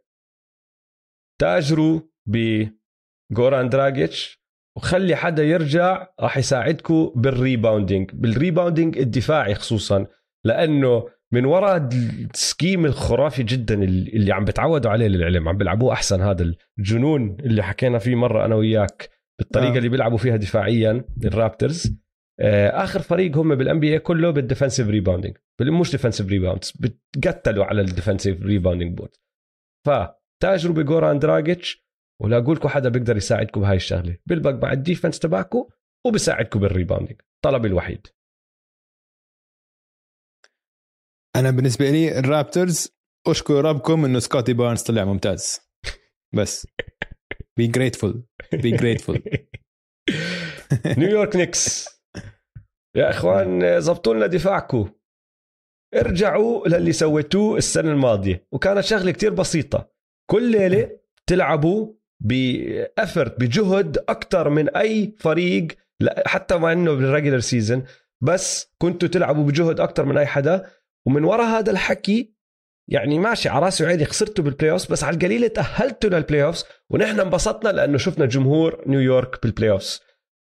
[1.41, 4.45] تاجروا ب Goran Dragic
[4.78, 10.06] وخلي حدا يرجع راح يساعدكم بال rebounding بال rebounding الدفاعي خصوصا
[10.46, 11.90] لأنه من وراء
[12.34, 17.64] ال scheme الخرافي جدا اللي عم بتعودوا عليه للعلم عم بيلعبوه أحسن هذا الجنون اللي
[17.64, 19.78] حكينا فيه مرة أنا وياك بالطريقة آه.
[19.78, 21.96] اللي بيلعبوا فيها دفاعيا ال Raptors
[22.40, 27.82] آه، آخر فريق هم بال NBA كله بال defensive rebounding مش defensive rebounds بتقتلوا على
[27.82, 29.12] ال defensive rebounding board
[29.88, 31.85] فتاجروا ب Goran Dragic
[32.22, 34.18] ولاقوا لكم حدا بيقدر يساعدكم بهاي الشغلة.
[34.26, 35.68] بيلبق مع ال defense تبعكم
[36.08, 38.08] وبساعدكم بال rebounding طلبي الوحيد.
[41.36, 42.96] أنا بالنسبة لي ال Raptors
[43.28, 45.60] أشكر ربكم إنه Scottie Barnes طلع ممتاز.
[46.36, 46.68] بس.
[47.58, 48.24] be grateful
[48.54, 49.24] be grateful
[50.98, 51.90] New York Knicks
[52.96, 54.92] يا إخوان زبطوا لنا دفاعكم.
[55.96, 58.48] ارجعوا للي سويتوه السنة الماضية.
[58.52, 59.92] وكانت شغلة كتير بسيطة.
[60.32, 65.68] كل ليلة تلعبوا ب effort بجهد أكثر من أي فريق
[66.26, 67.84] حتى مع إنه بال regular season
[68.22, 70.70] بس كنتوا تلعبوا بجهد أكثر من أي حدا.
[71.08, 72.36] ومن وراء هذا الحكي
[72.90, 77.20] يعني ماشي على رأسي وعيني خسرتوا بال playoffs بس على القليله تأهلتوا لل playoffs ونحن
[77.20, 80.02] انبسطنا لأنه شفنا جمهور نيويورك بال playoffs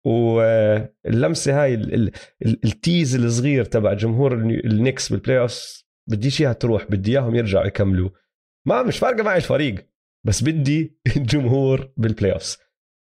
[0.07, 2.11] واللمسة هاي ال- ال-
[2.47, 7.35] ال- ال tease الصغير تبع جمهور ال Knicks بال playoffs بديش إياها تروح بدي إياهم
[7.35, 8.11] يرجعوا يكملوا.
[8.67, 9.89] ما مش فارقة معي الفريق.
[10.27, 12.59] بس بدي الجمهور بال playoffs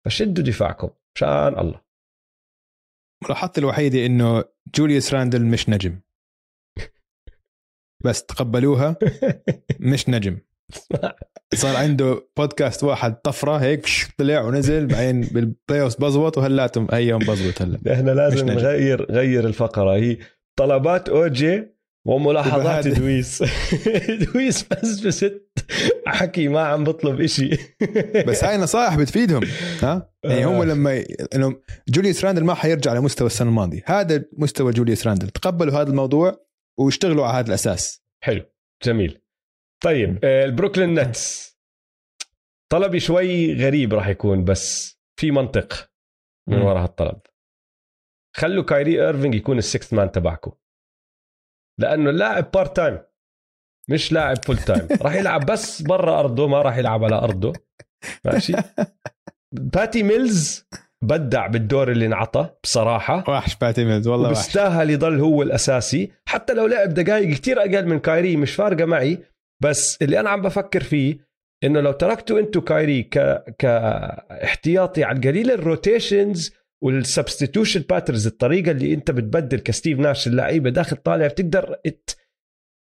[0.07, 1.81] فشدوا دفاعكم مشان الله.
[3.25, 6.01] ملاحظتي الوحيدة إنه Julius Randle مش نجم.
[8.05, 8.97] بس تقبلوها
[9.93, 10.39] مش نجم.
[11.55, 13.87] صار عنده بودكاست واحد طفرة هيك
[14.19, 17.93] طلع ونزل بعدين بال playoff بزبط وهلأتهم هيهم بزبط هلأ.
[17.95, 18.47] إحنا لازم.
[18.47, 19.95] نغير غير الفقرة.
[19.95, 20.19] هي
[20.59, 21.73] طلبات اوجي
[22.07, 23.43] وملاحظات دويس.
[24.25, 25.43] دويس بس بست
[26.07, 27.51] حكي ما عم بطلب إشي.
[28.29, 29.43] بس هاي نصائح بتفيدهم
[29.83, 30.65] ها؟ يعني هم آه.
[30.65, 33.83] لما ي- إنه Julius Randle ما حيرجع لمستوى السنة الماضية.
[33.87, 35.29] هذا مستوى Julius Randle.
[35.29, 36.47] تقبلوا هذا الموضوع
[36.79, 38.03] واشتغلوا على هذا الأساس.
[38.25, 38.45] حلو.
[38.85, 39.23] جميل.
[39.85, 41.53] طيب آه، ال Brooklyn Nets.
[42.73, 45.91] طلبي شوي غريب راح يكون بس في منطق
[46.49, 46.59] من.
[46.63, 47.21] وراء هالطلب.
[48.37, 50.53] خلوا Kyrie Irving يكون ال sixth man تبعكم.
[51.81, 52.99] لأنه اللاعب part time
[53.91, 57.53] مش لاعب full time راح يلعب بس برا أرضه ما راح يلعب على أرضه.
[58.25, 58.53] ماشي؟
[59.53, 60.67] Patty Mills
[61.05, 63.25] بدع بالدور اللي انعطى بصراحة.
[63.31, 64.39] وحش Patty Mills والله وحش.
[64.39, 66.13] وبيستاهل يضل هو الأساسي.
[66.29, 69.19] حتى لو لعب دقائق كتير أقل من Kyrie مش فارقة معي.
[69.63, 71.33] بس اللي أنا عم بفكر فيه
[71.65, 78.71] إنه لو تركتوا أنتو كايري ك كاحتياطي على القليل ال rotations وال substitution patterns الطريقة
[78.71, 81.77] اللي أنت بتبدل ك ستيف ناش اللعيبة داخل طالع بتقدر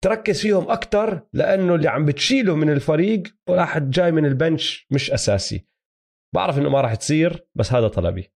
[0.04, 5.12] تركز فيهم أكثر لأنه اللي عم بتشيله من الفريق واحد جاي من ال bench مش
[5.12, 5.68] أساسي.
[6.36, 8.34] بعرف إنه ما راح تصير بس هذا طلبي.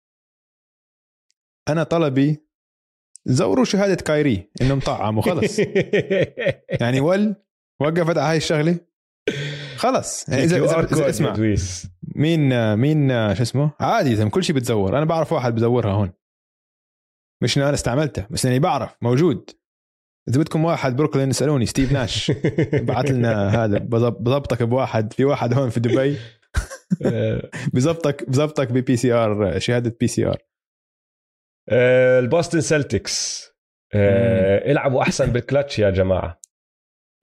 [1.70, 2.48] أنا طلبي
[3.26, 5.60] زوروا شهادة كايري انه مطعم وخلص
[6.82, 7.36] يعني ول
[7.82, 8.80] وقفت على هاي الشغلة
[9.78, 10.30] خلص.
[10.30, 11.56] يعني اذا, إذا, إذا اسمع.
[12.18, 14.98] مين مين شو اسمه؟ عادي إذا كل شيء بتزور.
[14.98, 16.12] أنا بعرف واحد بزورها هون.
[17.44, 19.50] مش إنه أنا استعملته بس يعني بعرف موجود.
[20.30, 22.32] إذا بدكم واحد بروكلين اسألوني ستيف ناش.
[22.74, 26.18] بعت لنا هذا بضب- بضبطك بواحد في واحد هون في دبي.
[27.74, 30.38] بزبطك بزبطك ب PCR شهادة PCR
[32.20, 33.48] البوستن سلتكس.
[33.94, 36.42] آه، العبوا أحسن بالكلتش يا جماعة.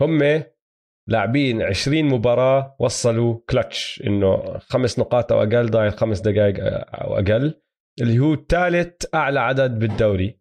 [0.01, 0.43] هم
[1.09, 7.61] لاعبين 20 مباراة وصلوا كلتش إنه خمس نقاط أو أقل ضايل خمس دقائق أو أقل.
[8.01, 10.41] اللي هو ثالث أعلى عدد بالدوري.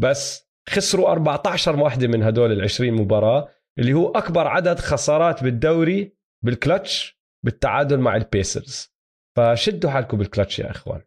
[0.00, 3.48] بس خسروا 14 واحدة من هدول ال 20 مباراة.
[3.78, 8.92] اللي هو أكبر عدد خسارات بالدوري بالكلتش بالتعادل مع البيسرز
[9.36, 11.02] فشدوا حالكم بالكلتش يا إخوان.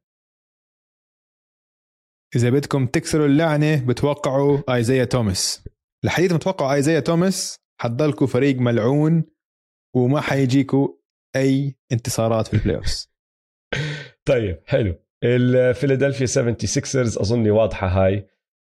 [2.36, 5.70] إذا بدكم تكسروا اللعنة بتوقعوا ايزايا توماس.
[6.06, 9.24] الحديث متوقعوا ايزايا توماس؟ حتضلكوا فريق ملعون
[9.96, 10.88] وما حيجيكوا
[11.36, 13.16] أي انتصارات في ال playoffs
[14.30, 14.96] طيب حلو.
[15.24, 18.28] الفيلادلفيا 76 أظني واضحة هاي.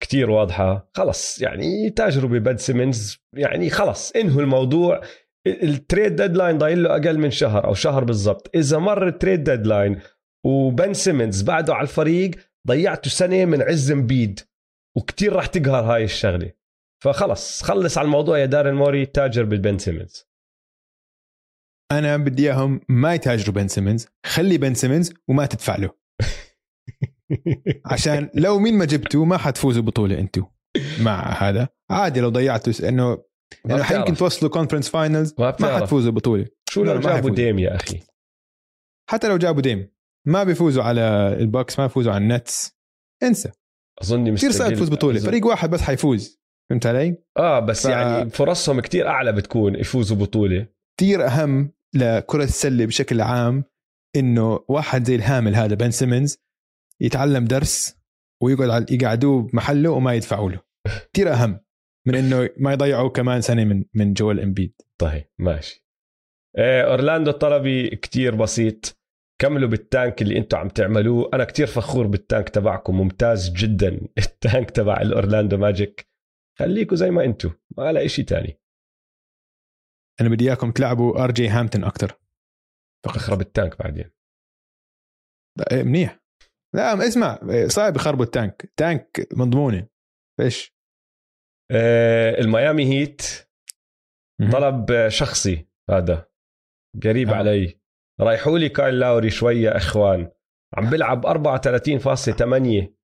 [0.02, 0.90] كتير واضحة.
[0.94, 3.18] خلص يعني تاجروا بن سيمنز.
[3.36, 5.00] يعني خلص انهوا الموضوع.
[5.46, 8.50] ال trade deadline ضايل له أقل من شهر أو شهر بالضبط.
[8.54, 10.00] إذا مر ال trade deadline
[10.46, 12.30] وبن سيمنز بعده على الفريق
[12.68, 14.40] ضيعتوا سنة من عز إمبيد.
[14.96, 16.52] وكتير راح تقهر هاي الشغلة.
[17.04, 20.28] فخلص خلص على الموضوع يا داريل موري تاجر بالبن سيمنز.
[21.92, 25.90] أنا بدي إياهم ما يتاجروا بن سيمنز خلي بن سيمنز وما تدفع له.
[27.92, 30.46] عشان لو مين ما جبتوا ما حتفوزوا بطولة أنتوا
[31.00, 31.68] مع هذا.
[31.90, 33.24] عادي لو ضيعتوا انه
[33.64, 36.46] يعني يمكن توصلوا conference finals ما, ما حتفوزوا بطولة.
[36.70, 38.00] شو لو جابوا Dame يا أخي؟
[39.10, 39.90] حتى لو جابوا Dame
[40.26, 41.00] ما بيفوزوا على
[41.40, 42.78] البوكس ما بيفوزوا على النتس.
[43.22, 43.50] انسى.
[44.02, 45.20] اظني كثير صعب تفوز بطولة.
[45.20, 46.40] فريق واحد بس حيفوز.
[46.70, 47.90] فهمت علي؟ آه بس ف...
[47.90, 50.66] يعني فرصهم كتير أعلى بتكون يفوزوا بطولة.
[51.00, 53.64] كثير أهم لكرة السلة بشكل عام
[54.16, 56.38] إنه واحد زي الهامل هذا بن سيمنز
[57.00, 57.98] يتعلم درس
[58.42, 60.60] ويقعد يقعدوه بمحله وما يدفعوا له.
[61.12, 61.60] كثير أهم
[62.06, 64.74] من إنه ما يضيعوا كمان سنة من من جويل إمبيد.
[64.98, 65.84] طيب ماشي.
[66.58, 68.98] إيه أورلاندو الطلبي كتير بسيط.
[69.40, 71.30] كملوا بال tank اللي أنتم عم تعملوه.
[71.34, 74.00] أنا كتير فخور بال tank تبعكم ممتاز جدا.
[74.18, 76.08] ال tank تبع الأورلاندو ماجيك.
[76.58, 78.60] خليكوا زي ما أنتم ما لا شيء تاني.
[80.20, 82.20] أنا بدي إياكم تلعبوا آر جي هامتون أكثر
[83.06, 84.10] اخرب ال tank بعدين.
[85.72, 86.20] إيه، منيح.
[86.74, 88.72] لا اسمع صعب يخربوا ال tank.
[88.76, 89.88] tank مضمونة.
[90.40, 90.74] إيش؟
[91.72, 93.22] آه الميامي هيت
[94.52, 96.30] طلب شخصي هذا.
[97.04, 97.34] قريب آه.
[97.34, 97.80] علي.
[98.20, 100.30] ريحوا لي كايل لاوري شوية إخوان.
[100.74, 102.94] عم بلعب 34.8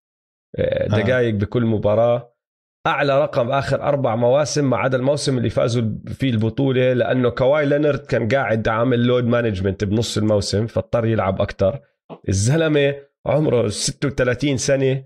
[0.59, 2.34] آه، دقائق بكل مباراة.
[2.87, 7.99] أعلى رقم آخر أربع مواسم ما عدا الموسم اللي فازوا فيه البطولة لأنه كواي لينرد
[7.99, 11.81] كان قاعد عامل load management بنص الموسم فاضطر يلعب أكثر
[12.29, 12.95] الزلمة
[13.27, 15.05] عمره 36 سنة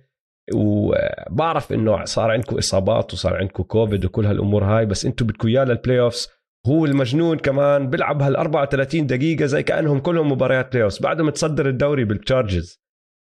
[0.55, 5.64] وبعرف إنه صار عندكم إصابات وصار عندكم كوفيد وكل هالأمور هاي بس أنتم بدكم إياه
[5.65, 6.28] لل playoffs
[6.66, 12.05] هو المجنون كمان بيلعب هال 34 دقيقة زي كأنهم كلهم مباريات playoffs بعده متصدر الدوري
[12.05, 12.81] بال charges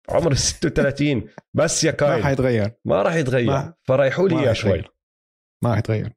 [0.08, 2.20] عمر 36 بس يا كايل.
[2.20, 3.72] ما حيتغير ما راح يتغير.
[3.82, 4.82] فريحوا لي اياه شوي.
[5.64, 6.12] ما حيتغير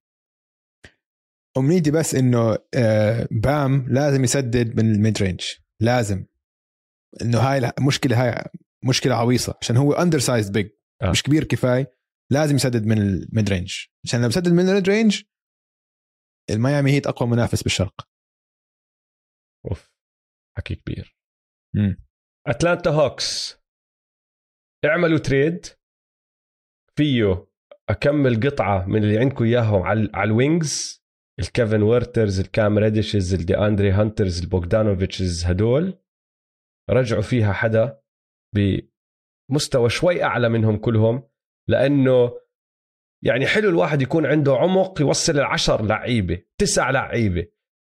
[1.57, 5.41] أمنيتي بس إنه آه، بام لازم يسدد من ال mid range
[5.81, 6.25] لازم.
[7.21, 8.43] إنه هاي المشكلة هاي
[8.85, 9.57] مشكلة عويصة.
[9.61, 10.69] عشان هو undersized big
[11.03, 11.97] مش كبير كفاية.
[12.31, 13.73] لازم يسدد من ال mid range
[14.05, 15.23] عشان لو سدد من الميد رينج
[16.49, 18.07] الميامي هيت أقوى منافس بالشرق.
[19.65, 19.91] أوف.
[20.57, 21.17] حكي كبير.
[21.75, 22.05] مم.
[22.47, 23.56] أتلانتا هوكس.
[24.85, 25.65] اعملوا trade
[26.95, 27.47] فيه
[27.89, 31.03] أكمل قطعة من اللي عندكم إياهم على على ال wings
[31.39, 35.99] الكيفن ويرترز الكام ريديشز الدي اندري هانترز البوغدانوفيتشز هدول.
[36.89, 38.01] رجعوا فيها حدا
[38.55, 41.23] بمستوى شوي أعلى منهم كلهم
[41.69, 42.39] لأنه
[43.23, 47.47] يعني حلو الواحد يكون عنده عمق يوصل العشر لعيبة تسع لعيبة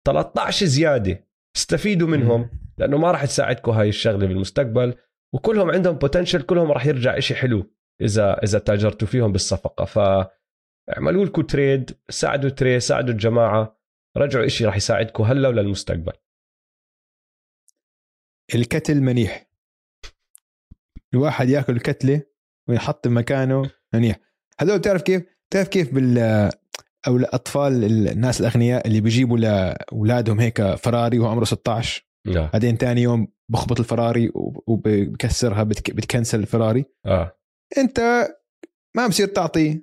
[0.07, 1.27] 13 زيادة.
[1.55, 4.95] استفيدوا منهم لأنه ما راح تساعدكم هاي الشغلة بالمستقبل.
[5.35, 7.71] وكلهم عندهم potential كلهم راح يرجع إشي حلو
[8.01, 9.85] إذا إذا تاجرتوا فيهم بالصفقة.
[9.85, 13.79] فاعملوا لكم trade ساعدوا تري ساعدوا الجماعة
[14.17, 16.13] رجعوا إشي راح يساعدكم هلا وللمستقبل
[18.55, 19.49] الكتل منيح.
[21.13, 22.21] الواحد ياكل كتلة
[22.69, 24.19] ويحط مكانه منيح.
[24.59, 26.17] هذول تعرف كيف؟ تعرف كيف بال
[27.07, 32.49] أو الأطفال الناس الأغنياء اللي بيجيبوا لأولادهم هيك فراري وهو عمره 16 لا.
[32.53, 34.31] بعدين ثاني يوم بخبط الفراري
[34.68, 36.85] وبكسرها بتكنسل الفراري.
[37.06, 37.38] آه.
[37.77, 38.27] انت
[38.95, 39.81] ما بصير تعطي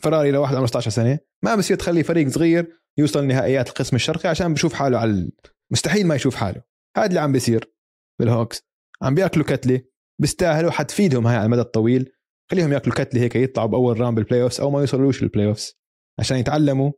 [0.00, 1.18] فراري لواحد عمره 16 سنة.
[1.44, 5.30] ما بصير تخلي فريق صغير يوصل نهائيات القسم الشرقي عشان بشوف حاله على
[5.72, 6.62] مستحيل ما يشوف حاله.
[6.96, 7.74] هذا اللي عم بيصير
[8.20, 8.62] بالهوكس.
[9.02, 9.80] عم بياكلوا قتلة
[10.20, 12.12] بيستاهلوا حتفيدهم هاي على المدى الطويل.
[12.50, 15.78] خليهم ياكلوا قتلة هيك يطلعوا بأول round بال playoffs أو ما يوصلوش لل playoffs
[16.20, 16.92] عشان يتعلموا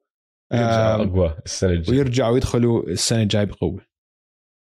[0.52, 1.98] يرجعوا أقوى السنة الجاية.
[1.98, 3.86] ويرجعوا يدخلوا السنة الجاية بقوة.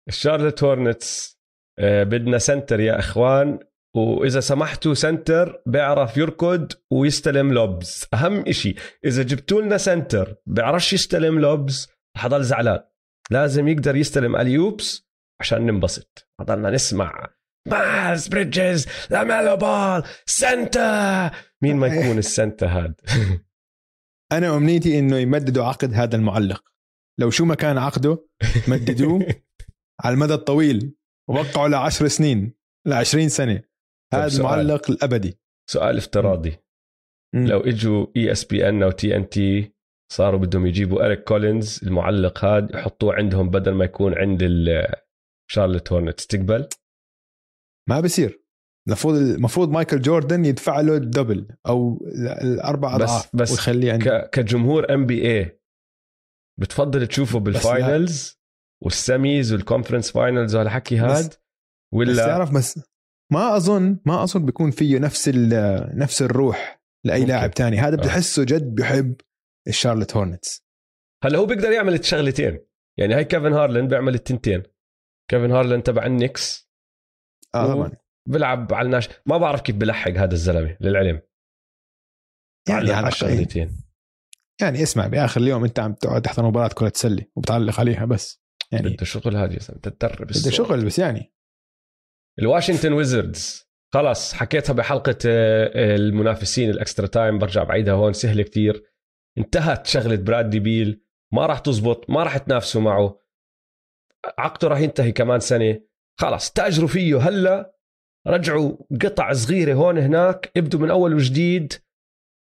[0.09, 1.37] الشارلوت هورنتس
[1.79, 3.59] آه، بدنا center يا إخوان
[3.97, 8.07] وإذا سمحتوا center بيعرف يركض ويستلم lobs.
[8.15, 8.75] أهم إشي
[9.05, 12.81] إذا جبتوا لنا center بيعرفش يستلم lobs حضل زعلان.
[13.31, 15.09] لازم يقدر يستلم alley-oops
[15.41, 16.29] عشان ننبسط.
[16.41, 17.29] حضلنا نسمع.
[17.69, 21.31] ماس بريدجز لاميلو بال center
[21.63, 23.01] مين ما يكون ال center هاد
[24.33, 26.65] أنا أمنيتي إنه يمددوا عقد هذا المعلق.
[27.19, 28.29] لو شو ما كان عقده
[28.69, 29.27] مددوه.
[30.05, 30.95] على المدى الطويل
[31.29, 32.55] وقعوا ل 10 سنين
[32.87, 33.63] ل 20 سنه
[34.15, 35.39] هذا المعلق الأبدي.
[35.71, 36.57] سؤال افتراضي.
[37.35, 37.47] م.
[37.47, 39.73] لو إجوا ESPN أو TNT
[40.13, 44.43] صاروا بدهم يجيبوا اريك كولينز المعلق هذا يحطوه عندهم بدل ما يكون عند
[45.51, 46.69] شارلوت هورنتس تقبل؟
[47.89, 48.43] ما بصير
[48.89, 52.07] المفروض المفروض مايكل جوردن يدفع له ال double أو
[52.43, 54.31] الأربع بس- أضعاف بس ويخليه عنده.
[54.33, 55.61] كجمهور NBA
[56.61, 58.36] بتفضل تشوفه بال finals
[58.85, 61.39] وال semis وال conference finals وهالحكي هاد بس
[61.95, 62.81] ولا تعرف بس
[63.33, 65.29] ما أظن ما أظن بيكون فيه نفس
[65.95, 67.33] نفس الروح لأي ممكن.
[67.33, 67.79] لاعب تاني.
[67.79, 67.99] هذا آه.
[67.99, 69.21] بتحسه جد بيحب
[69.69, 70.67] الشارلت هورنتس.
[71.25, 72.67] هلا هو بيقدر يعمل الشغلتين.
[72.99, 74.63] يعني هاي كيفن هارلند بيعمل التنتين.
[75.31, 76.71] كيفن هارلند تبع النتس
[77.55, 77.93] آه طبعا.
[78.29, 81.23] بيلعب على الناش ما بعرف كيف بلحق هذا الزلمة للعلم.
[82.69, 83.71] يعني على الشغلتين.
[84.61, 88.46] يعني اسمع بآخر اليوم أنت عم تقعد تحضر مباراة كرة سلة وبتعلق عليها بس.
[88.73, 90.51] يعني بده شغل هذا يا زلمه تدرب بده.
[90.51, 91.33] شغل بس يعني.
[92.39, 93.67] الواشنطن ويزردز.
[93.95, 98.85] خلاص حكيتها بحلقة آه، المنافسين ال extra time برجع بعيدها هون سهلة كتير.
[99.39, 101.03] انتهت شغلة برادلي بيل
[101.33, 103.21] ما راح تزبط ما راح تنافسوا معه.
[104.39, 105.81] عقده راح ينتهي كمان سنة.
[106.21, 107.29] خلاص تأجروا فيه.
[107.29, 107.77] هلا
[108.27, 111.73] رجعوا قطع صغيرة هون هناك ابدوا من أول وجديد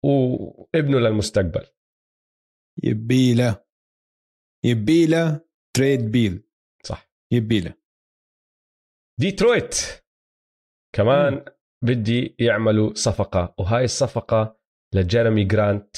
[0.04, 1.66] وابنوا للمستقبل.
[2.84, 3.64] rebuild
[4.66, 5.42] rebuild
[5.76, 6.44] trade بيل.
[6.84, 7.10] صح.
[7.32, 7.74] rebuild
[9.20, 9.76] ديترويت.
[10.96, 11.46] كمان
[11.84, 14.58] بدي يعملوا صفقة وهاي الصفقة
[14.94, 15.96] لجيرمي جرانت.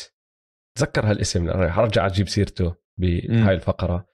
[0.77, 2.76] تذكر هالاسم رح ارجع أجيب سيرته مم.
[2.97, 4.07] بهاي الفقرة.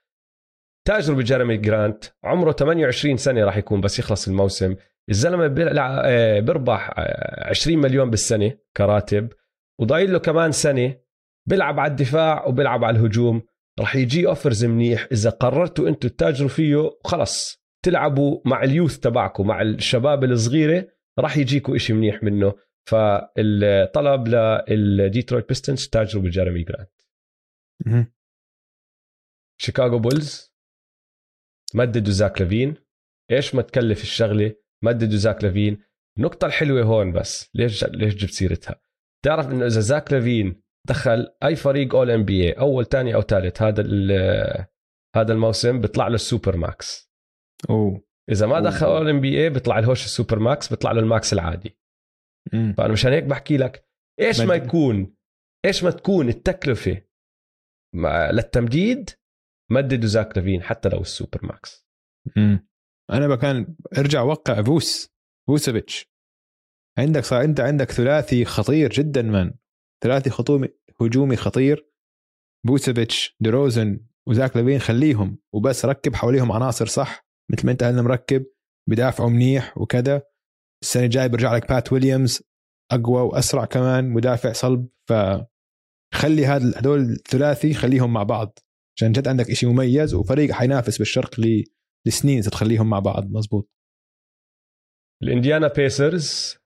[0.88, 4.76] تاجروا بجيرمي جرانت عمره 28 سنة راح يكون بس يخلص الموسم.
[5.10, 9.34] الزلمة بيلع- آه، بيربح آه، 20 مليون بالسنة كراتب
[9.80, 10.98] وضايل له كمان سنة.
[11.50, 13.42] بيلعب على الدفاع وبيلعب على الهجوم.
[13.80, 15.08] راح يجي offers منيح.
[15.12, 20.88] إذا قررتوا أنتم تتاجروا فيه خلص تلعبوا مع ال youth تبعكم مع الشباب الصغيرة
[21.20, 22.54] راح يجيكوا إشي منيح منه.
[22.90, 24.28] فالطلب
[24.70, 26.92] للديترويت بيستونز تاجروا بجيرمي جرانت.
[29.62, 30.54] شيكاغو بولز
[31.74, 32.76] مددوا زاك لافين.
[33.32, 35.84] إيش ما تكلف الشغلة مددوا زاك لافين.
[36.18, 38.82] النقطة الحلوة هون بس ليش ليش جبت سيرتها؟
[39.26, 43.84] تعرف إنه إذا زاك لافين دخل أي فريق All-NBA أول ثاني أو ثالث هذا
[45.16, 47.12] هذا الموسم بيطلع له ال super max
[47.70, 48.66] أوه إذا ما أوه.
[48.66, 51.78] دخل All-NBA بيطلع لهوش ال super max بيطلع له ال max العادي
[52.54, 52.74] مم.
[52.78, 53.88] فأنا مشان هيك بحكي لك
[54.20, 54.56] إيش ما.
[54.56, 55.16] يكون
[55.66, 57.02] إيش ما تكون التكلفة
[57.96, 59.10] مع للتمديد
[59.72, 61.88] مددوا زاك لافين حتى لو ال super max
[62.38, 62.68] مم.
[63.12, 65.14] أنا بكان ارجع وقع فوتش
[65.48, 66.12] فوتشوفيتش
[66.98, 69.54] عندك صار أنت عندك ثلاثي خطير جدا من
[70.04, 70.68] ثلاثي هجومي
[71.02, 71.92] هجومي خطير.
[72.66, 78.46] فوتشوفيتش ديروزن وزاك لافين خليهم وبس ركب حواليهم عناصر صح؟ مثل ما انت هلا مركب
[78.90, 80.22] بدافعوا منيح وكذا.
[80.84, 82.44] السنة الجاية برجع لك بات ويليامز
[82.92, 84.88] أقوى وأسرع كمان مدافع صلب.
[85.10, 88.60] فخلي هذا هدول الثلاثي خليهم مع بعض.
[88.98, 91.40] عشان جد عندك إشي مميز وفريق حينافس بالشرق
[92.08, 93.32] لسنين تخليهم مع بعض.
[93.32, 93.70] مزبوط
[95.24, 96.58] الإنديانا بيسرز.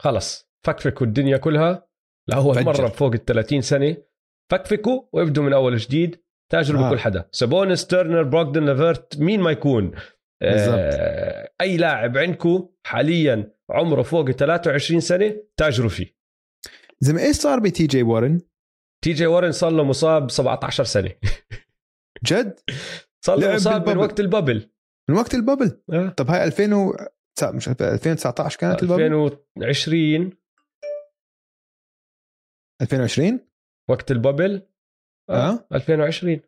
[0.00, 0.45] خلص.
[0.66, 1.88] فكفكوا الدنيا كلها.
[2.28, 2.64] لاول فجر.
[2.64, 3.96] مره بفوق ال 30 سنة.
[4.52, 6.22] فكفكوا وابدوا من أول جديد
[6.52, 6.88] تاجروا آه.
[6.88, 7.28] بكل حدا.
[7.32, 9.92] سابونيس تيرنر بروغدون لافيرت مين ما يكون.
[10.42, 16.16] آه أي لاعب عندكم حاليا عمره فوق ال 23 سنة تاجروا فيه.
[17.00, 18.40] زي ما إيش صار بتي جي وارن؟
[19.04, 21.10] تي جي وارن صار له مصاب 17 سنة.
[22.24, 22.60] جد؟
[23.24, 23.96] صار له مصاب من.
[23.96, 24.70] وقت ال bubble.
[25.10, 26.08] من وقت ال bubble؟ آه.
[26.08, 26.96] طب هاي 2000 و...
[27.42, 30.30] مش 2019 كانت ال bubble؟ 2020
[32.82, 33.40] 2020
[33.90, 34.68] وقت ال bubble؟
[35.30, 35.68] آه.
[35.72, 36.40] 2020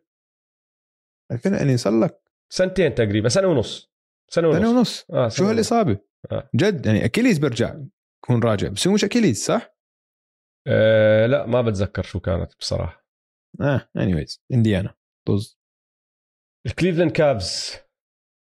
[1.31, 2.21] 2000 يعني صار لك؟
[2.53, 3.91] سنتين تقريبا سنة ونص.
[4.31, 4.57] سنة ونص.
[4.59, 5.05] سنة ونص.
[5.11, 5.55] آه شو سنة ونص.
[5.55, 5.99] هالإصابة؟
[6.31, 6.49] آه.
[6.55, 7.75] جد يعني Achilles برجع
[8.23, 9.75] يكون راجع بس هو مش Achilles صح؟
[10.67, 13.05] آه لا ما بتذكر شو كانت بصراحة.
[13.61, 14.95] آه anyways إنديانا
[15.27, 15.59] طز.
[16.67, 17.75] الكليفلاند كابز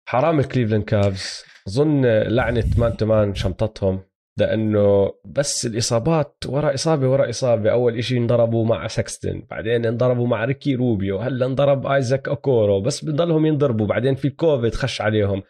[0.10, 4.04] حرام الكليفلاند كابز أظن لعنة مان تمان شنطتهم
[4.38, 10.46] لأنه بس الإصابات ورا إصابة ورا إصابة أول إشي انضربوا مع سكستن بعدين انضربوا مع
[10.46, 15.44] ريكي روبيو هلأ انضرب آيزاك أوكورو بس بضلهم ينضربوا بعدين في كوفيد خش عليهم.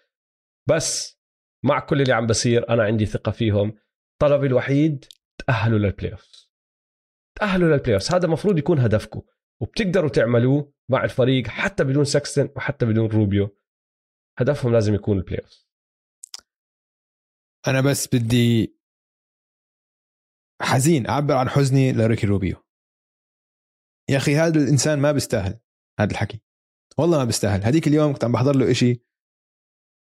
[0.70, 1.20] بس
[1.64, 3.74] مع كل اللي عم بصير أنا عندي ثقة فيهم
[4.22, 5.06] طلبي الوحيد
[5.48, 6.50] تأهلوا لل playoff
[7.40, 9.22] تأهلوا لل playoff هذا المفروض يكون هدفكم
[9.62, 13.58] وبتقدروا تعملوه مع الفريق حتى بدون سكستن وحتى بدون روبيو.
[14.40, 15.68] هدفهم لازم يكون ال playoff
[17.68, 18.77] أنا بس بدي
[20.62, 22.56] حزين أعبر عن حزني لريكي روبيو.
[24.10, 25.60] يا أخي هذا الإنسان ما بيستاهل
[26.00, 26.42] هذا الحكي.
[26.98, 27.64] والله ما بيستاهل.
[27.64, 29.02] هذيك اليوم كنت عم بحضر له إشي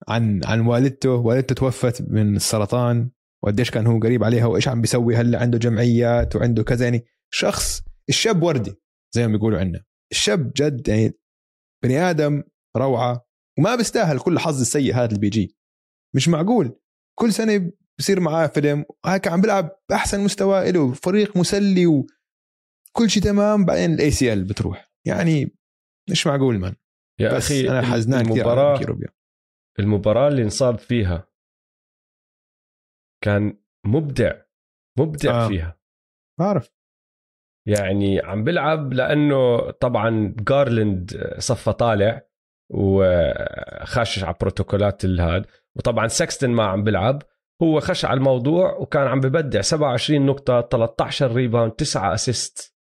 [0.08, 1.10] عن عن والدته.
[1.14, 3.10] والدته توفت من السرطان
[3.44, 6.84] وقديش كان هو قريب عليها وإيش عم بيسوي هلأ؟ عنده جمعيات وعنده كذا.
[6.84, 8.74] يعني شخص الشاب وردي
[9.14, 9.84] زي ما بيقولوا عندنا.
[10.12, 11.12] الشاب جد يعني
[11.84, 12.42] بني آدم
[12.76, 13.26] روعة
[13.58, 15.56] وما بيستاهل كل حظ السيء هذا اللي بيجي.
[16.14, 16.80] مش معقول.
[17.18, 23.22] كل سنة بصير معاه فيلم هيك عم بيلعب بأحسن مستوى له فريق مسلي وكل شيء
[23.22, 25.56] تمام بعدين ال ACL بتروح يعني
[26.10, 26.74] مش معقول man
[27.20, 29.08] يا بس أخي أنا حزنان كثير ريكي روبيو.
[29.78, 31.28] المباراة اللي انصاب فيها
[33.24, 34.42] كان مبدع
[34.98, 35.44] مبدع آه.
[35.44, 35.48] آه.
[35.48, 35.78] فيها
[36.40, 36.76] بعرف
[37.68, 42.26] يعني عم بلعب لأنه طبعا جارلند صفى طالع
[42.70, 45.46] وخاشش على بروتوكولات الهاد
[45.76, 47.22] وطبعا سكستن ما عم بلعب
[47.62, 52.74] هو خش على الموضوع وكان عم ببدع 27 نقطة 13 rebound 9 assist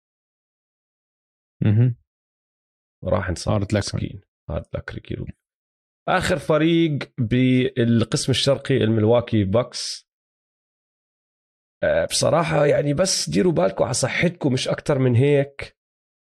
[3.30, 3.54] انصاب.
[3.54, 3.78] صارت لك.
[3.78, 4.22] مسكين.
[4.50, 5.36] hard luck ريكي روبيو
[6.08, 10.06] آخر فريق بالقسم الشرقي الملواكي باكس
[11.84, 15.78] آه، بصراحة يعني بس ديروا بالكم على صحتكم مش أكتر من هيك.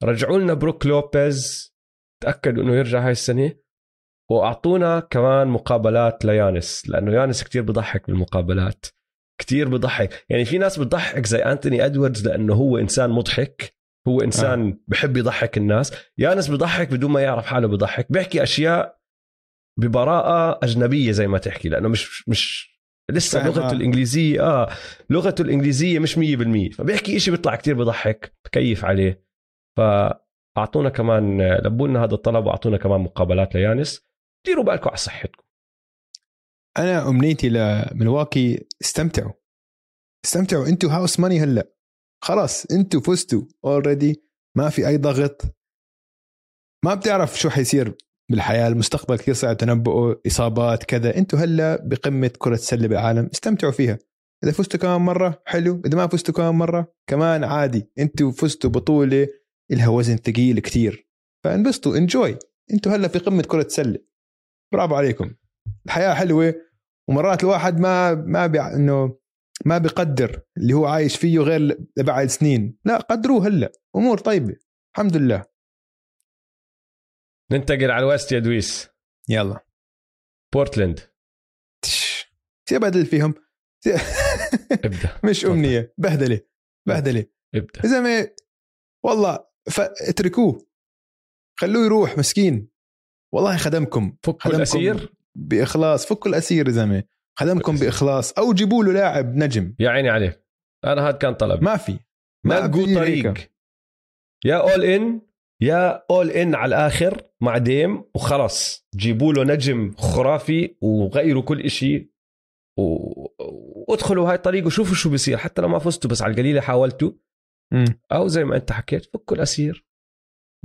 [0.03, 1.73] رجعوا لنا بروك لوبيز.
[2.23, 3.55] تأكدوا إنه يرجع هاي السنة.
[4.31, 8.85] وأعطونا كمان مقابلات ليانس لأنه يانس كتير بضحك بالمقابلات
[9.41, 10.25] كتير بضحك.
[10.29, 13.75] يعني في ناس بتضحك زي أنتوني أدواردز لأنه هو إنسان مضحك
[14.07, 14.77] هو إنسان آه.
[14.87, 15.93] بحب يضحك الناس.
[16.17, 18.99] يانس بضحك بدون ما يعرف حاله بضحك بيحكي أشياء
[19.79, 22.69] ببراءة أجنبية زي ما تحكي لأنه مش مش
[23.11, 23.71] لسه لغته آه.
[23.71, 24.69] الإنجليزية آه
[25.09, 29.23] لغته الإنجليزية مش 100% فبيحكي إشي بيطلع كتير بضحك بكيف عليه.
[29.77, 34.08] فأعطونا كمان لبوا لنا هذا الطلب وأعطونا كمان مقابلات ليانس.
[34.49, 35.43] ديروا بالكم على صحتكم.
[36.77, 39.33] أنا أمنيتي لملواكي استمتعوا.
[40.25, 40.67] استمتعوا.
[40.67, 41.73] أنتوا هاوس ماني هلا.
[42.23, 43.41] خلاص أنتوا فزتوا.
[43.65, 44.23] اوريدي
[44.57, 45.41] ما في أي ضغط.
[46.85, 47.97] ما بتعرف شو حيصير
[48.31, 51.17] بالحياة المستقبل كثير صعب تنبؤه إصابات كذا.
[51.17, 53.29] أنتوا هلا بقمة كرة السلة بالعالم.
[53.33, 53.97] استمتعوا فيها.
[54.43, 55.81] إذا فزتوا كمان مرة حلو.
[55.85, 57.91] إذا ما فزتوا كمان مرة كمان عادي.
[57.99, 59.27] أنتوا فزتوا بطولة
[59.71, 61.09] لها وزن ثقيل كتير.
[61.43, 62.37] فانبسطوا انجوي
[62.73, 64.08] أنتوا هلا في قمة كرة سله
[64.71, 65.35] برافو عليكم.
[65.85, 66.55] الحياة حلوة
[67.09, 69.19] ومرات الواحد ما ما بي إنه
[69.65, 72.77] ما بيقدر اللي هو عايش فيه غير بعد سنين.
[72.85, 74.55] لا قدروه هلأ أمور طيبة.
[74.95, 75.45] الحمد لله.
[77.51, 78.89] ننتقل على ال West يا دويس.
[79.29, 79.65] يلا.
[80.53, 80.99] بورتلاند.
[82.69, 83.33] سيبدل فيهم؟
[84.85, 85.19] ابدأ.
[85.23, 85.45] مش.
[85.45, 85.93] أمنية.
[85.97, 86.41] بهدلة
[86.87, 87.25] بهدلة.
[87.55, 87.81] ابدأ.
[87.83, 88.29] يا زلمه
[89.03, 89.45] والله.
[90.09, 90.67] اتركوه.
[91.59, 92.68] خلوه يروح مسكين.
[93.33, 97.03] والله خدمكم خدمكم الأسير؟ بإخلاص فكوا الأسير يا زلمة.
[97.39, 97.75] خدمكم.
[97.75, 98.31] بإخلاص.
[98.31, 99.75] أو جيبوا له لاعب نجم.
[99.79, 100.45] يا عيني عليك
[100.85, 101.63] أنا هذا كان طلب.
[101.63, 101.99] ما في.
[102.45, 103.53] ما في طريق هيك.
[104.45, 105.21] يا اول ان
[105.61, 112.11] يا اول ان على الآخر مع ديم وخلص جيبوا له نجم خرافي وغيروا كل إشي.
[112.79, 112.83] و...
[113.87, 117.11] وادخلوا هاي الطريق وشوفوا شو بصير حتى لو ما فزتوا بس على القليلة حاولتوا.
[118.11, 119.85] أو زي ما أنت حكيت فكوا الأسير.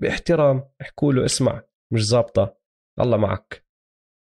[0.00, 1.62] باحترام احكوا له اسمع.
[1.92, 2.60] مش زابطه
[3.00, 3.66] الله معك.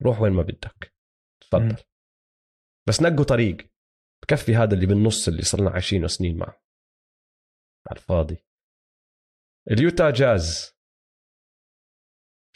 [0.03, 0.95] روح وين ما بدك.
[1.41, 1.83] تفضل.
[2.87, 3.57] بس نقوا طريق.
[4.23, 6.61] بكفي هذا اللي بالنص اللي صرنا عايشينه سنين معه.
[7.87, 8.45] على الفاضي.
[9.71, 10.71] اليوتا جاز.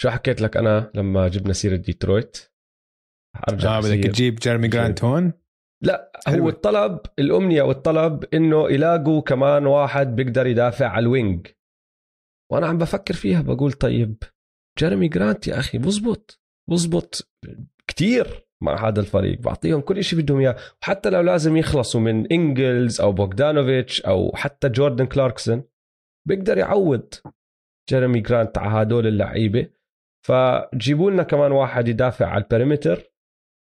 [0.01, 2.37] شو حكيت لك أنا لما جبنا سيرة ديترويت؟
[3.49, 5.33] أرجع آه بدك تجيب جيرمي جرانت هون؟
[5.81, 6.11] لا.
[6.27, 11.47] هو الطلب الأمنية والطلب إنه يلاقوا كمان واحد بيقدر يدافع على ال wing.
[12.51, 14.23] وأنا عم بفكر فيها بقول طيب
[14.79, 17.31] جيرمي جرانت يا أخي بزبط بزبط
[17.87, 19.39] كتير مع هذا الفريق.
[19.39, 20.55] بعطيهم كل شيء بدهم إياه.
[20.81, 25.63] وحتى لو لازم يخلصوا من إنجلز أو بوغدانوفيتش أو حتى جوردن كلاركسون
[26.27, 27.13] بيقدر يعوض
[27.89, 29.69] جيرمي جرانت على هدول اللعيبة.
[30.27, 33.11] فجيبوا لنا كمان واحد يدافع على ال perimeter.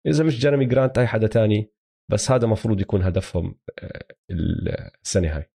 [0.07, 1.71] إذا مش جيرمي جرانت أي حدا تاني.
[2.11, 4.07] بس هذا مفروض يكون هدفهم آه،
[5.03, 5.51] السنة هاي.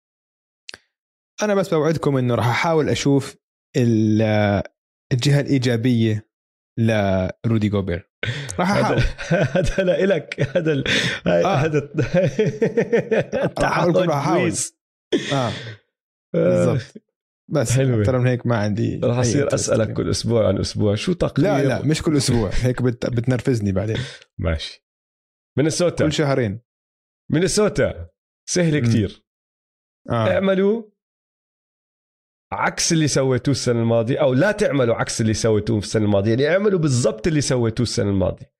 [1.43, 3.37] أنا بس بوعدكم إنه راح أحاول أشوف
[5.13, 6.29] الجهة الإيجابية
[6.79, 8.09] لرودي جوبير.
[8.59, 9.01] راح هذا أحاول.
[9.29, 10.83] هذا لإلك هذا
[11.27, 11.55] آه.
[11.55, 11.79] هذا
[13.87, 14.39] لكم راح أحاول.
[14.39, 14.77] دويس.
[15.33, 15.51] آه.
[16.33, 17.03] بالضبط.
[17.51, 18.01] بس حلوة.
[18.01, 19.53] أكثر من هيك ما عندي راح أصير.
[19.53, 20.95] أسألك كل أسبوع عن أسبوع.
[20.95, 22.49] شو تقييم لا لا مش كل أسبوع.
[22.53, 23.05] هيك بت...
[23.05, 23.97] بتنرفزني بعدين.
[24.37, 24.85] ماشي.
[25.57, 26.05] مينيسوتا.
[26.05, 26.61] كل شهرين.
[27.31, 28.09] مينيسوتا.
[28.49, 28.87] سهل مم.
[28.87, 29.25] كتير.
[30.09, 30.33] آه.
[30.33, 30.83] اعملوا
[32.53, 36.49] عكس اللي سويتوه السنة الماضية أو لا تعملوا عكس اللي سويتوه في السنة الماضية يعني
[36.49, 38.53] اعملوا بالضبط اللي سويتوه السنة الماضية.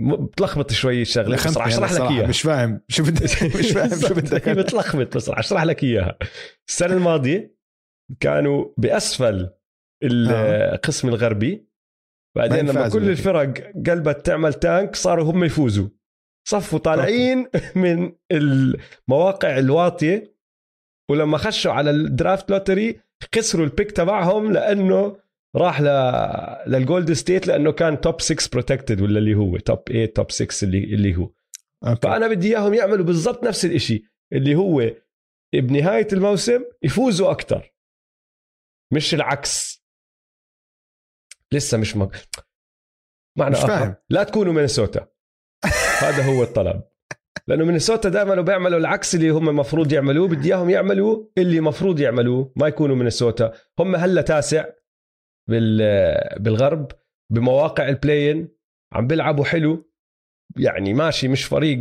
[0.00, 2.26] بتلخبط شوي الشغلة بس رح أشرح لك صراحة إياها.
[2.26, 2.80] مش فاهم.
[2.88, 6.18] شو بدك مش فاهم شو بدك بتلخبط بس رح أشرح لك إياها.
[6.68, 7.56] السنة الماضية
[8.20, 9.50] كانوا بأسفل
[10.04, 11.68] القسم الغربي.
[12.36, 13.10] بعدين لما كل.
[13.10, 15.88] الفرق قلبت تعمل tank صاروا هم يفوزوا.
[16.48, 20.33] صفوا طالعين من المواقع الواطية
[21.10, 23.00] ولما خشوا على ال draft lottery
[23.34, 25.16] خسروا ال pick تبعهم لأنه
[25.56, 25.84] راح ل...
[26.66, 30.84] للجولد ستيت لأنه كان top 6 protected ولا اللي هو top 8 top 6 اللي
[30.84, 31.30] اللي هو.
[31.86, 32.00] okay.
[32.02, 34.90] فأنا بدي إياهم يعملوا بالضبط نفس الإشي اللي هو
[35.54, 37.72] بنهاية الموسم يفوزوا أكثر
[38.92, 39.84] مش العكس.
[41.52, 42.12] لسه مش مق...
[43.38, 43.68] معنى مش آخر.
[43.68, 43.94] فاهم.
[44.10, 45.08] لا تكونوا مينيسوتا.
[46.02, 46.82] هذا هو الطلب.
[47.46, 52.52] لأنه مينيسوتا دائما بيعملوا العكس اللي هم المفروض يعملوه بدي إياهم يعملوا اللي المفروض يعملوه
[52.56, 53.52] ما يكونوا مينيسوتا.
[53.78, 54.64] هم هلأ تاسع
[55.50, 55.78] بال
[56.40, 56.92] بالغرب
[57.32, 58.48] بمواقع ال play-in
[58.92, 59.90] عم بيلعبوا حلو.
[60.56, 61.78] يعني ماشي مش فريق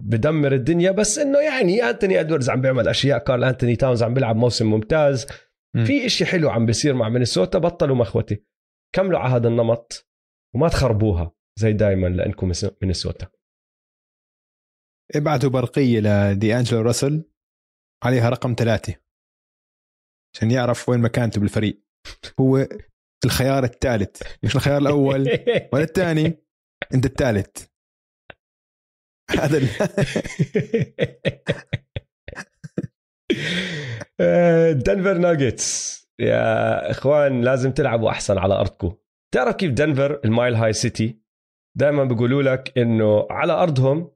[0.00, 4.36] بدمر الدنيا بس إنه يعني أنتوني إدواردز عم بيعمل أشياء كارل أنتوني تاونز عم بيلعب
[4.36, 5.26] موسم ممتاز.
[5.76, 5.84] مم.
[5.84, 8.44] في إشي حلو عم بيصير مع مينيسوتا بطلوا مخوتي.
[8.94, 10.10] كملوا على هذا النمط
[10.54, 12.52] وما تخربوها زي دائما لأنكم
[12.82, 13.26] مينيسوتا.
[15.14, 17.24] ابعتوا برقية لدي انجلو راسل.
[18.04, 18.94] عليها رقم ثلاثة.
[20.34, 21.82] عشان يعرف وين مكانته بالفريق.
[22.40, 22.68] هو
[23.24, 24.22] الخيار الثالث.
[24.42, 25.28] مش الخيار الأول
[25.72, 26.42] ولا الثاني
[26.94, 27.66] انت الثالث.
[29.40, 29.58] هذا
[34.72, 35.96] دنفر ناجتس.
[36.20, 38.96] يا إخوان لازم تلعبوا أحسن على أرضكم.
[39.34, 41.20] تعرف كيف دنفر المايل هاي سيتي؟
[41.76, 44.15] دائما بيقولوا لك إنه على أرضهم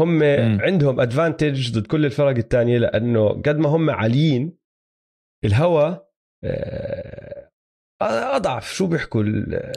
[0.00, 0.58] هم مم.
[0.60, 4.58] عندهم ادفانتج ضد كل الفرق الثانية لأنه قد ما هم عاليين
[5.44, 6.10] الهواء
[6.44, 8.72] آه، أضعف.
[8.72, 9.22] شو بيحكوا؟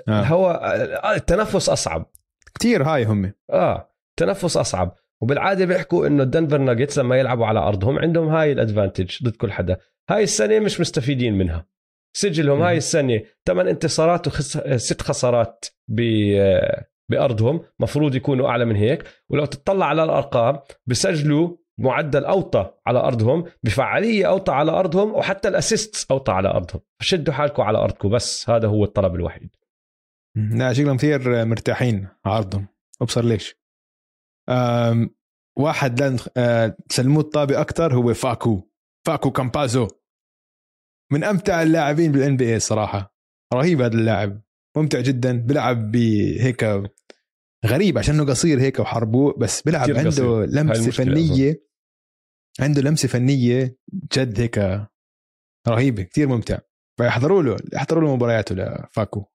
[0.08, 0.20] آه.
[0.20, 2.12] الهواء آه، التنفس أصعب.
[2.60, 3.34] كثير هاي هم.
[3.50, 4.96] آه تنفس أصعب.
[5.22, 9.78] وبالعادة بيحكوا إنه الدنفر ناجتس لما يلعبوا على أرضهم عندهم هاي الادفانتج ضد كل حدا.
[10.10, 11.68] هاي السنة مش مستفيدين منها.
[12.16, 12.64] سجلهم مم.
[12.64, 13.22] هاي السنة.
[13.46, 14.58] ثمان انتصارات وخس...
[14.58, 16.02] ست خسارات ب...
[17.10, 19.04] بأرضهم مفروض يكونوا أعلى من هيك.
[19.30, 25.57] ولو تطلع على الأرقام بسجلوا معدل أوطى على أرضهم بفعالية أوطى على أرضهم وحتى ال
[25.57, 26.82] assist أوطى على أرضهم.
[27.00, 28.50] فشدوا حالكم على أرضكم بس.
[28.50, 29.56] هذا هو الطلب الوحيد.
[30.36, 32.68] لا شكلهم كثير مرتاحين على أرضهم.
[33.02, 33.56] أبصر ليش.
[35.58, 38.70] واحد أه، تسلموه الطابة أكثر هو فاكو.
[39.06, 39.88] فاكو كامبازو.
[41.12, 43.16] من أمتع اللاعبين بال NBA صراحة.
[43.54, 44.42] رهيب هذا اللاعب.
[44.78, 46.64] ممتع جدا بيلعب بهيك
[47.66, 50.46] غريب عشانه قصير هيك وحربوق بس بيلعب عنده قصير.
[50.46, 51.68] لمسة فنية
[52.60, 53.78] عنده لمسة فنية
[54.14, 54.88] جد هيك
[55.68, 56.60] رهيبة كثير ممتع.
[56.98, 59.26] فيحضروا له احضروا له مبارياته لفاكو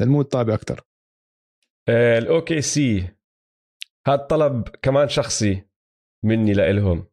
[0.00, 0.80] سلموه الطابه أكثر
[1.88, 3.08] ال OKC.
[4.06, 5.62] هذا طلب كمان شخصي
[6.24, 7.06] مني لإلهم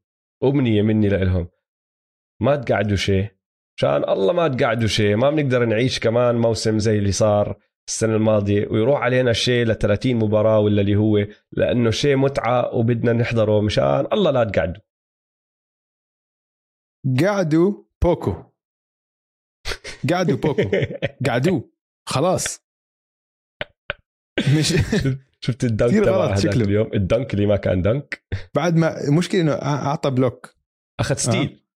[0.43, 1.47] أمنية مني لإلهم.
[2.41, 3.36] ما تقعدوا شاي
[3.77, 8.67] مشان الله ما تقعدوا شاي ما بنقدر نعيش كمان موسم زي اللي صار السنة الماضية
[8.67, 14.07] ويروح علينا شاي ل 30 مباراة ولا اللي هو لأنه شاي متعة وبدنا نحضره مشان
[14.13, 14.81] الله لا تقعدوا
[17.21, 18.43] قعدوا بوكو.
[20.11, 20.71] قعدوا بوكو.
[21.27, 21.71] قعدوه
[22.09, 22.61] خلاص.
[24.57, 24.67] مش
[25.45, 26.35] شفت ال dunk تبع.
[26.45, 28.23] اليوم؟ ال dunk اللي ما كان dunk.
[28.55, 30.55] بعد ما المشكلة إنه أعطى block.
[30.99, 31.66] أخذ steal.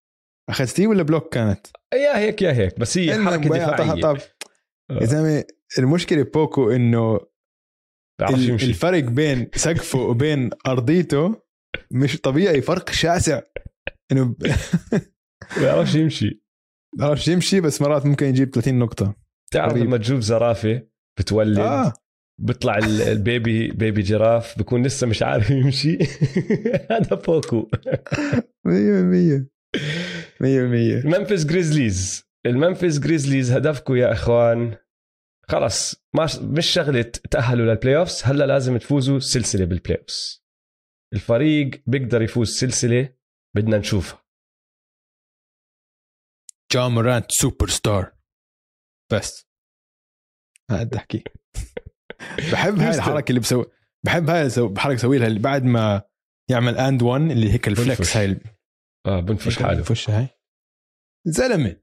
[0.50, 3.38] أخذتيه ولا block كانت؟ يا هيك يا هيك بس هي أعطاها
[3.96, 4.02] دفاعية.
[4.02, 4.18] طب.
[4.92, 5.44] يا زلمة
[5.80, 7.20] المشكلة بوكو إنه
[8.20, 11.42] بيعرفش الفرق بين سقفه وبين أرضيته
[11.92, 13.42] مش طبيعي فرق شاسع.
[14.12, 14.36] إنه
[15.60, 16.42] بيعرفش يمشي.
[16.98, 19.16] بعرفش يمشي بس مرات ممكن يجيب 30 نقطة.
[19.52, 19.84] تعرف غريب.
[19.86, 20.82] لما تشوف زرافة
[21.20, 21.94] بتولد آه.
[22.42, 25.98] بيطلع ال- ال baby baby giraffe بيكون لسه مش عارف يمشي.
[26.92, 27.70] هذا بوكو.
[28.68, 28.72] 100%
[30.42, 34.78] 100% المنفس جريزليز المنفس جريزليز هدفكم يا إخوان.
[35.50, 36.06] خلص
[36.42, 40.46] مش شغلة تأهلوا لل playoffs هلأ لازم تفوزوا سلسلة بال playoffs
[41.14, 43.14] الفريق بيقدر يفوز سلسلة
[43.56, 44.26] بدنا نشوفها.
[46.72, 48.16] جا مورانت سوبر ستار
[49.12, 49.48] بس.
[50.72, 51.24] هذا بدي أحكي.
[52.52, 52.96] بحب هاي.
[52.96, 53.66] الحركة اللي بسوي
[54.06, 56.02] بحب هاي الحركة يسوي لها اللي بعد ما
[56.50, 58.18] يعمل and 1 اللي هيك ال flex.
[58.18, 58.40] هاي
[59.08, 60.28] آه بنفش حاله فش هاي.
[61.28, 61.76] زلمه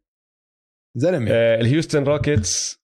[0.96, 2.78] زلمه آه الهيوستن روكيتس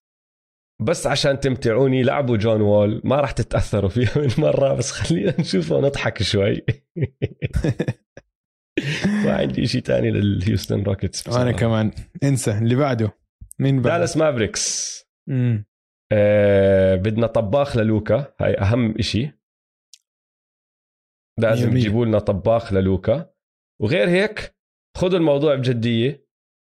[0.81, 3.01] بس عشان تمتعوني لعبوا جون وول.
[3.03, 6.61] ما راح تتأثروا فيها من مرة بس خلينا نشوفه ونضحك شوي.
[9.25, 11.91] ما عندي شيء تاني للهيوستن روكيتس وأنا كمان.
[12.23, 12.51] انسى.
[12.57, 13.11] اللي بعده.
[13.59, 14.95] مين بعده؟ دالاس مافريكس.
[16.11, 18.33] آه بدنا طباخ للوكا.
[18.41, 19.31] هاي أهم إشي.
[21.39, 21.77] لازم.
[21.77, 23.34] يجيبوا لنا طباخ للوكا.
[23.81, 24.55] وغير هيك
[24.97, 26.25] خذوا الموضوع بجدية.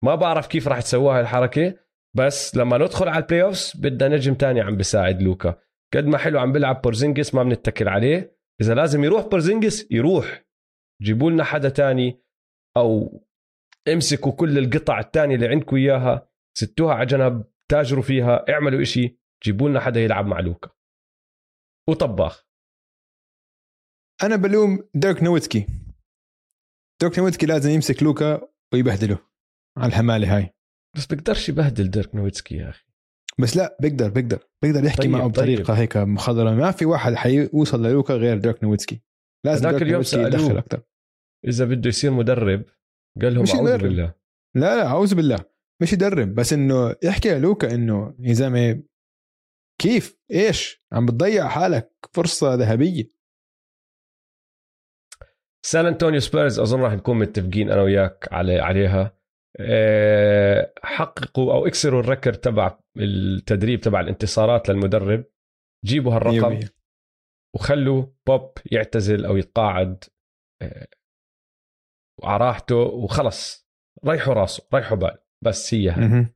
[0.04, 1.80] ما بعرف كيف راح تسووها الحركة
[2.18, 5.62] بس لما ندخل على ال playoffs بدنا نجم تاني عم بيساعد لوكا.
[5.94, 8.38] قد ما حلو عم بيلعب بورزينجس ما بنتكل عليه.
[8.62, 10.46] إذا لازم يروح بورزينجس يروح.
[11.02, 12.22] جيبوا لنا حدا تاني
[12.78, 13.22] أو
[13.88, 19.70] امسكوا كل القطع التانية اللي عندكم إياها حطوها على جنب تاجروا فيها اعملوا إشي جيبوا
[19.70, 20.70] لنا حدا يلعب مع لوكا.
[21.90, 22.48] وطباخ.
[24.24, 25.68] أنا بلوم ديرك نويتسكي
[27.02, 29.18] ديرك نويتسكي لازم يمسك لوكا ويبهدله
[29.78, 30.54] على العمالة هاي.
[30.96, 32.84] بس بيقدرش يبهدل ديرك نويتسكي يا أخي.
[33.40, 34.40] بس لا بيقدر بيقدر.
[34.62, 35.78] بيقدر يحكي طيب، معه بطريقة طيب.
[35.78, 36.56] هيك مخضرمة.
[36.56, 39.02] ما في واحد حيوصل للوكا غير ديرك نويتسكي.
[39.46, 40.22] لازم ديرك اليوم نويتسكي.
[40.22, 40.82] يدخل أكثر
[41.48, 42.66] إذا بده يصير مدرب
[43.22, 43.78] قال لهم أعوذ.
[43.78, 44.14] بالله.
[44.56, 45.46] لا لا أعوذ بالله.
[45.82, 48.84] مش يدرب بس إنه يحكي لوكا إنه يا زلمه
[49.82, 53.21] كيف؟ إيش؟ عم بتضيع حالك فرصة ذهبية.
[55.66, 59.18] سان أنطونيو سبيرز أظن راح نكون متفقين أنا وياك على عليها.
[59.60, 65.26] أه، حققوا أو إكسروا ال record تبع التدريب تبع الانتصارات للمدرب.
[65.86, 66.70] جيبوا هالرقم 100%.
[67.56, 70.04] وخلوا بوب يعتزل أو يتقاعد
[70.62, 70.88] أه،
[72.24, 73.68] على راحته وخلص.
[74.06, 76.02] ريحوا راسه ريحوا باله بس هي هاي.
[76.08, 76.34] مهم.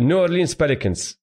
[0.00, 1.22] نيو اورلينز بيليكنز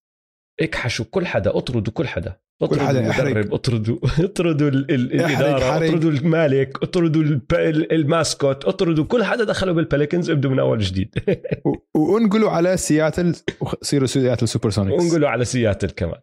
[0.62, 2.42] اكحشوا كل حدا اطردوا كل حدا.
[2.62, 3.00] اطردوا حدا.
[3.00, 5.88] المدرب اطردوا اطردوا ال- ال- ال- احرق، الاداره حرق.
[5.88, 7.54] اطردوا المالك اطردوا الب-
[7.92, 11.16] ال mascot اطردوا كل حدا دخلوا بالبيليكنز ابدوا من أول جديد
[11.96, 16.20] و- وانقلوا على سياتل وصيروا سياتل سوبر سونيكس وانقلوا على سياتل كمان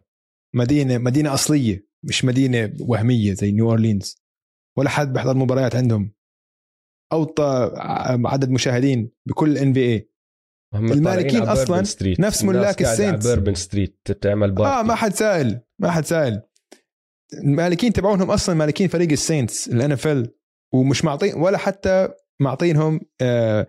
[0.55, 4.15] مدينة مدينة أصلية مش مدينة وهمية زي نيو اورلينز
[4.77, 6.13] ولا حد بيحضر مباريات عندهم
[7.13, 7.71] أوطى
[8.25, 10.09] عدد مشاهدين بكل ان بي اي
[10.75, 12.19] المالكين street.
[12.19, 13.27] نفس ملاك السينتس.
[13.27, 16.41] على بيربن ستريت بتعمل party آه ما حد سائل ما حد سائل
[17.33, 20.35] المالكين تبعونهم أصلا مالكين فريق السينتس الان اف ال
[20.73, 23.67] ومش معطين ولا حتى معطينهم آه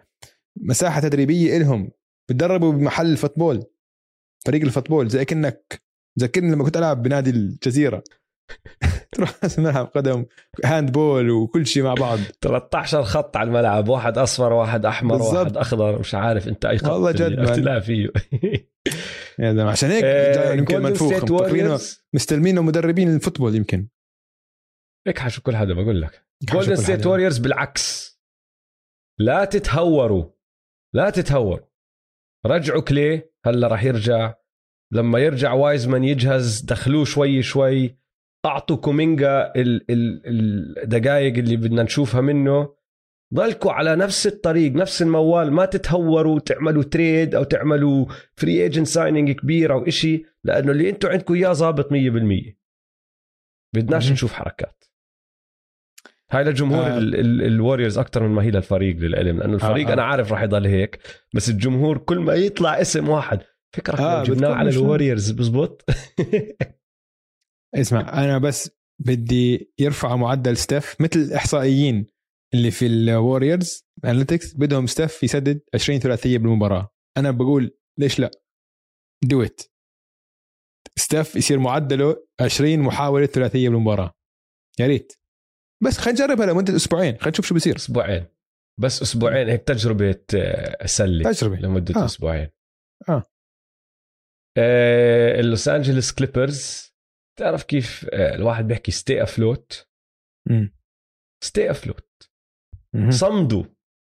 [0.57, 1.91] مساحة تدريبية إلهم.
[2.29, 3.65] بتدربوا بمحل ال football
[4.47, 5.09] فريق ال football.
[5.09, 5.83] زي كانك
[6.19, 8.05] ذكرني لما كنت ألعب بنادي الجزيرة.
[9.13, 10.27] تروح ملعب قدم
[10.65, 12.19] handball وكل شيء مع بعض.
[12.41, 15.37] 13 خط على الملعب واحد أصفر واحد أحمر بالضبط.
[15.37, 18.11] واحد أخضر مش عارف أنت أي خط والله جد، فيه.
[19.41, 21.13] زلمه عشان هيك آه، جاي يمكن منفوخ.
[22.15, 23.89] مستلمينه مدربين ال football يمكن.
[25.07, 26.27] اكحشوا كل حدا بقول لك.
[26.43, 27.07] جولدن ستيت.
[27.07, 28.17] ووريرز بالعكس.
[29.21, 30.25] لا تتهوروا.
[30.95, 31.67] لا تتهوروا
[32.47, 33.31] رجعوا كلاي.
[33.47, 34.35] هلا راح يرجع.
[34.93, 37.99] لما يرجع وايزمان يجهز دخلوه شوي شوي.
[38.47, 42.76] أعطوا كومينجا ال- ال- الدقائق اللي بدنا نشوفها منه.
[43.35, 49.31] ضلكوا على نفس الطريق نفس الموال ما تتهوروا تعملوا trade أو تعملوا free agent signing
[49.31, 52.57] كبير أو إشي لأنه اللي أنتم عندكم إياه ظابط 100%
[53.75, 54.13] بدناش.
[54.13, 54.85] نشوف حركات
[56.31, 56.99] هاي لجمهور آه.
[56.99, 59.95] الوريورز أكثر من ما هي للفريق للعلم لأنه الفريق آه، آه.
[59.95, 61.01] أنا عارف راح يضل هيك
[61.35, 63.41] بس الجمهور كل ما يطلع اسم واحد
[63.73, 65.85] فكرك آه، جبناه على الوريورز بالزبط
[67.75, 72.07] اسمع أنا بس بدي يرفعوا معدل ستيف مثل الإحصائيين
[72.57, 76.91] اللي في الوريورز analytics بدهم ستيف يسدد 20 ثلاثية بالمباراة.
[77.17, 78.31] أنا بقول ليش لا؟
[79.25, 79.61] do it
[80.99, 84.15] ستيف يصير معدله 20 محاولة ثلاثية بالمباراة.
[84.79, 85.13] يا ريت.
[85.85, 87.15] بس خلينا نجربها لمده أسبوعين.
[87.17, 88.27] خلينا نشوف شو بصير أسبوعين.
[88.81, 91.57] بس أسبوعين هيك تجربة آه، سله تجربة.
[91.57, 92.05] لمدة آه.
[92.05, 92.49] أسبوعين.
[93.09, 93.23] آه.
[95.41, 96.93] اللوس انجلوس كليبرز
[97.39, 99.89] تعرف كيف آه الواحد بيحكي ستي افلوت.
[101.45, 102.31] ستي افلوت.
[103.11, 103.65] صمدوا.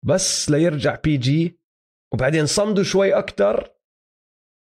[0.06, 1.58] بس ليرجع بي جي
[2.14, 3.74] وبعدين صمدوا شوي أكثر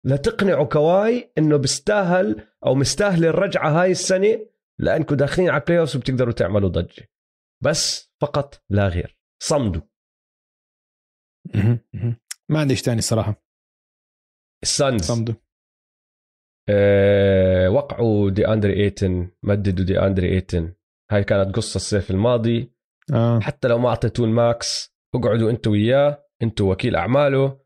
[0.07, 4.47] لتقنعوا كواي إنه بيستاهل أو مستاهل الرجعة هاي السنة
[4.79, 7.11] لأنكم داخلين على ال playoffs وبتقدروا تعملوا ضجة.
[7.65, 9.19] بس فقط لا غير.
[9.43, 9.83] صمدوا.
[12.49, 13.45] ما عندي شيء ثاني الصراحه
[14.63, 15.35] ال Suns صمدوا.
[16.69, 20.75] آه وقعوا دي أندري إيتن مددوا دي أندري إيتن.
[21.11, 22.73] هاي كانت قصة الصيف الماضي.
[23.15, 23.41] آه.
[23.41, 27.59] حتى لو ما أعطيتوه ال max اقعدوا أنتوا وياه أنتوا وكيل أعماله.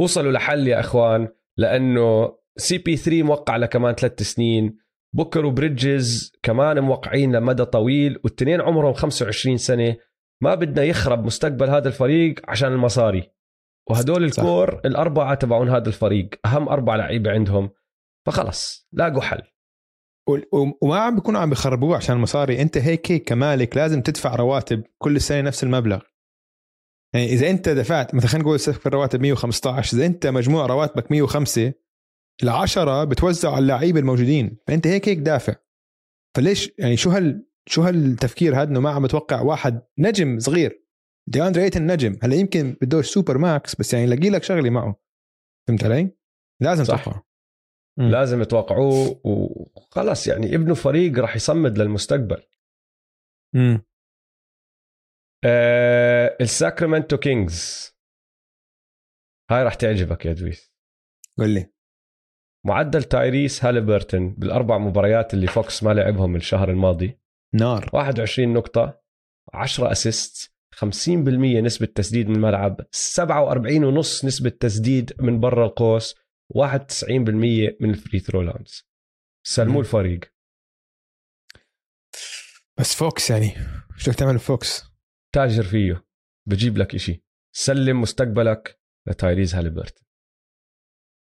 [0.00, 4.78] وصلوا لحل يا إخوان لأنه CP3 موقع لكمان ثلاث سنين.
[5.14, 9.96] بوكر وبريدجز كمان موقعين لمدى طويل والتنين عمرهم 25 سنة.
[10.42, 13.30] ما بدنا يخرب مستقبل هذا الفريق عشان المصاري.
[13.90, 14.42] وهدول صح.
[14.42, 17.70] ال core الأربعة تبعون هذا الفريق أهم أربع لعيبة عندهم.
[18.26, 19.42] فخلص لاقوا حل.
[20.82, 25.20] وما عم بيكونوا عم بيخربوه عشان المصاري انت هيك هيك كمالك لازم تدفع رواتب كل
[25.20, 26.00] سنة نفس المبلغ.
[27.14, 31.72] يعني إذا انت دفعت مثلا خلينا نقول سقف الرواتب 115 إذا انت مجموع رواتبك 105
[32.42, 34.58] العشرة بتوزع على اللعيبة الموجودين.
[34.66, 35.54] فأنت هيك هيك دافع.
[36.36, 40.86] فليش؟ يعني شو هال شو هالتفكير هذا إنه ما عم بتوقع واحد نجم صغير؟
[41.28, 42.18] دي أندري إيتن نجم.
[42.22, 45.00] هلأ يمكن بدوش super max بس يعني لاقي لك شغلة معه.
[45.68, 46.10] فهمت علي؟
[46.62, 47.04] لازم صح.
[47.04, 47.26] توقعه
[47.98, 48.10] مم.
[48.10, 52.42] لازم يتوقعوه وخلص يعني ابنوا فريق راح يصمد للمستقبل.
[53.54, 53.82] امم
[55.44, 57.92] آه الساكرامنتو كينجز
[59.50, 60.72] هاي راح تعجبك يا دويس.
[61.38, 61.72] قول لي.
[62.66, 67.18] معدل تايريس هاليبرتون بالأربع مباريات اللي فوكس ما لعبهم الشهر الماضي.
[67.54, 67.90] نار.
[67.92, 69.00] 21 نقطة
[69.54, 76.14] 10 assist 50% نسبة تسديد من الملعب 47 ونص نسبة تسديد من برا القوس.
[76.54, 78.88] 91% من ال free throw lines
[79.46, 79.80] سلموا.
[79.80, 80.20] الفريق.
[82.78, 83.52] بس فوكس يعني.
[83.96, 84.82] شو تعمل فوكس
[85.34, 86.06] تاجر فيه.
[86.48, 87.24] بجيب لك إشي.
[87.56, 90.06] سلم مستقبلك لتايريز هاليبرتون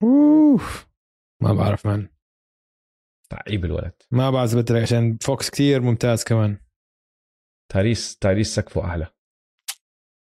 [0.03, 0.89] أوف.
[1.43, 2.09] ما بعرف man.
[3.31, 4.03] لعيب الولد.
[4.11, 6.61] ما بعرف بدي عشان فوكس كتير ممتاز كمان.
[7.73, 9.15] تايريس تايريس سقفه أعلى.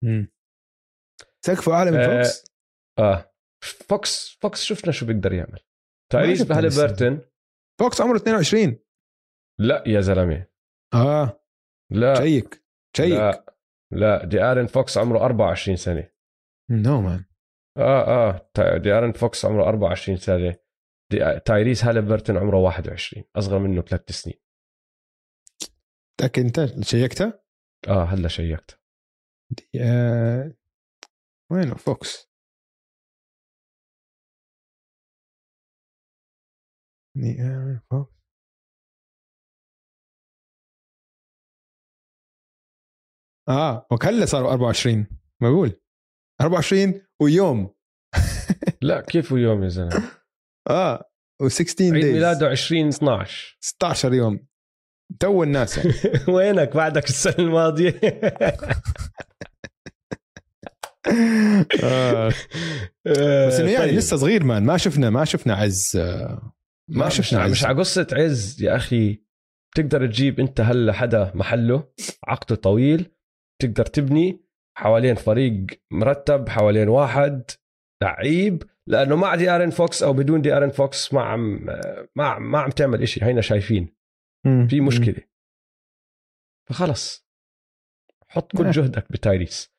[0.04, 0.32] مم.
[1.46, 2.44] سقفه أعلى من آه، فوكس؟
[2.98, 3.33] آه.
[3.64, 5.60] فوكس فوكس شفنا شو بيقدر يعمل.
[6.12, 6.42] تايريس.
[6.42, 7.20] بهاليبرتون
[7.80, 8.78] فوكس عمره 22
[9.60, 10.46] لا يا زلمة.
[10.94, 11.40] آه.
[11.92, 12.14] لا.
[12.14, 12.64] check
[12.96, 13.56] check لا
[13.92, 16.10] لا دي آرن فوكس عمره 24 سنة.
[16.70, 17.24] no man
[17.78, 20.56] آه آه دي آرن فوكس عمره 24 سنة.
[21.12, 24.40] دي تايريس هاليبرتون عمره 21 أصغر منه ثلاث سنين.
[26.20, 27.44] متاكد أنت شيكتها؟
[27.88, 28.80] آه هلا شيكت
[29.80, 30.54] آه...
[31.52, 32.33] وينه؟ فوكس؟
[37.16, 38.14] دي آرون فوكس
[43.48, 45.06] آه وكلا صاروا 24
[45.42, 45.80] بقول
[46.40, 47.74] 24 ويوم.
[48.82, 50.10] لا كيف يوم يا زلمة؟
[50.70, 51.10] آه
[51.42, 54.46] و16 عيد days ميلاده 20 12 16 يوم.
[55.20, 55.92] تو الناس يعني.
[56.34, 58.00] وينك بعدك السنة الماضية؟
[61.84, 62.28] آه.
[63.06, 64.64] بس إنه يعني لسه صغير man.
[64.64, 66.52] ما شفنا ما شفنا عز آه،
[66.88, 67.50] ما شفنا مش, عز.
[67.50, 68.62] مش على قصة عز.
[68.62, 69.24] يا أخي
[69.76, 71.92] تقدر تجيب أنت هلا حدا محله
[72.24, 73.10] عقده طويل
[73.62, 74.44] تقدر تبني
[74.76, 77.50] حوالين فريق مرتب حوالين واحد
[78.02, 81.66] لعيب لأنه مع دي ارن فوكس أو بدون دي ارن فوكس ما عم
[82.16, 83.24] ما عم ما عم تعمل إشي.
[83.24, 83.96] هينا شايفين.
[84.68, 85.28] في مشكلة.
[86.68, 87.28] فخلص.
[88.28, 88.70] حط كل آه.
[88.70, 89.74] جهدك بتايريس.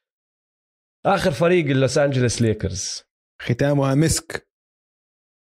[1.06, 3.03] آخر فريق اللوس انجلوس ليكرز.
[3.41, 4.49] ختامها مسك.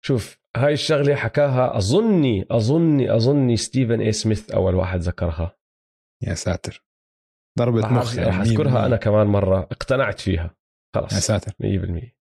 [0.05, 5.57] شوف هاي الشغلة حكاها أظني أظني أظني ستيفن اي سميث أول واحد ذكرها.
[6.23, 6.85] يا ساتر.
[7.59, 9.59] ضربة مخ رح أذكرها أنا كمان مرة.
[9.59, 10.57] اقتنعت فيها.
[10.95, 12.15] يا خلص ساتر 100%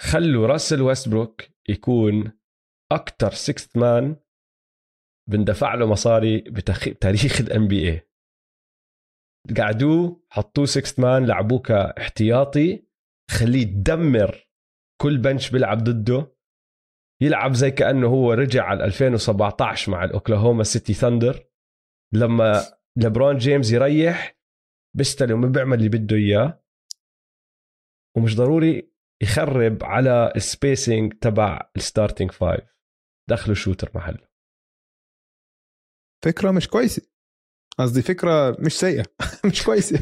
[0.00, 2.32] خلوا راسل ويستبروك يكون
[2.92, 4.16] أكثر sixth man
[5.30, 8.08] بندفع له مصاري بتاريخ ال NBA
[9.56, 12.88] قعدوه حطوه sixth man لعبوه كاحتياطي.
[13.30, 14.48] خليه يدمر
[15.00, 16.37] كل bench بيلعب ضده.
[17.22, 21.48] يلعب زي كأنه هو رجع على 2017 مع الأوكلاهوما سيتي ثاندر.
[22.14, 22.62] لما
[22.96, 24.38] لبرون جيمس يريح
[24.96, 26.64] بيستلم وبيعمل اللي بده إياه.
[28.16, 28.92] ومش ضروري
[29.22, 32.64] يخرب على ال spacing تبع ال starting five.
[33.30, 34.28] دخلوا shooter محله.
[36.24, 37.02] فكرة مش كويسة.
[37.78, 39.04] قصدي فكرة مش سيئة.
[39.50, 39.98] مش كويسة.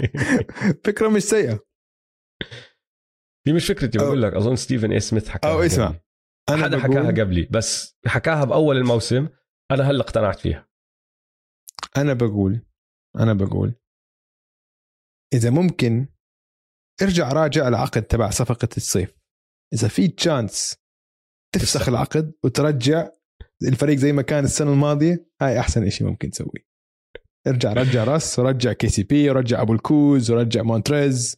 [0.86, 1.66] فكرة مش سيئة.
[3.46, 4.32] دي مش فكرتي بقول لك.
[4.32, 6.03] أظن ستيفن اي سميث حكاها أو اسمع،.
[6.48, 9.28] أنا حدا بقول- حكاها قبلي بس حكاها بأول الموسم
[9.70, 10.68] أنا هلأ اقتنعت فيها
[11.96, 12.60] أنا بقول
[13.18, 13.74] أنا بقول
[15.34, 16.06] إذا ممكن
[17.02, 19.14] ارجع راجع العقد تبع صفقة الصيف
[19.74, 20.76] إذا في chance
[21.54, 21.88] تفسخ.
[21.88, 23.08] العقد وترجع
[23.62, 26.74] الفريق زي ما كان السنة الماضية هاي أحسن إشي ممكن تسويه
[27.46, 31.36] ارجع رجع راس ورجع KCP ورجع أبو الكوز ورجع مونتريز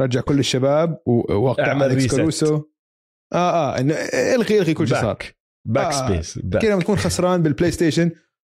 [0.00, 2.14] رجع كل الشباب ووقع اعمل reset.
[3.32, 3.94] آه آه انه
[4.34, 5.06] إلغي إلغي كل شيء صار.
[5.14, 6.08] back back آه.
[6.08, 6.62] space back.
[6.62, 8.10] كده لما تكون خسران بالبلاي ستيشن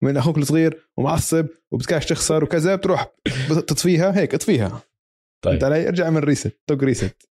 [0.03, 3.15] من أخوك الصغير ومعصب وبتكاش تخسر وكذا بتروح
[3.49, 4.81] تطفيها هيك اطفيها.
[5.43, 5.53] طيب.
[5.53, 7.29] انت علي ارجع من ريست طق ريست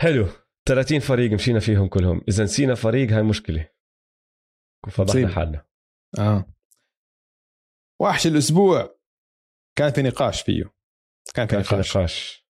[0.00, 0.26] حلو.
[0.68, 2.20] 30 فريق مشينا فيهم كلهم.
[2.28, 3.68] إذا نسينا فريق هاي مشكلة.
[4.90, 5.28] فضحنا.
[5.28, 5.66] حالنا.
[6.18, 6.54] آه.
[8.00, 8.98] وحش الأسبوع.
[9.78, 10.64] كان في نقاش فيه.
[11.34, 11.96] كان في كان في نقاش.
[11.96, 12.46] نقاش.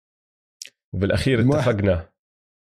[0.94, 2.12] وبالأخير اتفقنا.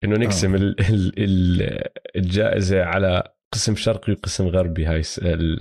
[0.03, 1.83] إنه نقسم ال ال ال
[2.15, 5.01] الجائزة على قسم شرقي وقسم غربي هاي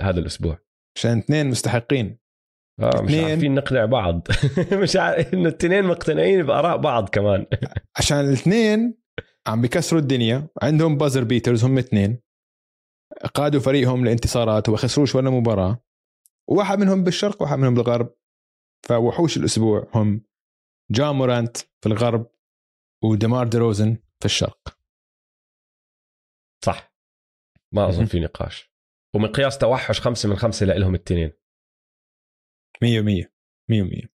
[0.00, 0.58] هذا الأسبوع.
[0.96, 2.18] عشان اثنين مستحقين.
[2.80, 3.14] آه مش.
[3.14, 4.28] عارفين نقنع بعض.
[4.82, 7.46] مش عارف إنه الاثنين مقتنعين بآراء بعض كمان.
[7.98, 8.98] عشان الاثنين
[9.46, 10.48] عم بيكسروا الدنيا.
[10.62, 12.20] عندهم buzzer beaters هم اثنين.
[13.34, 15.82] قادوا فريقهم لانتصارات وما خسروش ولا مباراة.
[16.48, 18.14] وواحد منهم بالشرق وواحد منهم بالغرب.
[18.88, 20.20] فوحوش الأسبوع هم
[20.90, 22.30] جا مورانت في الغرب
[23.04, 23.96] وديمار ديروزن.
[24.20, 24.78] في الشرق.
[26.64, 26.94] صح.
[27.74, 28.04] ما أظن.
[28.04, 28.70] في نقاش.
[29.14, 31.32] ومقياس توحش خمسة من خمسة لهم الاثنين
[32.82, 33.32] مية مية.
[33.70, 34.16] مية مية.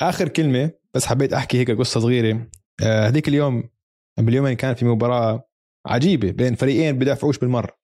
[0.00, 2.50] آخر كلمة بس حبيت أحكي هيك قصة صغيرة.
[2.82, 3.70] آه، هذيك اليوم
[4.18, 5.48] باليومين كان في مباراة
[5.86, 7.78] عجيبة بين فريقين بدافعوش بالمرة.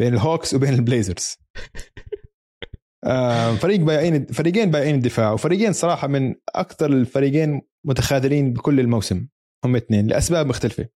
[0.00, 1.36] بين ال Hawks وبين ال Blazers.
[3.04, 5.32] آه، فريق بايعين فريقين بايعين الدفاع.
[5.32, 9.28] وفريقين صراحة من أكثر الفريقين متخاذلين بكل الموسم.
[9.66, 10.88] هم اثنين لأسباب مختلفة.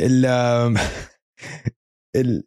[0.00, 0.26] ال
[2.16, 2.44] ال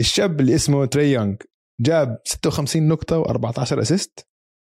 [0.00, 1.36] الشاب اللي اسمه تري يونغ
[1.80, 4.28] جاب 56 نقطة و14 assist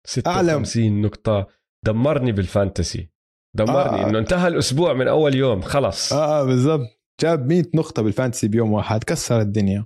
[0.08, 1.48] 56 نقطة.
[1.86, 3.12] دمرني بال fantasy.
[3.58, 4.10] دمرني آه.
[4.10, 6.14] إنه انتهى الأسبوع من أول يوم خلص.
[6.14, 6.88] آه, آه بالضبط.
[7.22, 9.86] جاب 100 نقطة بال fantasy بيوم واحد كسر الدنيا.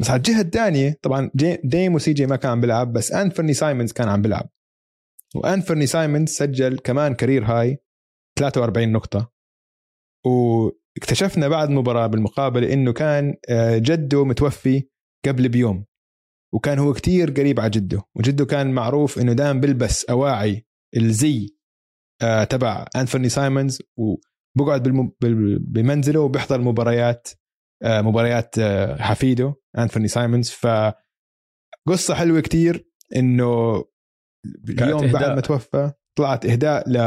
[0.00, 1.30] بس على الجهة الثانية طبعا
[1.64, 4.50] ديم و CJ ما كان عم بيلعب بس أنفرني سايمونز كان عم بيلعب.
[5.34, 7.78] وأنفرني سايمونز سجل كمان career high.
[8.40, 9.32] 43 نقطة.
[10.26, 14.88] واكتشفنا بعد المباراة بالمقابلة إنه كان آه، جده متوفي
[15.26, 15.84] قبل بيوم.
[16.54, 18.02] وكان هو كتير قريب على جده.
[18.16, 21.56] وجده كان معروف إنه دائما بيلبس أواعي الزي
[22.22, 23.82] آه تبع انفرني سايمونز.
[23.96, 25.12] وبقعد بالم...
[25.58, 27.28] بمنزله وبيحضر مباريات
[27.82, 28.54] آه مباريات
[29.00, 30.50] حفيده انفرني سايمونز.
[30.50, 30.66] ف
[31.88, 33.84] قصة حلوة كتير إنه
[34.68, 36.98] اليوم بعد ما توفى طلعت إهداء ل...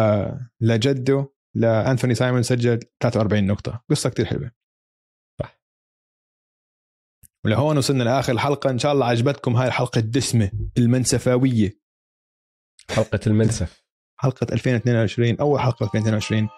[0.62, 3.84] لجده لانثوني سايمون سجل 43 نقطة.
[3.90, 4.52] قصة كتير حلوة.
[5.42, 5.60] صح.
[7.46, 11.80] ولهون وصلنا لآخر الحلقة إن شاء الله عجبتكم هاي الحلقة الدسمه المنسفاوية.
[12.92, 13.84] حلقة المنسف.
[14.20, 16.50] حلقة 2022 أول حلقة 2022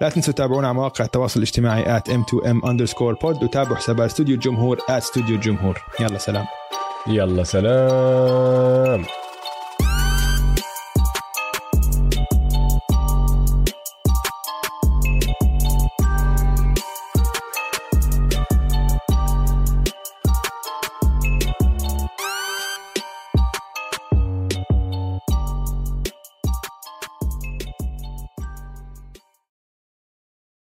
[0.00, 4.78] لا تنسوا تتابعونا على مواقع التواصل الاجتماعي at m2m underscore pod وتابعوا حسابات استوديو الجمهور
[4.78, 6.46] at استوديو الجمهور يلا سلام.
[7.06, 9.04] يلا سلام.